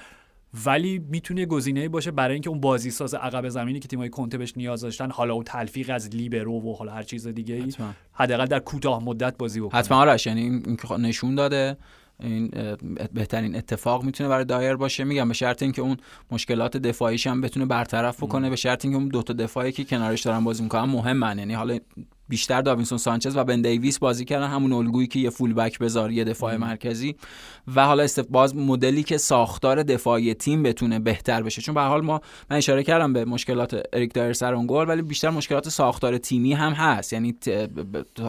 ولی 0.65 0.99
می‌تونه 1.09 1.45
گزینه 1.45 1.89
باشه 1.89 2.11
برای 2.11 2.33
اینکه 2.33 2.49
اون 2.49 2.59
بازی 2.59 2.91
ساز 2.91 3.13
عقب 3.13 3.49
زمینی 3.49 3.79
که 3.79 3.87
تیمای 3.87 4.09
کنته 4.09 4.37
بهش 4.37 4.53
نیاز 4.55 4.81
داشتن 4.81 5.11
حالا 5.11 5.33
اون 5.33 5.43
تلفیق 5.43 5.89
از 5.93 6.09
لیبرو 6.09 6.61
و 6.61 6.75
حالا 6.75 6.91
هر 6.91 7.03
چیز 7.03 7.27
دیگه 7.27 7.55
ای 7.55 7.73
حداقل 8.13 8.45
در 8.45 8.59
کوتاه 8.59 9.03
مدت 9.03 9.37
بازی 9.37 9.59
بکنه. 9.59 9.79
حتما 9.79 9.97
آرش 9.97 10.27
یعنی 10.27 10.41
این 10.41 10.77
نشون 10.99 11.35
داده. 11.35 11.77
این 12.19 12.51
بهترین 13.13 13.55
اتفاق 13.55 14.03
می‌تونه 14.03 14.29
برای 14.29 14.45
دایر 14.45 14.75
باشه. 14.75 15.03
میگم 15.03 15.27
به 15.27 15.33
شرط 15.33 15.63
اینکه 15.63 15.81
اون 15.81 15.97
مشکلات 16.31 16.77
دفاعیش 16.77 17.27
هم 17.27 17.41
بتونه 17.41 17.65
برطرف 17.65 18.23
بکنه 18.23 18.49
به 18.49 18.55
شرط 18.55 18.85
اینکه 18.85 18.97
اون 18.99 19.07
دوتا 19.07 19.33
دفاعی 19.33 19.71
که 19.71 19.83
کنارش 19.83 20.21
دارن 20.21 20.43
بازی 20.43 20.63
می‌کنن 20.63 20.83
مهمن. 20.91 21.39
یعنی 21.39 21.53
حالا 21.53 21.79
بیشتر 22.29 22.61
داوینسون 22.61 22.97
سانچز 22.97 23.37
و 23.37 23.43
بن 23.43 23.61
دیویس 23.61 23.99
بازی 23.99 24.25
کردن. 24.25 24.47
همون 24.47 24.73
الگویی 24.73 25.07
که 25.07 25.19
یه 25.19 25.29
فول 25.29 25.53
بک 25.53 25.79
بذار 25.79 26.11
یه 26.11 26.23
دفاع 26.23 26.57
مرکزی. 26.57 27.15
و 27.75 27.85
حالا 27.85 28.07
باز 28.29 28.55
مدلی 28.55 29.03
که 29.03 29.17
ساختار 29.17 29.83
دفاعی 29.83 30.33
تیم 30.33 30.63
بتونه 30.63 30.99
بهتر 30.99 31.43
بشه. 31.43 31.61
چون 31.61 31.75
به 31.75 31.81
حال 31.81 32.01
ما 32.01 32.21
من 32.49 32.57
اشاره 32.57 32.83
کردم 32.83 33.13
به 33.13 33.25
مشکلات 33.25 33.83
اریک 33.93 34.13
دایر 34.13 34.33
سر 34.33 34.53
اون 34.53 34.65
گل 34.69 34.89
ولی 34.89 35.01
بیشتر 35.01 35.29
مشکلات 35.29 35.69
ساختار 35.69 36.17
تیمی 36.17 36.53
هم 36.53 36.73
هست. 36.73 37.13
یعنی 37.13 37.35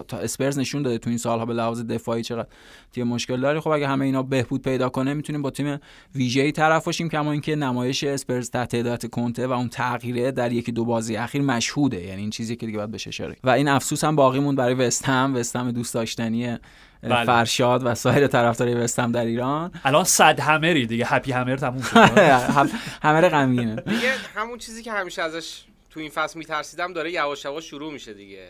تا 0.09 0.19
اسپرز 0.19 0.59
نشون 0.59 0.83
داده 0.83 0.99
تو 0.99 1.11
این 1.11 1.19
سالها 1.19 1.47
به 1.47 1.55
لحاظ 1.55 1.83
دفاعی 1.83 2.23
چقدر 2.23 2.49
تیم 2.93 3.07
مشکل 3.07 3.41
داره. 3.41 3.61
خب 3.61 3.71
اگه 3.71 3.89
همه 3.89 4.05
اینا 4.05 4.23
بهبود 4.23 4.63
پیدا 4.63 4.89
کنه 4.89 5.15
می‌تونیم 5.15 5.43
با 5.43 5.51
تیم 5.51 5.79
ویژه‌ای 6.15 6.53
طرف 6.53 6.85
باشیم 6.85 7.09
کما 7.09 7.33
اینکه 7.33 7.57
نمایش 7.57 8.05
اسپرز 8.05 8.51
تحت 8.51 8.75
هدایت 8.75 9.07
کنته 9.07 9.47
و 9.47 9.53
اون 9.53 9.69
تغییره 9.69 10.31
در 10.31 10.53
یکی 10.53 10.73
دو 10.73 10.85
بازی 10.85 11.17
اخیر 11.17 11.43
مشهوده. 11.43 12.05
یعنی 12.05 12.21
این 12.21 12.31
چیزی 12.31 12.57
که 12.57 12.67
دیگه 12.67 12.79
باید 12.79 12.91
بهش 12.91 13.09
اشاره 13.09 13.37
و 13.45 13.51
این 13.51 13.69
افسوس 13.89 14.05
هم 14.05 14.17
باقی 14.17 14.39
موند 14.39 14.59
برای 14.59 14.75
وست 14.75 15.05
هم 15.05 15.37
وست 15.37 15.57
هم 15.57 15.71
دوست 15.73 15.95
داشتنی 15.95 16.59
بله. 17.03 17.25
فرشاد 17.25 17.87
و 17.87 17.95
سایر 17.95 18.27
طرفدارای 18.27 18.75
وست 18.75 18.99
هم 18.99 19.13
در 19.13 19.25
ایران. 19.25 19.73
الان 19.85 20.05
صد 20.05 20.41
همری 20.41 20.87
دیگه. 20.87 21.07
هپی 21.07 21.33
همر 21.33 21.57
تموم 21.57 21.83
شد. 21.83 21.97
همر 23.03 23.29
غمگینه. 23.29 23.77
دیگه 23.77 24.13
همون 24.35 24.59
چیزی 24.59 24.83
که 24.83 24.93
همیشه 24.93 25.23
ازش 25.23 25.65
تو 25.91 26.01
این 26.01 26.11
فصل 26.11 26.39
میترسیدم 26.39 26.93
داره 26.93 27.13
یواش 27.13 27.45
یواش 27.45 27.65
شروع 27.65 27.93
میشه 27.93 28.15
دیگه. 28.15 28.49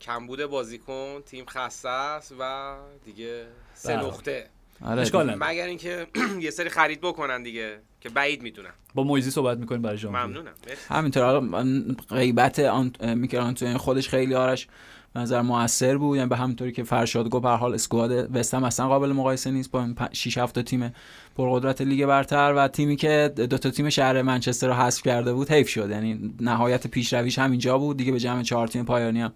کمبود 0.00 0.46
بازیکن 0.46 1.22
تیم 1.26 1.44
خسته 1.48 1.88
است 1.88 2.34
و 2.38 2.74
دیگه 3.04 3.44
سه 3.74 3.96
بله. 3.96 4.06
نقطه. 4.06 4.46
آره 4.84 5.36
مگر 5.40 5.66
اینکه 5.66 6.06
یه 6.40 6.50
سری 6.50 6.68
خرید 6.68 7.00
بکنن 7.00 7.42
دیگه 7.42 7.78
که 8.00 8.08
بعید 8.08 8.42
می‌دونم. 8.42 8.70
با 8.94 9.02
مویزی 9.02 9.30
صحبت 9.30 9.58
می‌کنیم 9.58 9.82
برای 9.82 9.98
شما 9.98 10.10
ممنونم 10.10 10.52
همینطور 10.88 11.24
حالا 11.24 11.64
غیبت 12.10 12.58
آن 12.58 12.92
میکران 13.14 13.54
تو 13.54 13.78
خودش 13.78 14.08
خیلی 14.08 14.34
آرش 14.34 14.68
نظر 15.16 15.42
موثر 15.42 15.96
بود. 15.96 16.16
یعنی 16.16 16.28
به 16.28 16.36
همونطوری 16.36 16.72
که 16.72 16.82
فرشاد 16.82 17.28
گفت 17.28 17.42
به 17.42 17.48
حال 17.48 17.74
اسکواد 17.74 18.36
وستم 18.36 18.64
اصلا 18.64 18.88
قابل 18.88 19.12
مقایسه 19.12 19.50
نیست 19.50 19.70
با 19.70 19.88
6 20.12 20.38
7 20.38 20.62
تیم 20.62 20.94
پرقدرت 21.36 21.80
لیگ 21.80 22.06
برتر 22.06 22.54
و 22.56 22.68
تیمی 22.68 22.96
که 22.96 23.32
دو 23.36 23.58
تا 23.58 23.70
تیم 23.70 23.90
شهر 23.90 24.22
منچستر 24.22 24.66
رو 24.68 24.74
حذف 24.74 25.02
کرده 25.02 25.32
بود 25.32 25.50
حیف 25.50 25.68
شد. 25.68 25.90
یعنی 25.90 26.34
نهایت 26.40 26.86
پیشرویش 26.86 27.38
همینجا 27.38 27.78
بود. 27.78 27.96
دیگه 27.96 28.12
به 28.12 28.20
جمع 28.20 28.42
چهار 28.42 28.68
تیم 28.68 28.84
پایانی 28.84 29.20
هم 29.20 29.32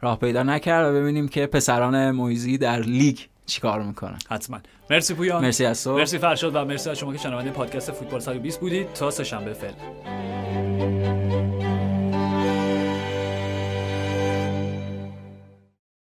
راه 0.00 0.18
پیدا 0.18 0.42
نکرد 0.42 0.94
و 0.94 1.00
ببینیم 1.00 1.28
که 1.28 1.46
پسران 1.46 2.10
مویزی 2.10 2.58
در 2.58 2.80
لیگ 2.80 3.18
چیکار 3.46 3.82
می‌کنن 3.82 4.18
حتما. 4.30 4.58
مرسی 4.90 5.14
پویان. 5.14 5.44
مرسی 5.44 5.64
از 5.64 5.84
تو 5.84 5.96
مرسی 5.96 6.18
فرشاد 6.18 6.56
و 6.56 6.64
مرسی 6.64 6.90
از 6.90 6.98
شما 6.98 7.12
که 7.12 7.18
شنونده 7.18 7.50
پادکست 7.50 7.92
فوتبال 7.92 8.20
120 8.20 8.60
بودید. 8.60 8.92
تا 8.92 9.10
سه 9.10 9.24
شنبه 9.24 9.52
فعلا. 9.52 11.25